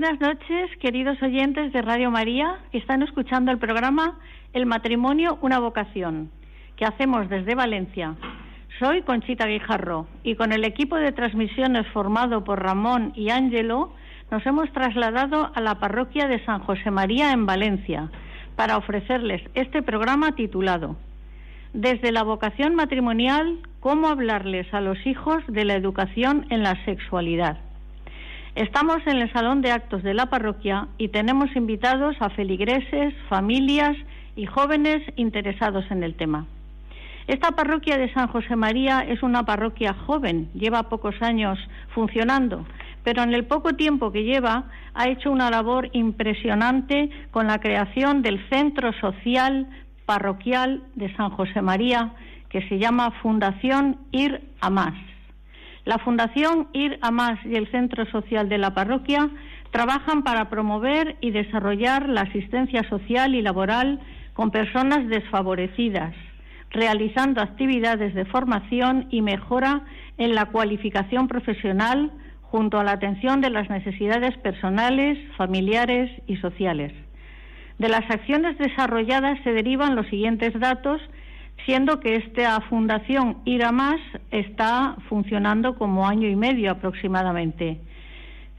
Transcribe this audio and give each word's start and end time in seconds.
Buenas 0.00 0.18
noches, 0.18 0.70
queridos 0.78 1.22
oyentes 1.22 1.74
de 1.74 1.82
Radio 1.82 2.10
María, 2.10 2.56
que 2.72 2.78
están 2.78 3.02
escuchando 3.02 3.50
el 3.50 3.58
programa 3.58 4.18
El 4.54 4.64
matrimonio, 4.64 5.36
una 5.42 5.58
vocación, 5.58 6.30
que 6.76 6.86
hacemos 6.86 7.28
desde 7.28 7.54
Valencia. 7.54 8.14
Soy 8.78 9.02
Conchita 9.02 9.44
Guijarro 9.44 10.06
y 10.22 10.36
con 10.36 10.52
el 10.52 10.64
equipo 10.64 10.96
de 10.96 11.12
transmisiones 11.12 11.86
formado 11.88 12.44
por 12.44 12.62
Ramón 12.62 13.12
y 13.14 13.28
Ángelo 13.28 13.92
nos 14.30 14.46
hemos 14.46 14.72
trasladado 14.72 15.52
a 15.54 15.60
la 15.60 15.74
parroquia 15.74 16.28
de 16.28 16.42
San 16.46 16.60
José 16.60 16.90
María 16.90 17.32
en 17.32 17.44
Valencia 17.44 18.10
para 18.56 18.78
ofrecerles 18.78 19.42
este 19.52 19.82
programa 19.82 20.34
titulado 20.34 20.96
Desde 21.74 22.10
la 22.10 22.22
vocación 22.22 22.74
matrimonial, 22.74 23.58
cómo 23.80 24.08
hablarles 24.08 24.72
a 24.72 24.80
los 24.80 24.96
hijos 25.06 25.44
de 25.46 25.66
la 25.66 25.74
educación 25.74 26.46
en 26.48 26.62
la 26.62 26.82
sexualidad. 26.86 27.58
Estamos 28.60 28.98
en 29.06 29.16
el 29.16 29.32
salón 29.32 29.62
de 29.62 29.72
actos 29.72 30.02
de 30.02 30.12
la 30.12 30.26
parroquia 30.26 30.86
y 30.98 31.08
tenemos 31.08 31.48
invitados 31.56 32.14
a 32.20 32.28
feligreses, 32.28 33.14
familias 33.30 33.96
y 34.36 34.44
jóvenes 34.44 35.00
interesados 35.16 35.90
en 35.90 36.02
el 36.02 36.14
tema. 36.14 36.44
Esta 37.26 37.52
parroquia 37.52 37.96
de 37.96 38.12
San 38.12 38.28
José 38.28 38.56
María 38.56 39.00
es 39.00 39.22
una 39.22 39.46
parroquia 39.46 39.94
joven, 39.94 40.50
lleva 40.52 40.90
pocos 40.90 41.14
años 41.22 41.58
funcionando, 41.94 42.66
pero 43.02 43.22
en 43.22 43.32
el 43.32 43.46
poco 43.46 43.72
tiempo 43.76 44.12
que 44.12 44.24
lleva 44.24 44.64
ha 44.92 45.08
hecho 45.08 45.32
una 45.32 45.50
labor 45.50 45.88
impresionante 45.92 47.08
con 47.30 47.46
la 47.46 47.60
creación 47.60 48.20
del 48.20 48.46
Centro 48.50 48.92
Social 49.00 49.68
Parroquial 50.04 50.82
de 50.96 51.10
San 51.16 51.30
José 51.30 51.62
María, 51.62 52.12
que 52.50 52.60
se 52.68 52.78
llama 52.78 53.10
Fundación 53.22 53.96
Ir 54.12 54.42
a 54.60 54.68
Más. 54.68 55.09
La 55.90 55.98
Fundación 55.98 56.68
Ir 56.72 57.00
a 57.02 57.10
Más 57.10 57.44
y 57.44 57.56
el 57.56 57.68
Centro 57.72 58.06
Social 58.12 58.48
de 58.48 58.58
la 58.58 58.74
Parroquia 58.74 59.28
trabajan 59.72 60.22
para 60.22 60.48
promover 60.48 61.16
y 61.20 61.32
desarrollar 61.32 62.08
la 62.08 62.20
asistencia 62.20 62.88
social 62.88 63.34
y 63.34 63.42
laboral 63.42 63.98
con 64.32 64.52
personas 64.52 65.08
desfavorecidas, 65.08 66.14
realizando 66.70 67.40
actividades 67.40 68.14
de 68.14 68.24
formación 68.24 69.08
y 69.10 69.20
mejora 69.20 69.82
en 70.16 70.36
la 70.36 70.46
cualificación 70.46 71.26
profesional 71.26 72.12
junto 72.40 72.78
a 72.78 72.84
la 72.84 72.92
atención 72.92 73.40
de 73.40 73.50
las 73.50 73.68
necesidades 73.68 74.38
personales, 74.38 75.18
familiares 75.36 76.08
y 76.28 76.36
sociales. 76.36 76.92
De 77.80 77.88
las 77.88 78.08
acciones 78.08 78.56
desarrolladas 78.58 79.40
se 79.42 79.52
derivan 79.52 79.96
los 79.96 80.06
siguientes 80.06 80.52
datos 80.60 81.00
siendo 81.64 82.00
que 82.00 82.16
esta 82.16 82.60
fundación 82.62 83.38
Ir 83.44 83.64
a 83.64 83.72
Más 83.72 84.00
está 84.30 84.96
funcionando 85.08 85.76
como 85.76 86.06
año 86.06 86.28
y 86.28 86.36
medio 86.36 86.72
aproximadamente. 86.72 87.80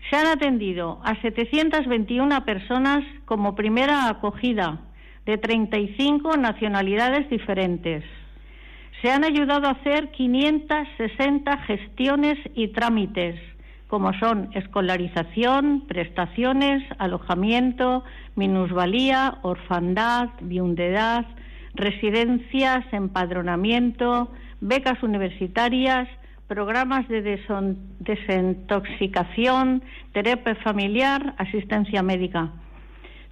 Se 0.09 0.15
han 0.15 0.27
atendido 0.27 0.99
a 1.03 1.15
721 1.21 2.43
personas 2.43 3.03
como 3.25 3.55
primera 3.55 4.09
acogida 4.09 4.79
de 5.25 5.37
35 5.37 6.37
nacionalidades 6.37 7.29
diferentes. 7.29 8.03
Se 9.01 9.11
han 9.11 9.23
ayudado 9.23 9.67
a 9.67 9.71
hacer 9.71 10.11
560 10.11 11.57
gestiones 11.59 12.37
y 12.55 12.69
trámites, 12.69 13.35
como 13.87 14.13
son 14.19 14.49
escolarización, 14.53 15.85
prestaciones, 15.87 16.83
alojamiento, 16.97 18.03
minusvalía, 18.35 19.39
orfandad, 19.41 20.29
viudedad, 20.41 21.25
residencias, 21.73 22.85
empadronamiento, 22.91 24.31
becas 24.59 25.01
universitarias, 25.03 26.07
programas 26.47 27.07
de 27.07 27.21
desintoxicación, 27.99 29.81
terapia 30.13 30.55
familiar, 30.55 31.33
asistencia 31.37 32.03
médica. 32.03 32.51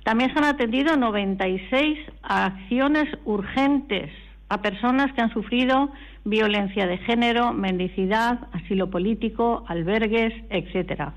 También 0.03 0.31
se 0.33 0.39
han 0.39 0.45
atendido 0.45 0.95
96 0.95 2.00
acciones 2.23 3.09
urgentes 3.25 4.09
a 4.47 4.61
personas 4.61 5.11
que 5.13 5.21
han 5.21 5.33
sufrido 5.33 5.91
violencia 6.25 6.88
de 6.88 6.97
género, 7.00 7.53
mendicidad, 7.53 8.47
asilo 8.53 8.89
político, 8.89 9.63
albergues, 9.67 10.33
etcétera. 10.50 11.13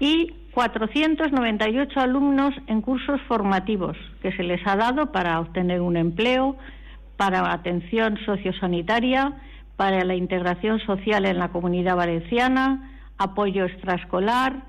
Y 0.00 0.32
498 0.52 2.00
alumnos 2.00 2.54
en 2.66 2.80
cursos 2.80 3.20
formativos 3.28 3.96
que 4.22 4.32
se 4.32 4.42
les 4.42 4.66
ha 4.66 4.74
dado 4.74 5.12
para 5.12 5.38
obtener 5.38 5.80
un 5.80 5.96
empleo, 5.96 6.56
para 7.16 7.52
atención 7.52 8.18
sociosanitaria, 8.24 9.34
para 9.76 10.04
la 10.04 10.14
integración 10.14 10.80
social 10.80 11.26
en 11.26 11.38
la 11.38 11.50
comunidad 11.50 11.96
valenciana, 11.96 12.90
apoyo 13.18 13.66
extraescolar, 13.66 14.64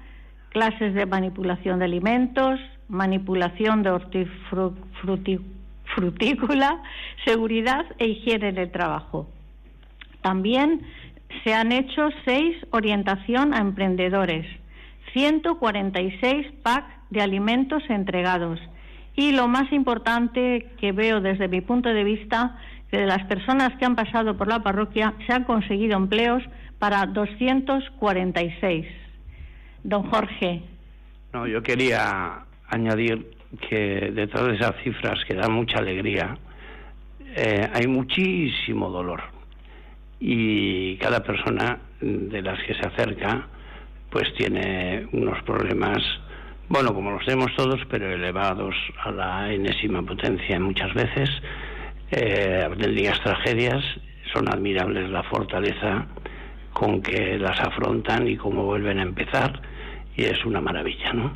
clases 0.49 0.93
de 0.93 1.05
manipulación 1.05 1.79
de 1.79 1.85
alimentos, 1.85 2.59
manipulación 2.89 3.83
de 3.83 3.91
hortifrutícola, 3.91 6.81
seguridad 7.25 7.85
e 7.97 8.07
higiene 8.07 8.49
en 8.49 8.57
el 8.57 8.71
trabajo. 8.71 9.29
También 10.21 10.81
se 11.43 11.53
han 11.53 11.71
hecho 11.71 12.09
seis 12.25 12.57
orientación 12.71 13.53
a 13.53 13.59
emprendedores, 13.59 14.45
146 15.13 16.47
packs 16.63 16.93
de 17.09 17.21
alimentos 17.21 17.83
entregados. 17.89 18.59
Y 19.15 19.33
lo 19.33 19.47
más 19.47 19.71
importante 19.73 20.69
que 20.79 20.91
veo 20.93 21.21
desde 21.21 21.47
mi 21.47 21.61
punto 21.61 21.89
de 21.89 22.03
vista, 22.03 22.57
que 22.89 22.97
de 22.97 23.05
las 23.05 23.25
personas 23.25 23.77
que 23.77 23.85
han 23.85 23.95
pasado 23.95 24.37
por 24.37 24.47
la 24.47 24.63
parroquia 24.63 25.13
se 25.27 25.33
han 25.33 25.43
conseguido 25.43 25.97
empleos 25.97 26.43
para 26.79 27.05
246. 27.05 28.85
Don 29.83 30.03
Jorge. 30.09 30.61
No, 31.33 31.47
yo 31.47 31.61
quería 31.61 32.45
añadir 32.67 33.35
que 33.69 34.11
detrás 34.13 34.47
de 34.47 34.55
esas 34.55 34.75
cifras 34.83 35.23
que 35.25 35.35
dan 35.35 35.51
mucha 35.51 35.79
alegría, 35.79 36.37
eh, 37.35 37.69
hay 37.73 37.87
muchísimo 37.87 38.89
dolor. 38.89 39.21
Y 40.19 40.97
cada 40.97 41.23
persona 41.23 41.79
de 41.99 42.41
las 42.41 42.61
que 42.63 42.73
se 42.75 42.87
acerca, 42.87 43.47
pues 44.11 44.31
tiene 44.35 45.07
unos 45.13 45.41
problemas, 45.43 45.99
bueno, 46.67 46.93
como 46.93 47.11
los 47.11 47.25
tenemos 47.25 47.55
todos, 47.55 47.79
pero 47.89 48.11
elevados 48.11 48.75
a 49.03 49.11
la 49.11 49.53
enésima 49.53 50.03
potencia 50.03 50.59
muchas 50.59 50.93
veces, 50.93 51.29
eh, 52.11 52.67
tragedias, 53.23 53.83
son 54.33 54.49
admirables 54.49 55.09
la 55.09 55.23
fortaleza 55.23 56.07
con 56.73 57.01
que 57.01 57.37
las 57.37 57.59
afrontan 57.61 58.27
y 58.27 58.35
cómo 58.35 58.65
vuelven 58.65 58.99
a 58.99 59.03
empezar, 59.03 59.61
y 60.15 60.23
es 60.23 60.45
una 60.45 60.59
maravilla, 60.59 61.13
¿no? 61.13 61.31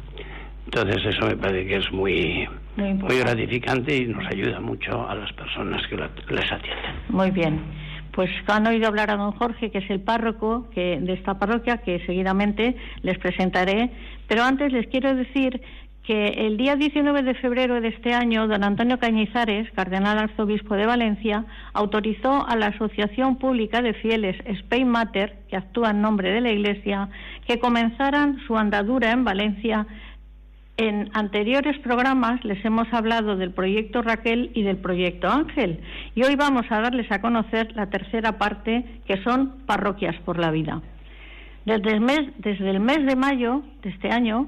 Entonces 0.65 1.05
eso 1.05 1.27
me 1.27 1.37
parece 1.37 1.67
que 1.67 1.75
es 1.77 1.91
muy, 1.91 2.47
muy, 2.75 3.19
gratificante 3.19 3.95
y 3.95 4.05
nos 4.07 4.25
ayuda 4.25 4.59
mucho 4.59 5.07
a 5.07 5.15
las 5.15 5.31
personas 5.33 5.81
que 5.87 5.95
les 5.95 6.51
atienden. 6.51 6.95
Muy 7.09 7.31
bien 7.31 7.84
pues 8.15 8.29
han 8.47 8.65
oído 8.65 8.87
hablar 8.87 9.11
a 9.11 9.17
don 9.17 9.33
Jorge, 9.33 9.71
que 9.71 9.79
es 9.79 9.89
el 9.89 9.99
párroco 9.99 10.69
de 10.73 11.13
esta 11.13 11.37
parroquia, 11.37 11.79
que 11.79 11.99
seguidamente 12.05 12.77
les 13.01 13.19
presentaré. 13.19 13.91
Pero 14.27 14.43
antes 14.43 14.71
les 14.71 14.87
quiero 14.87 15.13
decir 15.13 15.61
que 16.03 16.27
el 16.47 16.55
día 16.55 16.75
19 16.75 17.23
de 17.23 17.33
febrero 17.33 17.81
de 17.81 17.89
este 17.89 18.13
año, 18.13 18.47
don 18.47 18.63
Antonio 18.63 18.99
Cañizares, 18.99 19.69
cardenal 19.71 20.17
arzobispo 20.17 20.75
de 20.75 20.85
Valencia, 20.85 21.45
autorizó 21.73 22.47
a 22.47 22.55
la 22.55 22.67
Asociación 22.67 23.37
Pública 23.37 23.81
de 23.81 23.93
Fieles 23.93 24.37
Spain 24.45 24.87
Matter, 24.87 25.35
que 25.49 25.57
actúa 25.57 25.89
en 25.89 26.01
nombre 26.01 26.31
de 26.31 26.41
la 26.41 26.51
Iglesia, 26.51 27.09
que 27.47 27.59
comenzaran 27.59 28.37
su 28.47 28.55
andadura 28.55 29.11
en 29.11 29.25
Valencia. 29.25 29.87
En 30.77 31.09
anteriores 31.13 31.79
programas 31.79 32.43
les 32.43 32.63
hemos 32.65 32.91
hablado 32.91 33.37
del 33.37 33.51
proyecto 33.51 34.01
Raquel 34.01 34.51
y 34.53 34.63
del 34.63 34.75
proyecto 34.75 35.29
Ángel, 35.29 35.79
y 36.15 36.23
hoy 36.23 36.35
vamos 36.35 36.65
a 36.69 36.81
darles 36.81 37.09
a 37.13 37.21
conocer 37.21 37.73
la 37.77 37.89
tercera 37.89 38.37
parte, 38.37 38.83
que 39.05 39.23
son 39.23 39.59
parroquias 39.65 40.17
por 40.25 40.37
la 40.37 40.51
vida. 40.51 40.81
Desde 41.63 41.91
el 41.91 42.01
mes, 42.01 43.05
de 43.05 43.15
mayo 43.15 43.63
de 43.83 43.89
este 43.89 44.11
año, 44.11 44.47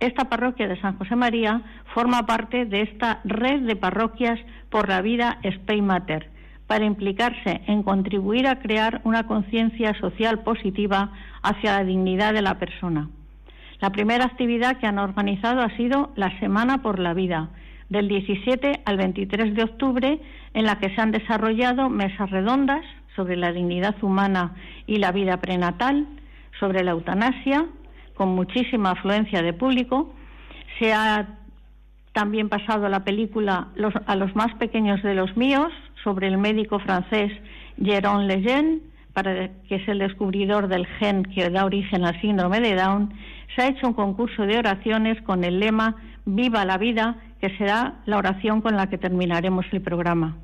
esta 0.00 0.30
parroquia 0.30 0.68
de 0.68 0.80
San 0.80 0.96
José 0.96 1.16
María 1.16 1.60
forma 1.92 2.24
parte 2.24 2.64
de 2.64 2.80
esta 2.80 3.20
red 3.24 3.60
de 3.60 3.76
parroquias 3.76 4.40
por 4.70 4.88
la 4.88 5.02
vida 5.02 5.38
Spain 5.42 5.86
para 6.66 6.86
implicarse 6.86 7.60
en 7.66 7.82
contribuir 7.82 8.46
a 8.46 8.58
crear 8.58 9.02
una 9.04 9.26
conciencia 9.26 9.92
social 10.00 10.38
positiva 10.44 11.12
hacia 11.42 11.76
la 11.76 11.84
dignidad 11.84 12.32
de 12.32 12.40
la 12.40 12.58
persona. 12.58 13.10
La 13.82 13.90
primera 13.90 14.26
actividad 14.26 14.76
que 14.76 14.86
han 14.86 15.00
organizado 15.00 15.60
ha 15.60 15.76
sido 15.76 16.12
la 16.14 16.38
Semana 16.38 16.82
por 16.82 17.00
la 17.00 17.14
Vida, 17.14 17.48
del 17.88 18.06
17 18.06 18.82
al 18.84 18.96
23 18.96 19.56
de 19.56 19.64
octubre, 19.64 20.20
en 20.54 20.64
la 20.66 20.78
que 20.78 20.94
se 20.94 21.00
han 21.00 21.10
desarrollado 21.10 21.88
mesas 21.90 22.30
redondas 22.30 22.84
sobre 23.16 23.34
la 23.34 23.50
dignidad 23.50 23.96
humana 24.00 24.54
y 24.86 24.98
la 24.98 25.10
vida 25.10 25.38
prenatal, 25.38 26.06
sobre 26.60 26.84
la 26.84 26.92
eutanasia, 26.92 27.66
con 28.14 28.36
muchísima 28.36 28.92
afluencia 28.92 29.42
de 29.42 29.52
público. 29.52 30.14
Se 30.78 30.92
ha 30.92 31.40
también 32.12 32.48
pasado 32.48 32.88
la 32.88 33.02
película 33.02 33.66
a 34.06 34.14
los 34.14 34.36
más 34.36 34.54
pequeños 34.60 35.02
de 35.02 35.14
los 35.14 35.36
míos 35.36 35.72
sobre 36.04 36.28
el 36.28 36.38
médico 36.38 36.78
francés 36.78 37.32
Jérôme 37.78 38.28
Lejeune, 38.28 38.78
que 39.68 39.74
es 39.74 39.88
el 39.88 39.98
descubridor 39.98 40.68
del 40.68 40.86
gen 40.98 41.24
que 41.24 41.50
da 41.50 41.64
origen 41.64 42.04
al 42.04 42.20
síndrome 42.20 42.60
de 42.60 42.76
Down. 42.76 43.12
Se 43.54 43.62
ha 43.62 43.68
hecho 43.68 43.86
un 43.86 43.94
concurso 43.94 44.42
de 44.46 44.58
oraciones 44.58 45.20
con 45.22 45.44
el 45.44 45.60
lema 45.60 45.96
Viva 46.24 46.64
la 46.64 46.78
vida, 46.78 47.16
que 47.40 47.56
será 47.58 47.94
la 48.06 48.18
oración 48.18 48.60
con 48.60 48.76
la 48.76 48.88
que 48.88 48.98
terminaremos 48.98 49.66
el 49.72 49.82
programa. 49.82 50.36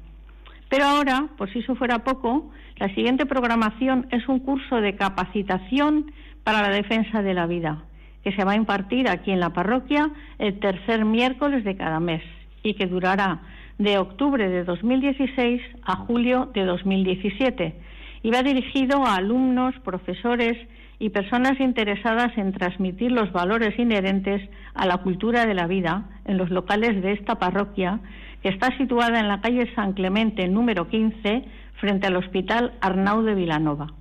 Pero 0.69 0.85
ahora, 0.85 1.29
por 1.37 1.51
si 1.53 1.61
eso 1.61 1.77
fuera 1.77 2.05
poco, 2.05 2.51
la 2.77 2.93
siguiente 2.95 3.27
programación 3.27 4.07
es 4.11 4.29
un 4.29 4.41
curso 4.41 4.81
de 4.81 4.97
capacitación 4.97 6.11
para 6.43 6.63
la 6.63 6.71
defensa 6.71 7.23
de 7.23 7.35
la 7.35 7.47
vida, 7.47 7.85
que 8.23 8.33
se 8.33 8.45
va 8.45 8.53
a 8.53 8.57
impartir 8.57 9.09
aquí 9.09 9.31
en 9.31 9.41
la 9.41 9.53
parroquia 9.53 10.11
el 10.39 10.59
tercer 10.59 11.05
miércoles 11.05 11.65
de 11.65 11.77
cada 11.77 12.01
mes 12.01 12.23
y 12.63 12.75
que 12.75 12.87
durará 12.87 13.41
de 13.79 13.99
octubre 13.99 14.49
de 14.49 14.65
2016 14.65 15.63
a 15.85 15.97
julio 15.97 16.51
de 16.53 16.65
2017 16.65 17.75
y 18.23 18.31
va 18.31 18.43
dirigido 18.43 19.07
a 19.07 19.17
alumnos, 19.17 19.75
profesores 19.85 20.57
y 20.99 21.11
personas 21.11 21.61
interesadas 21.61 22.37
en 22.37 22.53
transmitir 22.53 23.13
los 23.13 23.33
valores 23.33 23.79
inherentes 23.79 24.49
a 24.75 24.87
la 24.87 24.99
cultura 24.99 25.47
de 25.47 25.55
la 25.55 25.67
vida 25.67 26.05
en 26.25 26.39
los 26.39 26.51
locales 26.51 27.01
de 27.03 27.13
esta 27.13 27.37
parroquia, 27.37 28.01
que 28.43 28.49
está 28.49 28.77
situada 28.77 29.21
en 29.21 29.29
la 29.29 29.41
calle 29.41 29.73
San 29.75 29.93
Clemente 29.93 30.49
número 30.49 30.89
15, 30.89 31.45
frente 31.81 32.07
al 32.07 32.17
Hospital 32.17 32.73
Arnau 32.81 33.23
de 33.23 33.35
Vilanova. 33.35 33.93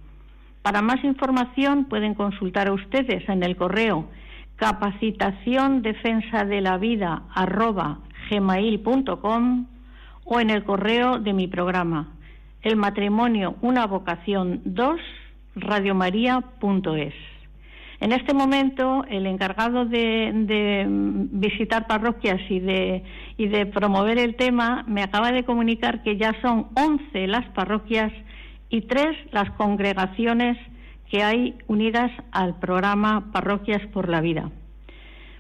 Para 0.62 0.82
más 0.82 1.04
información 1.04 1.86
pueden 1.86 2.14
consultar 2.14 2.68
a 2.68 2.74
ustedes 2.74 3.28
en 3.30 3.44
el 3.44 3.56
correo 3.56 4.10
capacitación 4.58 5.84
defensa 5.84 6.44
de 6.44 6.62
la 6.62 6.78
vida 6.78 7.22
gmail.com 8.30 9.68
o 10.26 10.40
en 10.40 10.50
el 10.50 10.64
correo 10.64 11.20
de 11.20 11.34
mi 11.34 11.48
programa 11.48 12.08
el 12.64 12.76
matrimonio 12.76 13.56
una 13.62 13.86
vocación 13.86 14.62
2 14.66 15.00
radiomaria.es. 15.60 17.14
En 18.00 18.12
este 18.12 18.34
momento, 18.34 19.06
el 19.10 19.26
encargado 19.26 19.86
de, 19.86 20.86
visitar 20.88 21.88
parroquias 21.88 22.40
y 22.50 22.60
de, 22.60 23.66
promover 23.74 24.20
el 24.20 24.36
tema 24.36 24.84
me 24.88 25.02
acaba 25.02 25.32
de 25.32 25.44
comunicar 25.44 26.04
que 26.04 26.18
ya 26.18 26.36
son 26.42 26.68
11 26.76 27.28
las 27.28 27.46
parroquias 27.50 28.12
y 28.70 28.82
tres 28.82 29.18
las 29.32 29.50
congregaciones 29.52 30.58
que 31.10 31.24
hay 31.24 31.56
unidas 31.68 32.12
al 32.32 32.60
programa 32.60 33.32
Parroquias 33.32 33.82
por 33.88 34.10
la 34.10 34.22
Vida. 34.22 34.52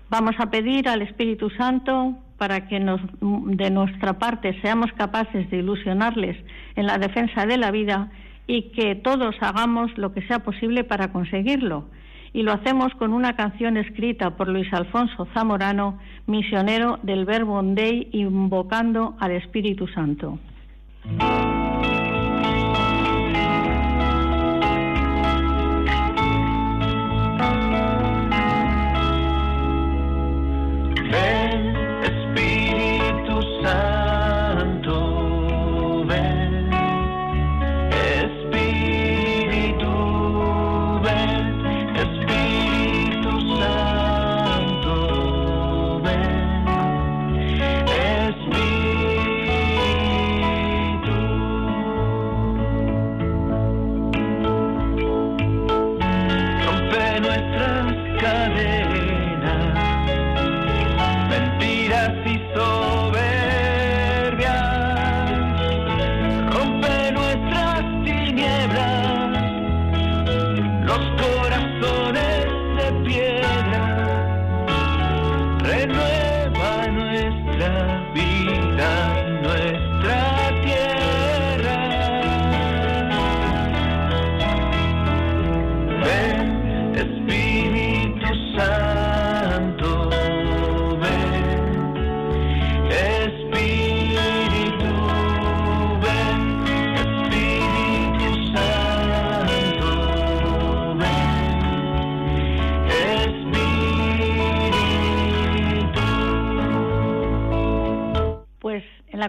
Vamos 0.09 0.35
a 0.39 0.49
pedir 0.49 0.87
al 0.87 1.01
Espíritu 1.01 1.49
Santo 1.51 2.17
para 2.37 2.67
que 2.67 2.79
de 2.79 3.69
nuestra 3.69 4.17
parte 4.17 4.59
seamos 4.61 4.91
capaces 4.93 5.49
de 5.51 5.57
ilusionarles 5.57 6.37
en 6.75 6.87
la 6.87 6.97
defensa 6.97 7.45
de 7.45 7.57
la 7.57 7.71
vida 7.71 8.09
y 8.47 8.71
que 8.71 8.95
todos 8.95 9.35
hagamos 9.41 9.95
lo 9.97 10.13
que 10.13 10.21
sea 10.23 10.39
posible 10.39 10.83
para 10.83 11.11
conseguirlo. 11.11 11.85
Y 12.33 12.43
lo 12.43 12.53
hacemos 12.53 12.93
con 12.95 13.13
una 13.13 13.35
canción 13.35 13.77
escrita 13.77 14.37
por 14.37 14.47
Luis 14.47 14.71
Alfonso 14.73 15.27
Zamorano, 15.33 15.99
misionero 16.25 16.99
del 17.03 17.25
Verbo 17.25 17.61
Dei, 17.61 18.09
invocando 18.13 19.15
al 19.19 19.31
Espíritu 19.31 19.87
Santo. 19.87 20.39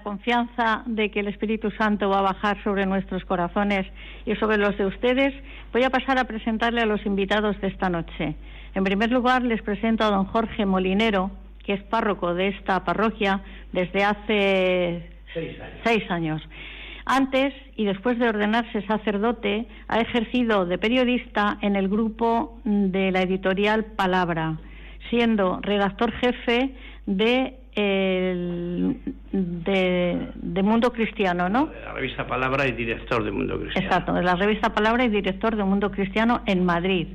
Confianza 0.01 0.83
de 0.87 1.11
que 1.11 1.21
el 1.21 1.29
Espíritu 1.29 1.71
Santo 1.73 2.09
va 2.09 2.21
a 2.21 2.23
bajar 2.33 2.63
sobre 2.65 2.87
nuestros 2.87 3.25
corazones 3.25 3.87
y 4.27 4.35
sobre 4.37 4.59
los 4.59 4.77
de 4.77 4.87
ustedes, 4.87 5.35
voy 5.73 5.85
a 5.85 5.91
pasar 5.91 6.19
a 6.19 6.25
presentarle 6.25 6.81
a 6.81 6.87
los 6.87 7.05
invitados 7.07 7.61
de 7.61 7.69
esta 7.69 7.89
noche. 7.89 8.37
En 8.75 8.85
primer 8.85 9.11
lugar, 9.11 9.43
les 9.43 9.63
presento 9.63 10.05
a 10.05 10.11
don 10.11 10.27
Jorge 10.27 10.67
Molinero, 10.67 11.31
que 11.65 11.75
es 11.75 11.83
párroco 11.83 12.35
de 12.35 12.49
esta 12.49 12.85
parroquia 12.85 13.43
desde 13.73 14.05
hace 14.05 15.11
seis 15.85 16.11
años. 16.11 16.43
Antes 17.05 17.55
y 17.77 17.85
después 17.85 18.19
de 18.19 18.29
ordenarse 18.29 18.83
sacerdote, 18.87 19.67
ha 19.89 20.01
ejercido 20.01 20.67
de 20.67 20.77
periodista 20.77 21.57
en 21.63 21.75
el 21.75 21.89
grupo 21.89 22.61
de 22.65 23.11
la 23.11 23.23
editorial 23.23 23.85
Palabra, 23.97 24.59
siendo 25.09 25.59
redactor 25.63 26.13
jefe 26.13 26.75
de 27.07 27.58
de, 27.75 28.63
Mundo 30.63 30.93
Cristiano, 30.93 31.49
¿no? 31.49 31.71
la 31.85 31.93
revista 31.95 32.27
Palabra 32.27 32.67
y 32.67 32.73
director 32.73 33.25
de 33.25 33.31
Mundo 33.31 33.59
Cristiano. 33.61 33.87
Exacto, 33.87 34.13
de 34.13 34.23
la 34.23 34.35
revista 34.35 34.75
Palabra 34.75 35.05
y 35.05 35.09
director 35.09 35.57
de 35.57 35.65
Mundo 35.65 35.91
Cristiano 35.91 36.43
en 36.47 36.65
Madrid. 36.65 37.07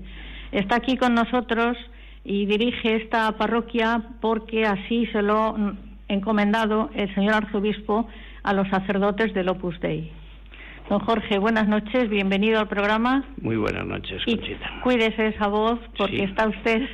Está 0.51 0.75
aquí 0.75 0.97
con 0.97 1.13
nosotros 1.13 1.77
y 2.23 2.45
dirige 2.45 2.95
esta 2.95 3.31
parroquia 3.33 4.01
porque 4.21 4.65
así 4.65 5.07
se 5.07 5.21
lo 5.21 5.55
ha 5.55 5.73
encomendado 6.07 6.89
el 6.93 7.13
señor 7.15 7.35
arzobispo 7.35 8.07
a 8.43 8.53
los 8.53 8.67
sacerdotes 8.69 9.33
del 9.33 9.49
Opus 9.49 9.79
Dei. 9.79 10.11
Don 10.89 10.99
Jorge, 10.99 11.39
buenas 11.39 11.67
noches, 11.67 12.09
bienvenido 12.09 12.59
al 12.59 12.67
programa. 12.67 13.23
Muy 13.41 13.55
buenas 13.55 13.85
noches, 13.85 14.23
Conchita. 14.25 14.69
Y 14.77 14.81
cuídese 14.81 15.27
esa 15.27 15.47
voz 15.47 15.79
porque 15.97 16.23
está 16.23 16.47
usted... 16.47 16.87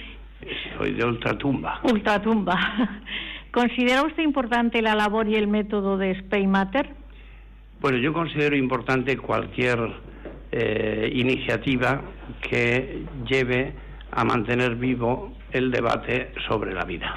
Soy 0.77 0.93
de 0.93 1.05
ultratumba. 1.05 1.81
Ultratumba. 1.83 2.55
¿Considera 3.51 4.03
usted 4.03 4.21
importante 4.21 4.81
la 4.81 4.93
labor 4.93 5.27
y 5.27 5.35
el 5.35 5.47
método 5.47 5.97
de 5.97 6.19
Spay 6.19 6.45
Matter? 6.45 6.89
Bueno, 7.81 7.97
yo 7.97 8.13
considero 8.13 8.55
importante 8.55 9.17
cualquier 9.17 9.79
eh, 10.51 11.09
iniciativa 11.13 12.01
que 12.41 13.05
lleve 13.27 13.73
a 14.11 14.23
mantener 14.23 14.75
vivo 14.75 15.33
el 15.51 15.71
debate 15.71 16.31
sobre 16.47 16.73
la 16.73 16.83
vida. 16.85 17.15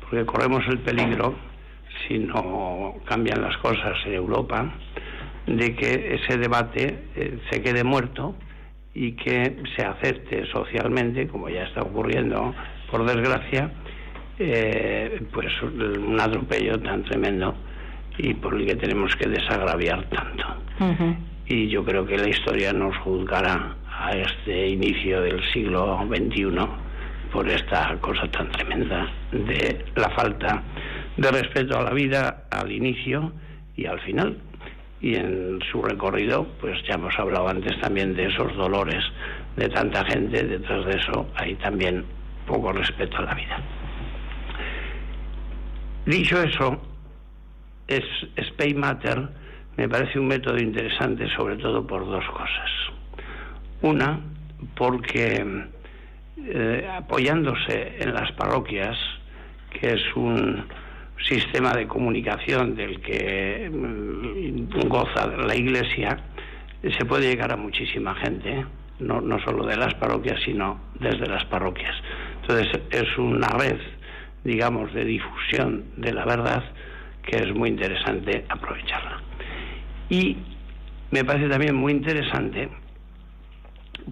Porque 0.00 0.24
corremos 0.24 0.66
el 0.68 0.78
peligro, 0.78 1.34
si 2.06 2.18
no 2.18 2.94
cambian 3.04 3.42
las 3.42 3.56
cosas 3.58 3.98
en 4.06 4.14
Europa, 4.14 4.72
de 5.46 5.74
que 5.74 6.14
ese 6.14 6.38
debate 6.38 7.04
eh, 7.16 7.38
se 7.50 7.60
quede 7.62 7.84
muerto 7.84 8.34
y 8.94 9.12
que 9.12 9.62
se 9.76 9.84
acepte 9.84 10.46
socialmente, 10.46 11.28
como 11.28 11.48
ya 11.48 11.64
está 11.64 11.82
ocurriendo, 11.82 12.54
por 12.90 13.04
desgracia, 13.04 13.70
eh, 14.42 15.20
pues 15.32 15.52
un 15.62 16.18
atropello 16.18 16.80
tan 16.80 17.04
tremendo 17.04 17.54
y 18.16 18.32
por 18.34 18.54
el 18.54 18.66
que 18.66 18.74
tenemos 18.74 19.14
que 19.16 19.28
desagraviar 19.28 20.04
tanto. 20.08 20.46
Y 21.46 21.68
yo 21.68 21.84
creo 21.84 22.06
que 22.06 22.16
la 22.16 22.28
historia 22.28 22.72
nos 22.72 22.96
juzgará 22.98 23.76
a 23.86 24.12
este 24.12 24.68
inicio 24.68 25.20
del 25.20 25.42
siglo 25.52 26.00
XXI 26.08 26.48
por 27.30 27.48
esta 27.48 27.96
cosa 28.00 28.30
tan 28.30 28.50
tremenda 28.50 29.12
de 29.30 29.84
la 29.94 30.08
falta 30.10 30.62
de 31.16 31.30
respeto 31.30 31.78
a 31.78 31.82
la 31.82 31.90
vida 31.90 32.44
al 32.50 32.72
inicio 32.72 33.32
y 33.76 33.84
al 33.84 34.00
final 34.00 34.38
y 35.02 35.16
en 35.16 35.60
su 35.70 35.82
recorrido, 35.82 36.46
pues 36.60 36.78
ya 36.86 36.94
hemos 36.94 37.18
hablado 37.18 37.48
antes 37.48 37.78
también 37.80 38.14
de 38.14 38.26
esos 38.26 38.54
dolores 38.56 39.02
de 39.56 39.68
tanta 39.68 40.04
gente, 40.04 40.44
detrás 40.44 40.84
de 40.86 40.92
eso 40.92 41.26
hay 41.36 41.54
también 41.56 42.04
poco 42.46 42.72
respeto 42.72 43.18
a 43.18 43.22
la 43.22 43.34
vida. 43.34 43.79
Dicho 46.10 46.42
eso, 46.42 46.76
es 47.86 48.02
Spay 48.48 48.74
Matter 48.74 49.28
me 49.76 49.88
parece 49.88 50.18
un 50.18 50.26
método 50.26 50.58
interesante 50.58 51.28
sobre 51.36 51.54
todo 51.56 51.86
por 51.86 52.04
dos 52.04 52.24
cosas. 52.30 52.70
Una, 53.82 54.18
porque 54.74 55.46
eh, 56.36 56.90
apoyándose 56.92 57.94
en 58.00 58.12
las 58.12 58.32
parroquias, 58.32 58.98
que 59.70 59.92
es 59.92 60.16
un 60.16 60.64
sistema 61.28 61.74
de 61.74 61.86
comunicación 61.86 62.74
del 62.74 63.00
que 63.00 63.70
mm, 63.72 64.88
goza 64.88 65.28
la 65.28 65.54
Iglesia, 65.54 66.18
se 66.82 67.04
puede 67.04 67.28
llegar 67.28 67.52
a 67.52 67.56
muchísima 67.56 68.16
gente, 68.16 68.66
no, 68.98 69.20
no 69.20 69.38
solo 69.44 69.64
de 69.64 69.76
las 69.76 69.94
parroquias, 69.94 70.40
sino 70.44 70.80
desde 70.98 71.28
las 71.28 71.44
parroquias. 71.44 71.94
Entonces 72.40 72.80
es 72.90 73.16
una 73.16 73.46
red, 73.50 73.78
digamos, 74.44 74.92
de 74.94 75.04
difusión 75.04 75.84
de 75.96 76.12
la 76.12 76.24
verdad 76.24 76.64
que 77.22 77.36
es 77.36 77.54
muy 77.54 77.68
interesante 77.68 78.44
aprovecharla. 78.48 79.20
Y 80.08 80.36
me 81.10 81.24
parece 81.24 81.48
también 81.48 81.74
muy 81.74 81.92
interesante 81.92 82.68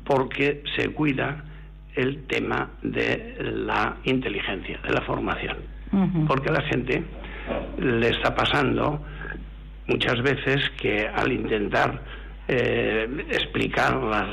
porque 0.04 0.62
se 0.76 0.90
cuida 0.90 1.44
el 1.94 2.26
tema 2.26 2.70
de 2.82 3.36
la 3.40 3.96
inteligencia, 4.04 4.78
de 4.86 4.92
la 4.92 5.00
formación 5.02 5.56
porque 6.26 6.50
a 6.50 6.52
la 6.52 6.62
gente 6.62 7.02
le 7.78 8.08
está 8.08 8.34
pasando 8.34 9.00
muchas 9.86 10.20
veces 10.22 10.70
que 10.80 11.08
al 11.08 11.32
intentar 11.32 12.02
eh, 12.46 13.08
explicar 13.30 13.94
las, 13.96 14.28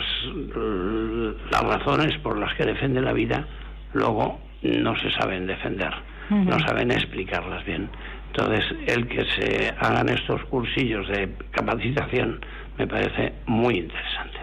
las 1.52 1.64
razones 1.64 2.18
por 2.22 2.38
las 2.38 2.54
que 2.56 2.66
defiende 2.66 3.02
la 3.02 3.14
vida, 3.14 3.48
luego 3.94 4.40
no 4.62 4.96
se 4.98 5.12
saben 5.12 5.48
defender, 5.48 5.94
no 6.30 6.60
saben 6.60 6.92
explicarlas 6.92 7.64
bien. 7.66 7.90
Entonces, 8.28 8.66
el 8.88 9.08
que 9.08 9.24
se 9.26 9.74
hagan 9.80 10.10
estos 10.10 10.44
cursillos 10.46 11.08
de 11.08 11.30
capacitación 11.52 12.42
me 12.78 12.88
parece 12.88 13.34
muy 13.46 13.76
interesante. 13.76 14.40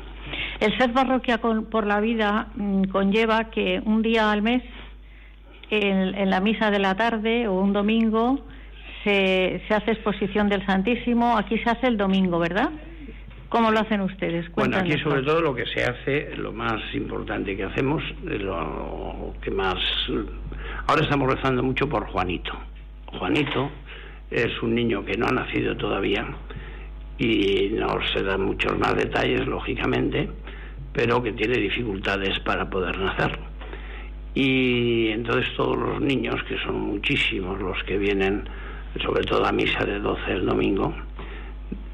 El 0.61 0.77
ser 0.79 0.93
parroquia 0.93 1.39
por 1.39 1.87
la 1.87 2.01
vida 2.01 2.49
mm, 2.55 2.85
conlleva 2.85 3.51
que 3.51 3.83
un 3.85 4.01
día 4.01 4.31
al 4.31 4.43
mes 4.43 4.63
en, 5.71 6.31
la 6.31 6.41
misa 6.41 6.71
de 6.71 6.79
la 6.79 6.95
tarde 6.95 7.49
o 7.49 7.55
un 7.55 7.73
domingo 7.73 8.41
se, 9.05 9.63
se, 9.67 9.75
hace 9.75 9.93
exposición 9.93 10.49
del 10.49 10.65
Santísimo. 10.65 11.37
Aquí 11.37 11.59
se 11.59 11.71
hace 11.71 11.87
el 11.89 11.97
domingo, 11.97 12.39
¿verdad? 12.39 12.71
¿Cómo 13.53 13.71
lo 13.71 13.81
hacen 13.81 14.01
ustedes? 14.01 14.51
bueno, 14.53 14.79
aquí 14.79 14.99
sobre 14.99 15.23
todo 15.23 15.43
lo 15.43 15.55
que 15.55 15.67
se 15.67 15.85
hace, 15.85 16.35
lo 16.39 16.53
más 16.53 16.81
importante 16.95 17.55
que 17.55 17.65
hacemos, 17.65 18.03
lo 18.25 19.35
que 19.43 19.51
más... 19.51 19.77
Ahora 20.87 21.03
estamos 21.03 21.35
rezando 21.35 21.63
mucho 21.63 21.87
por 21.87 22.07
Juanito. 22.09 22.53
Juanito 23.19 23.71
es 24.31 24.51
un 24.63 24.75
niño 24.75 25.05
que 25.05 25.19
no 25.19 25.27
ha 25.27 25.33
nacido 25.33 25.77
todavía 25.77 26.27
y 27.19 27.69
no 27.75 27.99
se 28.15 28.23
dan 28.23 28.43
muchos 28.43 28.79
más 28.79 28.97
detalles, 28.97 29.47
lógicamente, 29.47 30.31
pero 30.95 31.23
que 31.23 31.33
tiene 31.33 31.59
dificultades 31.59 32.41
para 32.41 32.71
poder 32.71 32.99
nacer 32.99 33.39
y 34.35 35.09
entonces 35.09 35.47
todos 35.57 35.77
los 35.77 36.01
niños, 36.01 36.37
que 36.49 36.57
son 36.65 36.81
muchísimos 36.81 37.61
los 37.61 37.83
que 37.85 37.99
vienen, 37.99 38.45
sobre 39.05 39.25
todo 39.25 39.45
a 39.45 39.53
misa 39.53 39.85
de 39.85 39.99
12 39.99 40.33
el 40.33 40.47
domingo, 40.47 40.95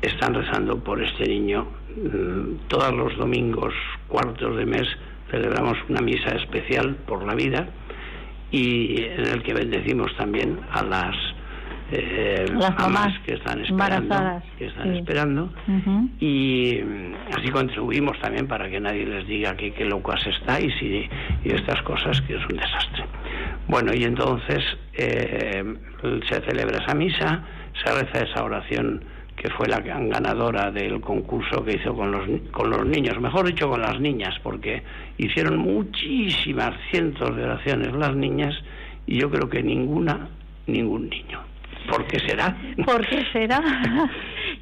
están 0.02 0.34
rezando 0.34 0.78
por 0.78 1.02
este 1.02 1.26
niño. 1.28 1.66
Mm, 1.96 2.68
todos 2.68 2.94
los 2.94 3.16
domingos, 3.16 3.74
cuartos 4.08 4.56
de 4.56 4.66
mes, 4.66 4.86
celebramos 5.30 5.76
una 5.88 6.00
misa 6.00 6.30
especial 6.36 6.96
por 7.06 7.24
la 7.24 7.34
vida 7.34 7.68
y 8.50 9.02
en 9.02 9.26
el 9.26 9.42
que 9.42 9.52
bendecimos 9.52 10.14
también 10.16 10.58
a 10.70 10.82
las 10.82 11.16
eh, 11.90 12.44
las 12.52 12.78
mamás 12.78 13.18
que 13.24 13.34
están 13.34 13.60
esperando, 13.64 14.42
que 14.58 14.66
están 14.66 14.94
esperando 14.94 15.50
y 16.20 16.80
mm, 16.84 17.14
así 17.34 17.50
contribuimos 17.50 18.18
también 18.20 18.46
para 18.46 18.68
que 18.68 18.78
nadie 18.78 19.06
les 19.06 19.26
diga 19.26 19.56
que 19.56 19.72
qué 19.72 19.86
locas 19.86 20.20
estáis 20.26 20.74
y, 20.82 21.08
y 21.44 21.54
estas 21.54 21.80
cosas 21.82 22.20
que 22.22 22.36
es 22.36 22.42
un 22.42 22.58
desastre. 22.58 23.04
Bueno, 23.68 23.92
y 23.94 24.04
entonces 24.04 24.62
eh, 24.94 25.62
se 26.28 26.40
celebra 26.42 26.82
esa 26.82 26.94
misa, 26.94 27.42
se 27.82 27.92
reza 27.92 28.24
esa 28.24 28.44
oración 28.44 29.02
que 29.40 29.50
fue 29.50 29.68
la 29.68 29.80
ganadora 29.80 30.70
del 30.70 31.00
concurso 31.00 31.64
que 31.64 31.76
hizo 31.76 31.94
con 31.94 32.10
los, 32.10 32.28
con 32.50 32.70
los 32.70 32.84
niños, 32.84 33.20
mejor 33.20 33.46
dicho 33.46 33.68
con 33.68 33.80
las 33.80 34.00
niñas, 34.00 34.34
porque 34.42 34.82
hicieron 35.16 35.58
muchísimas 35.58 36.74
cientos 36.90 37.34
de 37.36 37.44
oraciones 37.44 37.92
las 37.92 38.14
niñas 38.16 38.54
y 39.06 39.20
yo 39.20 39.30
creo 39.30 39.48
que 39.48 39.62
ninguna, 39.62 40.28
ningún 40.66 41.08
niño. 41.08 41.40
¿Por 41.88 42.06
qué 42.06 42.18
será? 42.20 42.56
¿Por 42.84 43.06
qué 43.06 43.24
será? 43.32 43.62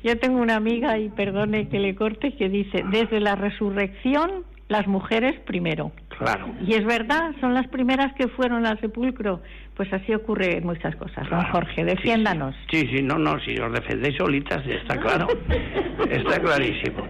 Yo 0.04 0.16
tengo 0.18 0.40
una 0.40 0.56
amiga, 0.56 0.98
y 0.98 1.08
perdone 1.08 1.68
que 1.68 1.80
le 1.80 1.96
corte, 1.96 2.32
que 2.36 2.48
dice, 2.48 2.84
desde 2.90 3.18
la 3.18 3.34
resurrección, 3.34 4.44
las 4.68 4.86
mujeres 4.86 5.40
primero. 5.40 5.90
Claro. 6.18 6.54
Y 6.66 6.74
es 6.74 6.84
verdad, 6.84 7.34
son 7.40 7.52
las 7.54 7.66
primeras 7.68 8.12
que 8.14 8.28
fueron 8.28 8.64
al 8.66 8.80
sepulcro. 8.80 9.42
Pues 9.74 9.92
así 9.92 10.14
ocurre 10.14 10.56
en 10.58 10.64
muchas 10.64 10.96
cosas, 10.96 11.28
don 11.28 11.42
Jorge, 11.48 11.84
defiéndanos. 11.84 12.54
Sí, 12.70 12.88
sí, 12.90 13.02
no, 13.02 13.18
no, 13.18 13.38
si 13.40 13.58
os 13.58 13.72
defendéis 13.72 14.16
solitas, 14.16 14.66
está 14.66 14.98
claro, 14.98 15.28
está 16.10 16.40
clarísimo. 16.40 17.06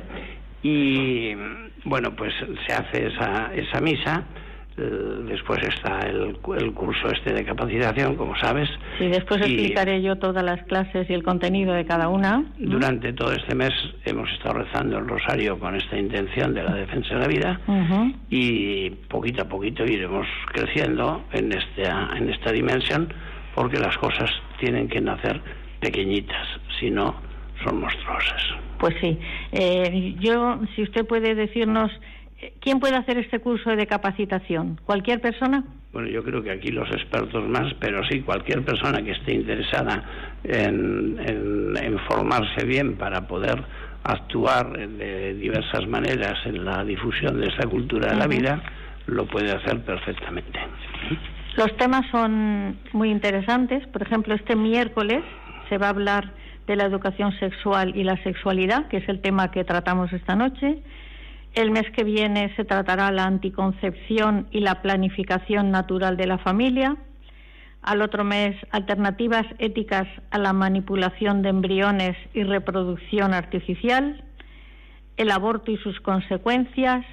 Y 0.63 1.35
bueno, 1.85 2.17
pues 2.17 2.35
se 2.67 2.73
hace 2.73 3.07
esa, 3.07 3.55
esa 3.55 3.81
misa 3.81 4.25
después 4.77 5.61
está 5.63 6.01
el, 6.01 6.37
el, 6.59 6.73
curso 6.73 7.09
este 7.09 7.33
de 7.33 7.45
capacitación, 7.45 8.15
como 8.17 8.37
sabes. 8.37 8.69
Y 9.01 9.07
después 9.07 9.41
explicaré 9.41 10.03
yo 10.03 10.17
todas 10.17 10.45
las 10.45 10.63
clases 10.65 11.09
y 11.09 11.15
el 11.15 11.23
contenido 11.23 11.73
de 11.73 11.87
cada 11.87 12.09
una. 12.09 12.45
Durante 12.59 13.13
todo 13.13 13.33
este 13.33 13.55
mes 13.55 13.73
hemos 14.05 14.31
estado 14.33 14.59
rezando 14.59 14.99
el 14.99 15.09
rosario 15.09 15.59
con 15.59 15.75
esta 15.77 15.97
intención 15.99 16.53
de 16.53 16.63
la 16.63 16.75
defensa 16.75 17.15
de 17.15 17.21
la 17.21 17.29
vida 17.29 17.61
y 18.29 18.91
poquito 19.09 19.43
a 19.43 19.49
poquito 19.49 19.85
iremos 19.85 20.27
creciendo 20.53 21.25
en 21.33 21.53
esta, 21.53 22.17
en 22.17 22.31
esta 22.31 22.53
dimensión 22.53 23.13
porque 23.55 23.79
las 23.79 23.97
cosas 23.97 24.31
tienen 24.61 24.89
que 24.89 25.01
nacer 25.01 25.41
pequeñitas, 25.81 26.47
si 26.79 26.91
no 26.91 27.15
son 27.65 27.81
monstruosas. 27.81 28.43
Pues 28.79 28.95
sí. 29.01 29.19
Eh, 29.53 30.15
yo, 30.21 30.61
si 30.75 30.83
usted 30.83 31.07
puede 31.07 31.35
decirnos 31.35 31.91
¿Quién 32.61 32.81
puede 32.81 32.97
hacer 32.97 33.17
este 33.19 33.39
curso 33.39 33.71
de 33.71 33.87
capacitación? 33.87 34.79
¿Cualquier 34.85 35.21
persona? 35.21 35.65
Bueno, 35.93 36.09
yo 36.09 36.23
creo 36.23 36.43
que 36.43 36.51
aquí 36.51 36.71
los 36.71 36.89
expertos 36.91 37.49
más, 37.49 37.73
pero 37.81 38.05
sí, 38.07 38.21
cualquier 38.21 38.63
persona 38.63 39.03
que 39.03 39.13
esté 39.13 39.35
interesada 39.35 40.03
en, 40.45 41.17
formarse 42.09 42.67
bien 42.67 42.97
para 42.97 43.27
poder 43.27 43.63
actuar 44.05 44.77
de 44.77 45.35
diversas 45.35 45.87
maneras 45.89 46.35
en 46.45 46.65
la 46.65 46.85
difusión 46.85 47.41
de 47.41 47.47
esta 47.47 47.67
cultura 47.67 48.13
de 48.13 48.17
la 48.17 48.27
vida, 48.27 48.63
lo 49.07 49.27
puede 49.27 49.51
hacer 49.51 49.81
perfectamente. 49.81 50.59
Los 51.57 51.75
temas 51.79 52.05
son 52.11 52.77
muy 52.93 53.11
interesantes. 53.11 53.87
Por 53.89 54.03
ejemplo, 54.03 54.35
este 54.35 54.55
miércoles 54.55 55.25
se 55.71 55.79
va 55.79 55.87
a 55.87 55.91
hablar 55.91 56.33
de 56.67 56.77
la 56.77 56.85
educación 56.85 57.33
sexual 57.39 57.97
y 57.97 58.05
la 58.05 58.23
sexualidad, 58.23 58.89
que 58.89 58.99
es 58.99 59.09
el 59.09 59.21
tema 59.21 59.51
que 59.51 59.65
tratamos 59.65 60.13
esta 60.13 60.37
noche. 60.37 60.83
El 61.57 61.71
mes 61.71 61.91
que 61.93 62.05
viene 62.05 62.55
se 62.55 62.67
tratará 62.67 63.11
la 63.11 63.25
anticoncepción 63.25 64.47
y 64.51 64.61
la 64.61 64.83
planificación 64.83 65.71
natural 65.71 66.19
de 66.19 66.27
la 66.27 66.37
familia. 66.37 66.99
Al 67.81 68.03
otro 68.03 68.25
mes, 68.25 68.55
alternativas 68.73 69.47
éticas 69.59 70.07
a 70.31 70.37
la 70.37 70.53
manipulación 70.53 71.41
de 71.41 71.49
embriones 71.49 72.15
y 72.35 72.43
reproducción 72.43 73.33
artificial. 73.33 74.23
El 75.17 75.31
aborto 75.31 75.71
y 75.71 75.79
sus 75.79 75.99
consecuencias. 76.01 77.07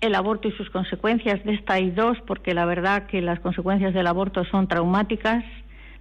El 0.00 0.14
aborto 0.14 0.48
y 0.48 0.52
sus 0.52 0.70
consecuencias, 0.70 1.44
de 1.44 1.52
esta 1.52 1.74
hay 1.74 1.90
dos, 1.90 2.16
porque 2.26 2.54
la 2.54 2.64
verdad 2.64 3.06
que 3.08 3.20
las 3.20 3.40
consecuencias 3.40 3.92
del 3.92 4.06
aborto 4.06 4.46
son 4.46 4.68
traumáticas 4.68 5.44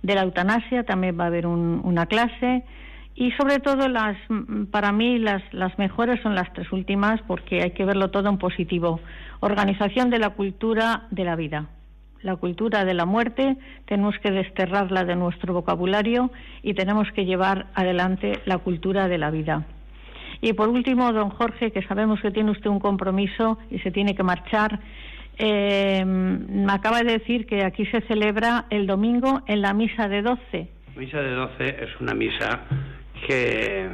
de 0.01 0.15
la 0.15 0.22
eutanasia, 0.22 0.86
también 0.86 1.20
va 1.20 1.25
a 1.25 1.27
haber 1.27 1.46
una 1.46 2.05
clase 2.05 2.63
y 3.15 3.31
sobre 3.31 3.60
todo 3.60 3.88
las 3.88 4.17
para 4.72 4.91
mí 4.91 5.17
las, 5.19 5.41
las 5.53 5.77
mejores 5.79 6.22
son 6.22 6.36
las 6.36 6.51
tres 6.53 6.72
últimas 6.72 7.22
porque 7.27 7.62
hay 7.62 7.72
que 7.72 7.86
verlo 7.86 8.12
todo 8.12 8.29
en 8.29 8.38
positivo. 8.38 9.00
Organización 9.39 10.10
de 10.10 10.19
la 10.19 10.31
cultura 10.31 11.07
de 11.12 11.24
la 11.24 11.36
vida. 11.36 11.69
La 12.22 12.36
cultura 12.36 12.84
de 12.86 12.93
la 12.93 13.05
muerte 13.05 13.55
tenemos 13.86 14.15
que 14.19 14.31
desterrarla 14.31 15.05
de 15.05 15.15
nuestro 15.15 15.53
vocabulario 15.53 16.31
y 16.63 16.74
tenemos 16.74 17.07
que 17.12 17.25
llevar 17.25 17.67
adelante 17.74 18.39
la 18.45 18.57
cultura 18.57 19.07
de 19.07 19.17
la 19.17 19.31
vida. 19.31 19.65
Y 20.41 20.53
por 20.53 20.69
último, 20.69 21.13
don 21.13 21.29
Jorge, 21.29 21.72
que 21.72 21.84
sabemos 21.84 22.19
que 22.22 22.31
tiene 22.31 22.51
usted 22.51 22.69
un 22.69 22.79
compromiso 22.79 23.60
y 23.69 23.79
se 23.79 23.91
tiene 23.91 24.15
que 24.15 24.24
marchar, 24.24 24.79
eh, 25.38 26.03
me 26.03 26.72
acaba 26.74 27.03
de 27.03 27.19
decir 27.19 27.45
que 27.45 27.63
aquí 27.63 27.86
se 27.86 28.01
celebra 28.01 28.65
el 28.69 28.88
domingo 28.88 29.41
en 29.48 29.62
la 29.62 29.74
misa 29.74 30.07
de 30.10 30.22
12. 30.22 30.69
Misa 30.98 31.19
de 31.22 31.31
12 31.31 31.84
es 31.84 32.00
una 32.00 32.13
misa 32.13 32.62
que, 33.27 33.89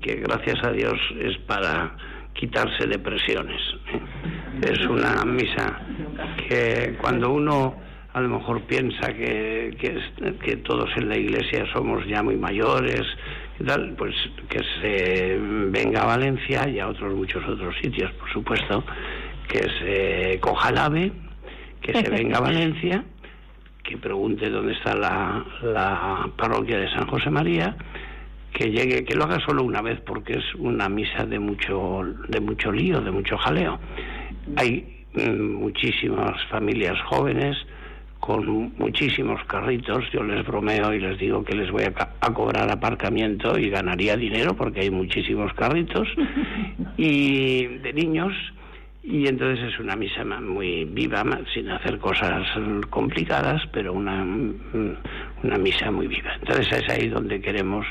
que 0.00 0.16
gracias 0.16 0.64
a 0.64 0.72
Dios 0.72 0.98
es 1.20 1.36
para 1.46 1.96
quitarse 2.34 2.86
depresiones. 2.86 3.60
Es 4.62 4.86
una 4.86 5.24
misa 5.24 5.80
que 6.48 6.96
cuando 7.00 7.30
uno 7.32 7.76
a 8.12 8.20
lo 8.20 8.28
mejor 8.28 8.62
piensa 8.62 9.12
que, 9.12 9.76
que, 9.80 9.98
que, 10.38 10.56
todos 10.58 10.88
en 10.96 11.08
la 11.08 11.16
iglesia 11.16 11.66
somos 11.72 12.06
ya 12.06 12.22
muy 12.22 12.36
mayores, 12.36 13.02
tal, 13.66 13.94
pues 13.96 14.14
que 14.48 14.60
se 14.80 15.36
venga 15.38 16.02
a 16.02 16.06
Valencia 16.06 16.68
y 16.68 16.78
a 16.78 16.88
otros 16.88 17.12
muchos 17.12 17.44
otros 17.44 17.74
sitios, 17.82 18.12
por 18.12 18.32
supuesto, 18.32 18.84
que 19.48 19.58
se 19.80 20.40
coja 20.40 20.68
el 20.68 20.78
ave, 20.78 21.12
que 21.80 21.92
se 21.92 22.08
venga 22.10 22.38
a 22.38 22.42
Valencia, 22.42 23.04
que 23.82 23.96
pregunte 23.96 24.48
dónde 24.48 24.74
está 24.74 24.94
la, 24.94 25.44
la 25.62 26.30
parroquia 26.36 26.78
de 26.78 26.88
San 26.90 27.08
José 27.08 27.30
María, 27.30 27.76
que 28.54 28.70
llegue, 28.70 29.04
que 29.04 29.14
lo 29.14 29.24
haga 29.24 29.38
solo 29.44 29.62
una 29.64 29.82
vez, 29.82 30.00
porque 30.00 30.34
es 30.34 30.54
una 30.54 30.88
misa 30.88 31.26
de 31.26 31.38
mucho, 31.38 32.02
de 32.28 32.40
mucho 32.40 32.72
lío, 32.72 33.00
de 33.00 33.10
mucho 33.10 33.36
jaleo. 33.36 33.78
Hay 34.56 35.04
mm, 35.14 35.54
muchísimas 35.54 36.42
familias 36.48 36.98
jóvenes 37.02 37.56
con 38.20 38.72
muchísimos 38.78 39.44
carritos, 39.44 40.02
yo 40.10 40.22
les 40.22 40.46
bromeo 40.46 40.94
y 40.94 41.00
les 41.00 41.18
digo 41.18 41.44
que 41.44 41.54
les 41.54 41.70
voy 41.70 41.82
a, 41.82 41.92
a, 42.20 42.32
cobrar 42.32 42.70
aparcamiento 42.70 43.58
y 43.58 43.68
ganaría 43.68 44.16
dinero 44.16 44.56
porque 44.56 44.80
hay 44.80 44.90
muchísimos 44.90 45.52
carritos, 45.52 46.08
y 46.96 47.66
de 47.66 47.92
niños 47.92 48.32
y 49.06 49.28
entonces 49.28 49.62
es 49.70 49.78
una 49.78 49.96
misa 49.96 50.24
muy 50.24 50.86
viva, 50.86 51.22
sin 51.52 51.68
hacer 51.70 51.98
cosas 51.98 52.42
complicadas, 52.88 53.60
pero 53.70 53.92
una, 53.92 54.24
una 55.42 55.58
misa 55.58 55.90
muy 55.90 56.06
viva. 56.06 56.34
Entonces 56.40 56.72
es 56.72 56.88
ahí 56.88 57.08
donde 57.08 57.38
queremos, 57.38 57.86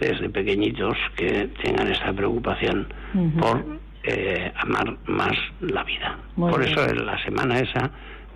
desde 0.00 0.28
pequeñitos, 0.28 0.96
que 1.16 1.48
tengan 1.62 1.88
esta 1.88 2.12
preocupación 2.12 2.88
por 3.38 3.78
eh, 4.04 4.52
amar 4.56 4.96
más 5.06 5.32
la 5.60 5.84
vida. 5.84 6.18
por 6.36 6.62
eso 6.62 6.92
la 6.94 7.22
semana 7.24 7.58
esa 7.58 7.90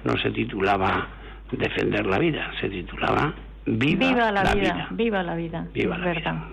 no 0.04 0.16
se 0.18 0.30
titulaba 0.30 1.08
Defender 1.50 2.04
la 2.06 2.18
vida, 2.18 2.50
se 2.60 2.68
titulaba 2.68 3.32
Viva, 3.66 4.32
la, 4.32 4.54
vida, 4.54 4.88
Viva 4.90 5.22
la 5.22 5.34
vida. 5.34 5.66
Viva 5.72 5.98
la 5.98 6.12
vida. 6.12 6.48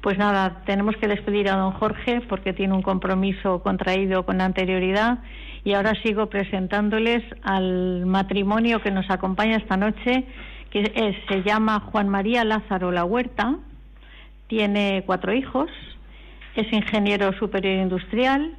Pues 0.00 0.18
nada, 0.18 0.62
tenemos 0.64 0.96
que 0.96 1.08
despedir 1.08 1.50
a 1.50 1.56
don 1.56 1.72
Jorge 1.72 2.22
porque 2.28 2.52
tiene 2.52 2.74
un 2.74 2.82
compromiso 2.82 3.62
contraído 3.62 4.24
con 4.24 4.40
anterioridad 4.40 5.18
y 5.64 5.74
ahora 5.74 5.92
sigo 6.02 6.26
presentándoles 6.26 7.24
al 7.42 8.06
matrimonio 8.06 8.80
que 8.82 8.90
nos 8.90 9.10
acompaña 9.10 9.56
esta 9.56 9.76
noche, 9.76 10.24
que 10.70 11.16
se 11.28 11.42
llama 11.42 11.80
Juan 11.80 12.08
María 12.08 12.44
Lázaro 12.44 12.92
La 12.92 13.04
Huerta, 13.04 13.56
tiene 14.46 15.02
cuatro 15.06 15.32
hijos, 15.32 15.70
es 16.54 16.72
ingeniero 16.72 17.32
superior 17.38 17.82
industrial, 17.82 18.54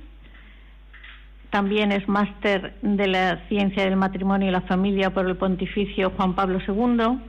también 1.49 1.91
es 1.91 2.07
máster 2.07 2.75
de 2.81 3.07
la 3.07 3.47
ciencia 3.47 3.83
del 3.83 3.95
matrimonio 3.95 4.49
y 4.49 4.51
la 4.51 4.61
familia 4.61 5.13
por 5.13 5.25
el 5.25 5.37
Pontificio 5.37 6.11
Juan 6.11 6.35
Pablo 6.35 6.59
II 6.67 7.19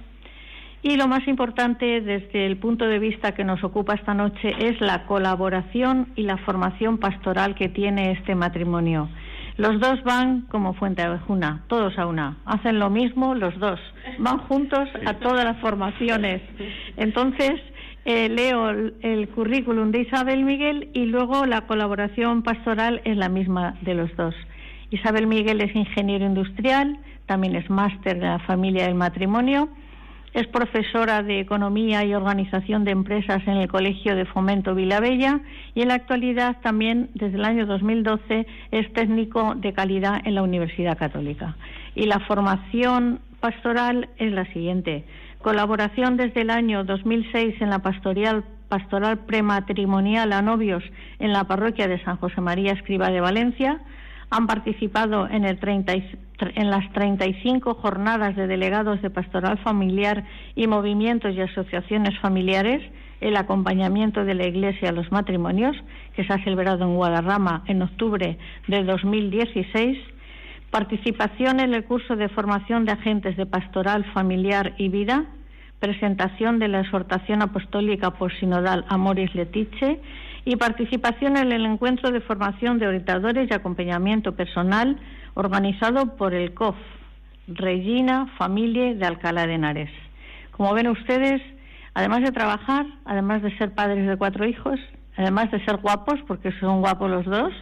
y 0.83 0.97
lo 0.97 1.09
más 1.09 1.27
importante 1.27 2.01
desde 2.01 2.47
el 2.47 2.57
punto 2.57 2.87
de 2.87 2.99
vista 2.99 3.33
que 3.33 3.44
nos 3.44 3.62
ocupa 3.64 3.94
esta 3.94 4.14
noche 4.14 4.55
es 4.61 4.81
la 4.81 5.07
colaboración 5.07 6.09
y 6.14 6.23
la 6.23 6.37
formación 6.38 6.99
pastoral 6.99 7.55
que 7.57 7.68
tiene 7.68 8.12
este 8.12 8.35
matrimonio. 8.35 9.09
Los 9.57 9.81
dos 9.81 10.05
van 10.05 10.42
como 10.42 10.75
fuente 10.75 11.03
abejuna, 11.03 11.64
todos 11.66 11.99
a 11.99 12.07
una. 12.07 12.37
Hacen 12.44 12.79
lo 12.79 12.90
mismo 12.90 13.35
los 13.35 13.59
dos. 13.59 13.81
Van 14.18 14.38
juntos 14.38 14.88
a 15.05 15.14
todas 15.14 15.44
las 15.44 15.57
formaciones. 15.57 16.42
Entonces, 16.97 17.61
eh, 18.04 18.28
leo 18.28 18.70
el, 18.70 19.28
currículum 19.34 19.90
de 19.90 20.00
Isabel 20.00 20.44
Miguel 20.44 20.88
y 20.94 21.04
luego 21.06 21.46
la 21.46 21.62
colaboración 21.62 22.42
pastoral 22.42 23.00
es 23.04 23.16
la 23.16 23.28
misma 23.28 23.76
de 23.82 23.94
los 23.94 24.14
dos. 24.16 24.34
Isabel 24.90 25.26
Miguel 25.26 25.61
es 25.61 25.74
ingeniero 25.74 26.24
industrial, 26.24 26.98
también 27.26 27.56
es 27.56 27.68
máster 27.68 28.18
de 28.18 28.26
la 28.26 28.38
familia 28.40 28.84
del 28.84 28.94
matrimonio 28.94 29.68
es 30.34 30.46
profesora 30.46 31.22
de 31.22 31.40
Economía 31.40 32.04
y 32.04 32.14
Organización 32.14 32.84
de 32.84 32.92
Empresas 32.92 33.42
en 33.46 33.56
el 33.56 33.68
Colegio 33.68 34.14
de 34.14 34.26
Fomento 34.26 34.74
Vilabella 34.74 35.40
y 35.74 35.82
en 35.82 35.88
la 35.88 35.94
actualidad 35.94 36.58
también, 36.62 37.11
desde 37.14 37.37
el 37.37 37.44
año 37.44 37.66
2012, 37.66 38.46
es 38.70 38.92
técnico 38.92 39.54
de 39.56 39.72
calidad 39.72 40.20
en 40.24 40.34
la 40.34 40.42
Universidad 40.42 40.98
Católica. 40.98 41.56
Y 41.94 42.06
la 42.06 42.20
formación 42.20 43.20
pastoral 43.40 44.11
es 44.18 44.32
la 44.32 44.44
siguiente. 44.52 45.04
Colaboración 45.42 46.16
desde 46.16 46.40
el 46.40 46.51
año 46.51 46.83
2006 46.83 47.61
en 47.61 47.70
la 47.70 47.79
pastoral, 47.79 48.44
pastoral 48.68 49.18
prematrimonial 49.18 50.33
a 50.33 50.42
novios 50.42 50.83
en 51.20 51.33
la 51.33 51.44
parroquia 51.44 51.87
de 51.87 52.03
San 52.03 52.16
José 52.16 52.40
María 52.40 52.72
Escriba 52.72 53.11
de 53.11 53.20
Valencia. 53.20 53.81
Han 54.31 54.48
participado 54.48 55.29
en, 55.29 55.44
el 55.44 55.59
en 55.62 56.70
las 56.70 56.92
35 56.92 57.74
jornadas 57.74 58.35
de 58.35 58.48
delegados 58.48 59.01
de 59.01 59.11
pastoral 59.11 59.59
familiar 59.59 60.24
y 60.57 60.66
movimientos 60.66 61.35
y 61.35 61.40
asociaciones 61.40 62.18
familiares, 62.18 62.83
el 63.20 63.37
acompañamiento 63.37 64.24
de 64.24 64.35
la 64.35 64.46
Iglesia 64.46 64.88
a 64.88 64.92
los 64.92 65.11
matrimonios, 65.12 65.77
que 66.14 66.24
se 66.24 66.33
ha 66.33 66.42
celebrado 66.42 66.85
en 66.85 66.96
Guadarrama 66.96 67.62
en 67.66 67.81
octubre 67.83 68.38
de 68.66 68.85
2016, 68.85 69.98
participación 70.70 71.61
en 71.61 71.74
el 71.74 71.85
curso 71.85 72.16
de 72.16 72.28
formación 72.28 72.85
de 72.85 72.92
agentes 72.92 73.37
de 73.37 73.46
pastoral 73.46 74.04
familiar 74.12 74.74
y 74.76 74.88
vida, 74.88 75.24
presentación 75.78 76.59
de 76.59 76.68
la 76.68 76.81
exhortación 76.81 77.42
apostólica 77.42 78.11
por 78.12 78.33
sinodal 78.35 78.85
Amoris 78.88 79.35
Letice 79.35 80.00
y 80.44 80.57
participación 80.57 81.37
en 81.37 81.52
el 81.52 81.64
encuentro 81.64 82.11
de 82.11 82.20
formación 82.20 82.78
de 82.78 82.87
orientadores 82.88 83.50
y 83.50 83.54
acompañamiento 83.54 84.35
personal 84.35 84.98
organizado 85.35 86.16
por 86.16 86.35
el 86.35 86.52
COF, 86.52 86.76
Regina 87.46 88.26
Familia 88.37 88.94
de 88.94 89.07
Alcalá 89.07 89.46
de 89.46 89.54
Henares. 89.54 89.90
Como 90.50 90.74
ven 90.74 90.88
ustedes, 90.88 91.40
además 91.94 92.22
de 92.22 92.33
trabajar, 92.33 92.87
además 93.04 93.42
de 93.42 93.57
ser 93.57 93.72
padres 93.74 94.07
de 94.07 94.16
cuatro 94.16 94.44
hijos, 94.44 94.78
además 95.16 95.50
de 95.50 95.64
ser 95.64 95.78
guapos, 95.78 96.20
porque 96.26 96.52
son 96.61 96.81
guapos 96.81 97.11
los 97.11 97.24
dos, 97.24 97.52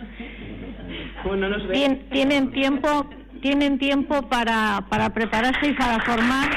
tienen 2.10 2.50
tiempo, 2.52 3.06
tienen 3.40 3.78
tiempo 3.78 4.22
para, 4.28 4.86
para 4.88 5.10
prepararse 5.10 5.68
y 5.68 5.72
para 5.74 6.00
formar. 6.00 6.48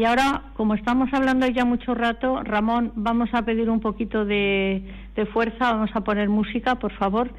Y 0.00 0.04
ahora, 0.04 0.44
como 0.54 0.74
estamos 0.74 1.12
hablando 1.12 1.46
ya 1.48 1.64
mucho 1.64 1.94
rato, 1.94 2.42
Ramón, 2.42 2.92
vamos 2.94 3.28
a 3.34 3.42
pedir 3.42 3.68
un 3.68 3.80
poquito 3.80 4.24
de, 4.24 4.82
fuerza, 5.32 5.72
vamos 5.72 5.90
a 5.92 6.00
poner 6.00 6.30
música, 6.30 6.76
por 6.76 6.92
favor. 6.92 7.30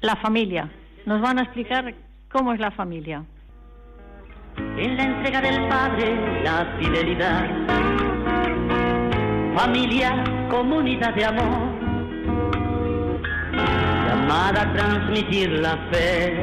La 0.00 0.16
familia. 0.16 0.70
Nos 1.04 1.20
van 1.20 1.38
a 1.38 1.42
explicar 1.42 1.94
cómo 2.30 2.54
es 2.54 2.60
la 2.60 2.70
familia. 2.70 3.22
En 4.78 4.96
la 4.96 5.02
entrega 5.02 5.42
del 5.42 5.68
Padre, 5.68 6.42
la 6.42 6.76
fidelidad. 6.78 7.50
Familia, 9.54 10.24
comunidad 10.48 11.14
de 11.14 11.24
amor. 11.26 11.69
Llamada 14.06 14.62
a 14.62 14.72
transmitir 14.72 15.50
la 15.50 15.76
fe. 15.90 16.36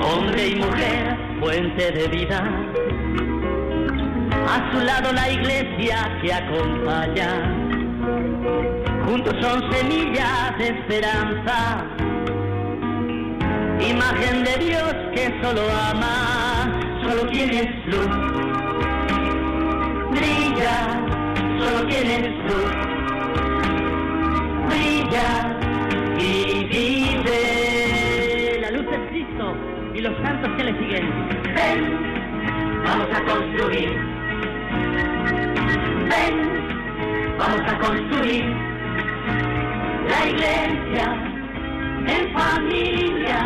Hombre 0.00 0.48
y 0.48 0.56
mujer, 0.56 1.16
fuente 1.40 1.92
de 1.92 2.08
vida. 2.08 2.40
A 4.48 4.72
su 4.72 4.84
lado 4.84 5.12
la 5.12 5.30
iglesia 5.30 6.18
que 6.22 6.32
acompaña. 6.32 7.30
Juntos 9.06 9.34
son 9.40 9.72
semillas 9.72 10.58
de 10.58 10.68
esperanza. 10.68 11.84
Imagen 13.80 14.44
de 14.44 14.56
Dios 14.64 14.94
que 15.14 15.34
solo 15.42 15.62
ama, 15.90 16.80
solo 17.02 17.30
tienes 17.30 17.66
luz. 17.86 18.08
Brilla, 20.10 20.78
solo 21.58 21.86
tienes 21.88 22.28
luz 22.48 22.96
brilla 24.66 25.56
y 26.18 26.64
vive. 26.64 28.58
La 28.60 28.70
luz 28.70 28.86
es 28.92 29.08
Cristo 29.10 29.54
y 29.94 30.00
los 30.00 30.16
santos 30.22 30.50
que 30.56 30.64
le 30.64 30.72
siguen. 30.78 31.06
Ven, 31.54 32.82
vamos 32.84 33.08
a 33.14 33.24
construir. 33.24 33.90
Ven, 36.10 36.34
vamos 37.38 37.60
a 37.66 37.78
construir 37.78 38.44
la 40.08 40.26
iglesia 40.28 41.06
en 42.06 42.32
familia, 42.32 43.40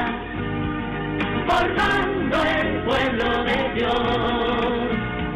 formando 1.47 2.43
el 2.45 2.83
pueblo 2.85 3.45
de 3.45 3.75
Dios. 3.75 4.01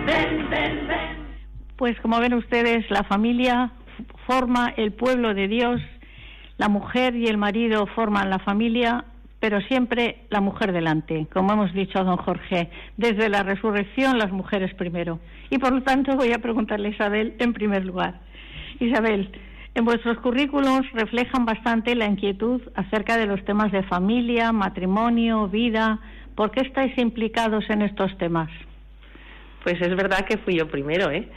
Ven, 0.06 0.50
ven, 0.50 0.86
ven. 0.88 1.24
Pues 1.76 1.98
como 2.00 2.20
ven 2.20 2.34
ustedes, 2.34 2.90
la 2.90 3.02
familia 3.04 3.72
forma 4.26 4.72
el 4.76 4.92
pueblo 4.92 5.34
de 5.34 5.48
Dios, 5.48 5.80
la 6.58 6.68
mujer 6.68 7.16
y 7.16 7.26
el 7.26 7.36
marido 7.36 7.86
forman 7.86 8.30
la 8.30 8.38
familia, 8.38 9.04
pero 9.40 9.60
siempre 9.62 10.20
la 10.30 10.40
mujer 10.40 10.72
delante, 10.72 11.26
como 11.32 11.52
hemos 11.52 11.72
dicho 11.74 11.98
a 11.98 12.04
don 12.04 12.16
Jorge, 12.16 12.70
desde 12.96 13.28
la 13.28 13.42
resurrección 13.42 14.18
las 14.18 14.32
mujeres 14.32 14.72
primero. 14.74 15.20
Y 15.50 15.58
por 15.58 15.72
lo 15.72 15.82
tanto 15.82 16.16
voy 16.16 16.32
a 16.32 16.38
preguntarle 16.38 16.88
a 16.88 16.92
Isabel 16.92 17.34
en 17.38 17.52
primer 17.52 17.84
lugar. 17.84 18.20
Isabel, 18.80 19.30
en 19.74 19.84
vuestros 19.84 20.18
currículos 20.18 20.82
reflejan 20.92 21.44
bastante 21.44 21.94
la 21.96 22.06
inquietud 22.06 22.62
acerca 22.76 23.16
de 23.16 23.26
los 23.26 23.44
temas 23.44 23.72
de 23.72 23.82
familia, 23.82 24.52
matrimonio, 24.52 25.48
vida. 25.48 25.98
¿Por 26.36 26.52
qué 26.52 26.60
estáis 26.60 26.96
implicados 26.96 27.68
en 27.68 27.82
estos 27.82 28.16
temas? 28.18 28.48
Pues 29.64 29.80
es 29.80 29.96
verdad 29.96 30.24
que 30.26 30.38
fui 30.38 30.56
yo 30.56 30.68
primero, 30.68 31.10
¿eh? 31.10 31.28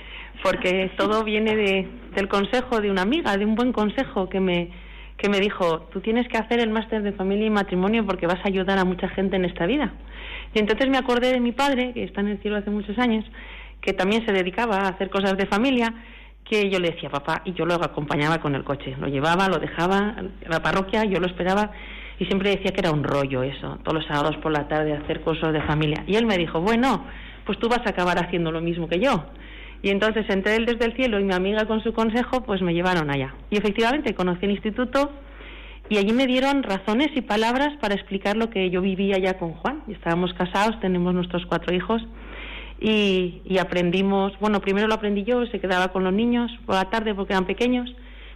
Porque 0.43 0.91
todo 0.97 1.23
viene 1.23 1.55
de, 1.55 1.87
del 2.15 2.27
consejo 2.27 2.81
de 2.81 2.91
una 2.91 3.01
amiga, 3.01 3.37
de 3.37 3.45
un 3.45 3.55
buen 3.55 3.71
consejo 3.71 4.29
que 4.29 4.39
me, 4.39 4.71
que 5.17 5.29
me 5.29 5.39
dijo, 5.39 5.87
tú 5.91 6.01
tienes 6.01 6.27
que 6.27 6.37
hacer 6.37 6.59
el 6.59 6.69
máster 6.69 7.01
de 7.01 7.11
familia 7.11 7.47
y 7.47 7.49
matrimonio 7.49 8.05
porque 8.05 8.27
vas 8.27 8.39
a 8.43 8.47
ayudar 8.47 8.77
a 8.77 8.85
mucha 8.85 9.09
gente 9.09 9.35
en 9.35 9.45
esta 9.45 9.65
vida. 9.65 9.93
Y 10.53 10.59
entonces 10.59 10.89
me 10.89 10.97
acordé 10.97 11.31
de 11.31 11.39
mi 11.39 11.51
padre, 11.51 11.93
que 11.93 12.03
está 12.03 12.21
en 12.21 12.29
el 12.29 12.41
cielo 12.41 12.57
hace 12.57 12.69
muchos 12.69 12.97
años, 12.97 13.25
que 13.81 13.93
también 13.93 14.25
se 14.25 14.31
dedicaba 14.31 14.77
a 14.77 14.89
hacer 14.89 15.09
cosas 15.09 15.37
de 15.37 15.45
familia, 15.45 15.93
que 16.43 16.69
yo 16.69 16.79
le 16.79 16.91
decía 16.91 17.09
papá 17.09 17.41
y 17.43 17.53
yo 17.53 17.65
lo 17.65 17.75
acompañaba 17.75 18.39
con 18.39 18.55
el 18.55 18.63
coche. 18.63 18.95
Lo 18.99 19.07
llevaba, 19.07 19.49
lo 19.49 19.59
dejaba 19.59 20.15
a 20.17 20.49
la 20.49 20.61
parroquia, 20.61 21.03
yo 21.03 21.19
lo 21.19 21.27
esperaba 21.27 21.71
y 22.19 22.25
siempre 22.25 22.51
decía 22.51 22.71
que 22.71 22.79
era 22.79 22.91
un 22.91 23.03
rollo 23.03 23.43
eso, 23.43 23.77
todos 23.83 23.95
los 23.95 24.05
sábados 24.05 24.37
por 24.37 24.51
la 24.51 24.67
tarde 24.67 24.93
hacer 24.93 25.21
cosas 25.21 25.53
de 25.53 25.61
familia. 25.61 26.03
Y 26.07 26.15
él 26.15 26.25
me 26.25 26.37
dijo, 26.37 26.61
bueno, 26.61 27.05
pues 27.45 27.59
tú 27.59 27.69
vas 27.69 27.85
a 27.85 27.89
acabar 27.89 28.17
haciendo 28.17 28.51
lo 28.51 28.61
mismo 28.61 28.87
que 28.87 28.99
yo. 28.99 29.25
Y 29.81 29.89
entonces 29.89 30.25
entre 30.29 30.55
él 30.55 30.65
desde 30.65 30.85
el 30.85 30.95
cielo 30.95 31.19
y 31.19 31.23
mi 31.23 31.33
amiga 31.33 31.65
con 31.65 31.81
su 31.83 31.93
consejo, 31.93 32.43
pues 32.43 32.61
me 32.61 32.73
llevaron 32.73 33.09
allá. 33.09 33.35
Y 33.49 33.57
efectivamente 33.57 34.15
conocí 34.15 34.45
el 34.45 34.51
instituto 34.51 35.11
y 35.89 35.97
allí 35.97 36.11
me 36.11 36.27
dieron 36.27 36.63
razones 36.63 37.09
y 37.15 37.21
palabras 37.21 37.77
para 37.79 37.95
explicar 37.95 38.35
lo 38.35 38.49
que 38.49 38.69
yo 38.69 38.81
vivía 38.81 39.17
ya 39.19 39.37
con 39.37 39.53
Juan. 39.53 39.83
Y 39.87 39.93
estábamos 39.93 40.33
casados, 40.33 40.79
tenemos 40.81 41.13
nuestros 41.13 41.45
cuatro 41.45 41.73
hijos 41.73 42.01
y, 42.79 43.41
y 43.45 43.57
aprendimos, 43.57 44.33
bueno, 44.39 44.59
primero 44.61 44.87
lo 44.87 44.95
aprendí 44.95 45.23
yo, 45.23 45.45
se 45.47 45.59
quedaba 45.59 45.89
con 45.89 46.03
los 46.03 46.13
niños 46.13 46.51
por 46.65 46.75
la 46.75 46.89
tarde 46.89 47.15
porque 47.15 47.33
eran 47.33 47.45
pequeños. 47.45 47.89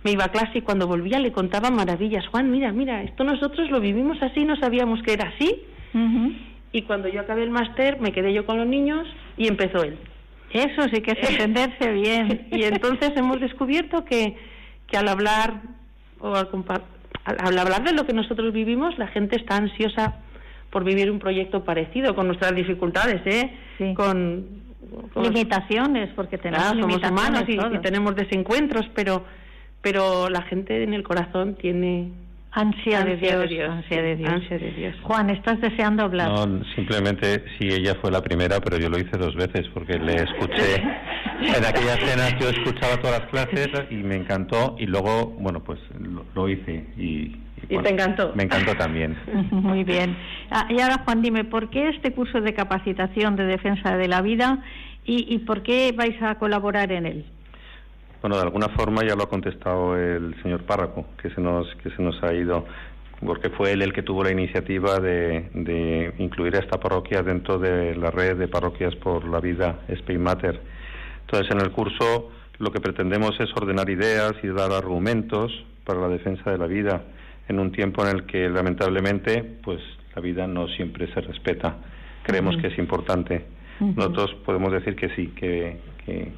Me 0.04 0.12
iba 0.12 0.26
a 0.26 0.30
clase 0.30 0.60
y 0.60 0.62
cuando 0.62 0.88
volvía 0.88 1.20
le 1.20 1.32
contaba 1.32 1.70
maravillas. 1.70 2.26
Juan, 2.28 2.50
mira, 2.50 2.72
mira, 2.72 3.04
esto 3.04 3.24
nosotros 3.24 3.70
lo 3.70 3.80
vivimos 3.80 4.22
así, 4.22 4.46
no 4.46 4.56
sabíamos 4.56 5.02
que 5.04 5.14
era 5.14 5.30
así. 5.36 5.64
Y 6.72 6.84
cuando 6.84 7.10
yo 7.10 7.20
acabé 7.20 7.44
el 7.44 7.50
máster 7.50 8.00
me 8.00 8.14
quedé 8.14 8.34
yo 8.34 8.46
con 8.46 8.58
los 8.58 8.66
niños 8.66 9.08
y 9.38 9.48
empezó 9.48 9.84
él. 9.84 9.98
Eso 10.54 10.84
sí 10.94 11.02
que 11.02 11.12
es 11.12 11.30
entenderse 11.30 11.92
bien. 11.92 12.48
y 12.52 12.64
entonces 12.64 13.12
hemos 13.16 13.40
descubierto 13.40 14.06
que, 14.06 14.38
que 14.88 14.98
al 14.98 15.08
hablar 15.08 15.62
o 16.20 16.36
al, 16.36 16.50
al, 17.26 17.58
hablar 17.58 17.84
de 17.84 17.94
lo 17.94 18.06
que 18.06 18.14
nosotros 18.14 18.54
vivimos, 18.54 18.98
la 18.98 19.08
gente 19.08 19.36
está 19.38 19.58
ansiosa 19.58 20.20
por 20.70 20.84
vivir 20.84 21.12
un 21.12 21.20
proyecto 21.20 21.64
parecido 21.64 22.16
con 22.16 22.28
nuestras 22.28 22.56
dificultades, 22.56 23.22
¿eh? 23.26 23.94
Con, 23.96 24.62
limitaciones, 25.16 26.10
porque 26.16 26.38
tenemos 26.38 26.70
somos 26.70 26.98
humanos 26.98 27.44
y, 27.48 27.54
y, 27.54 27.80
tenemos 27.82 28.16
desencuentros, 28.16 28.86
pero 28.94 29.24
pero 29.82 30.30
la 30.30 30.44
gente 30.44 30.84
en 30.84 30.94
el 30.94 31.04
corazón 31.04 31.56
tiene 31.56 32.12
Ansia 32.54 33.06
de, 33.06 33.16
Dios, 33.16 33.70
ansia 33.70 34.02
de 34.02 34.18
Dios. 34.18 34.96
Juan, 35.04 35.30
¿estás 35.30 35.62
deseando 35.62 36.04
hablar? 36.04 36.28
No, 36.28 36.66
simplemente 36.76 37.46
si 37.58 37.68
ella 37.68 37.96
fue 38.02 38.12
la 38.12 38.22
primera, 38.22 38.60
pero 38.60 38.78
yo 38.78 38.90
lo 38.90 39.00
hice 39.00 39.18
dos 39.18 39.34
veces 39.36 39.70
porque 39.74 39.98
le 39.98 40.16
escuché. 40.16 40.76
en 41.42 41.66
aquellas 41.66 41.98
cenas 42.00 42.36
yo 42.42 42.50
escuchaba 42.50 42.98
todas 42.98 43.22
las 43.22 43.30
clases 43.30 43.70
y 43.90 43.96
me 43.96 44.18
encantó 44.18 44.76
y 44.78 44.86
luego, 44.86 45.28
bueno, 45.40 45.64
pues 45.64 45.80
lo, 46.36 46.50
hice 46.50 46.86
y... 46.98 47.38
Y, 47.70 47.78
te 47.78 47.90
encantó. 47.90 48.34
Me 48.36 48.44
encantó 48.44 48.76
también. 48.76 49.16
Muy 49.52 49.86
bien. 49.86 50.18
Ah, 50.50 50.68
y 50.70 50.82
ahora, 50.82 51.04
Juan, 51.06 51.22
dime, 51.22 51.46
¿por 51.46 51.70
qué 51.70 51.90
este 51.90 52.12
curso 52.12 52.42
de 52.42 52.54
capacitación 52.54 53.38
de 53.38 53.46
defensa 53.46 53.96
de 53.96 54.10
la 54.10 54.22
vida 54.22 54.62
y, 55.06 55.34
y 55.34 55.40
por 55.40 55.64
qué 55.64 55.94
vais 55.96 56.22
a 56.22 56.36
colaborar 56.36 56.92
en 56.92 57.06
él? 57.06 57.26
Bueno, 58.22 58.36
de 58.36 58.44
alguna 58.44 58.70
forma 58.70 59.02
ya 59.04 59.16
lo 59.16 59.24
ha 59.24 59.30
contestado 59.30 59.98
el 59.98 60.36
señor 60.44 60.64
Párraco, 60.64 61.06
que 61.22 61.30
se 61.32 61.42
nos, 61.42 61.68
que 61.84 61.90
se 61.90 62.02
nos 62.02 62.22
ha 62.24 62.34
ido, 62.34 62.66
porque 63.26 63.50
fue 63.50 63.72
él 63.72 63.82
el 63.82 63.94
que 63.94 64.04
tuvo 64.04 64.24
la 64.24 64.32
iniciativa 64.32 65.00
de, 65.00 65.50
de 65.54 66.14
incluir 66.20 66.56
a 66.56 66.60
esta 66.60 66.80
parroquia 66.80 67.24
dentro 67.24 67.58
de 67.58 67.96
la 67.96 68.12
red 68.12 68.38
de 68.38 68.48
parroquias 68.48 68.96
por 68.96 69.28
la 69.28 69.40
vida 69.40 69.80
Spain 69.88 70.22
Matter. 70.22 70.60
Entonces, 71.22 71.52
en 71.52 71.62
el 71.62 71.72
curso 71.72 72.30
lo 72.60 72.72
que 72.72 72.80
pretendemos 72.80 73.32
es 73.40 73.50
ordenar 73.56 73.90
ideas 73.90 74.34
y 74.44 74.48
dar 74.48 74.72
argumentos 74.72 75.52
para 75.84 76.00
la 76.00 76.10
defensa 76.10 76.52
de 76.52 76.60
la 76.60 76.68
vida 76.68 77.02
en 77.48 77.60
un 77.60 77.72
tiempo 77.72 78.06
en 78.06 78.16
el 78.16 78.26
que 78.26 78.48
lamentablemente 78.50 79.44
pues 79.64 79.80
la 80.16 80.22
vida 80.22 80.46
no 80.46 80.68
siempre 80.68 81.12
se 81.14 81.22
respeta. 81.22 81.78
Creemos 82.24 82.56
que 82.58 82.68
es 82.68 82.78
importante. 82.78 83.46
Nosotros 83.80 84.36
podemos 84.46 84.72
decir 84.72 84.96
que 84.96 85.10
sí, 85.16 85.28
que, 85.30 85.80
que 86.06 86.32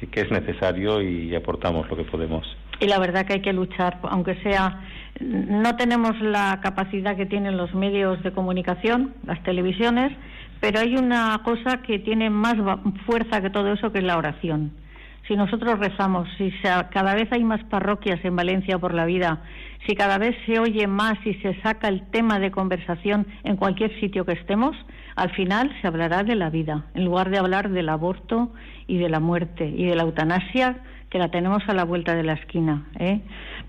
que, 0.00 0.20
es 0.20 0.30
necesario 0.30 1.02
y 1.02 1.34
aportamos 1.34 1.88
lo 1.88 1.96
que 1.96 2.04
podemos. 2.04 2.46
Y 2.80 2.86
la 2.86 2.98
verdad 2.98 3.26
que 3.26 3.34
hay 3.34 3.42
que 3.42 3.52
luchar, 3.52 3.98
aunque 4.02 4.34
sea, 4.42 4.80
no 5.20 5.76
tenemos 5.76 6.20
la 6.20 6.60
capacidad 6.62 7.16
que 7.16 7.26
tienen 7.26 7.56
los 7.56 7.72
medios 7.74 8.22
de 8.22 8.32
comunicación, 8.32 9.14
las 9.24 9.42
televisiones, 9.44 10.12
pero 10.60 10.80
hay 10.80 10.96
una 10.96 11.40
cosa 11.44 11.82
que 11.82 11.98
tiene 11.98 12.30
más 12.30 12.56
fuerza 13.06 13.40
que 13.40 13.50
todo 13.50 13.72
eso, 13.72 13.92
que 13.92 13.98
es 13.98 14.04
la 14.04 14.18
oración. 14.18 14.72
Si 15.28 15.36
nosotros 15.36 15.78
rezamos, 15.78 16.28
si 16.36 16.52
cada 16.62 17.14
vez 17.14 17.32
hay 17.32 17.44
más 17.44 17.62
parroquias 17.64 18.22
en 18.24 18.36
Valencia 18.36 18.78
por 18.78 18.92
la 18.92 19.06
vida, 19.06 19.42
si 19.86 19.94
cada 19.94 20.18
vez 20.18 20.36
se 20.44 20.58
oye 20.58 20.86
más 20.86 21.14
y 21.24 21.34
se 21.34 21.54
saca 21.62 21.88
el 21.88 22.02
tema 22.10 22.38
de 22.38 22.50
conversación 22.50 23.26
en 23.42 23.56
cualquier 23.56 23.98
sitio 24.00 24.26
que 24.26 24.32
estemos, 24.32 24.76
al 25.16 25.30
final 25.30 25.74
se 25.80 25.86
hablará 25.86 26.24
de 26.24 26.34
la 26.34 26.50
vida, 26.50 26.84
en 26.94 27.04
lugar 27.04 27.30
de 27.30 27.38
hablar 27.38 27.70
del 27.70 27.88
aborto 27.88 28.52
y 28.86 28.98
de 28.98 29.08
la 29.08 29.20
muerte 29.20 29.66
y 29.66 29.84
de 29.86 29.94
la 29.94 30.02
eutanasia, 30.02 30.78
que 31.10 31.18
la 31.18 31.30
tenemos 31.30 31.62
a 31.68 31.74
la 31.74 31.84
vuelta 31.84 32.14
de 32.16 32.24
la 32.24 32.32
esquina. 32.32 32.86
¿eh? 32.98 33.20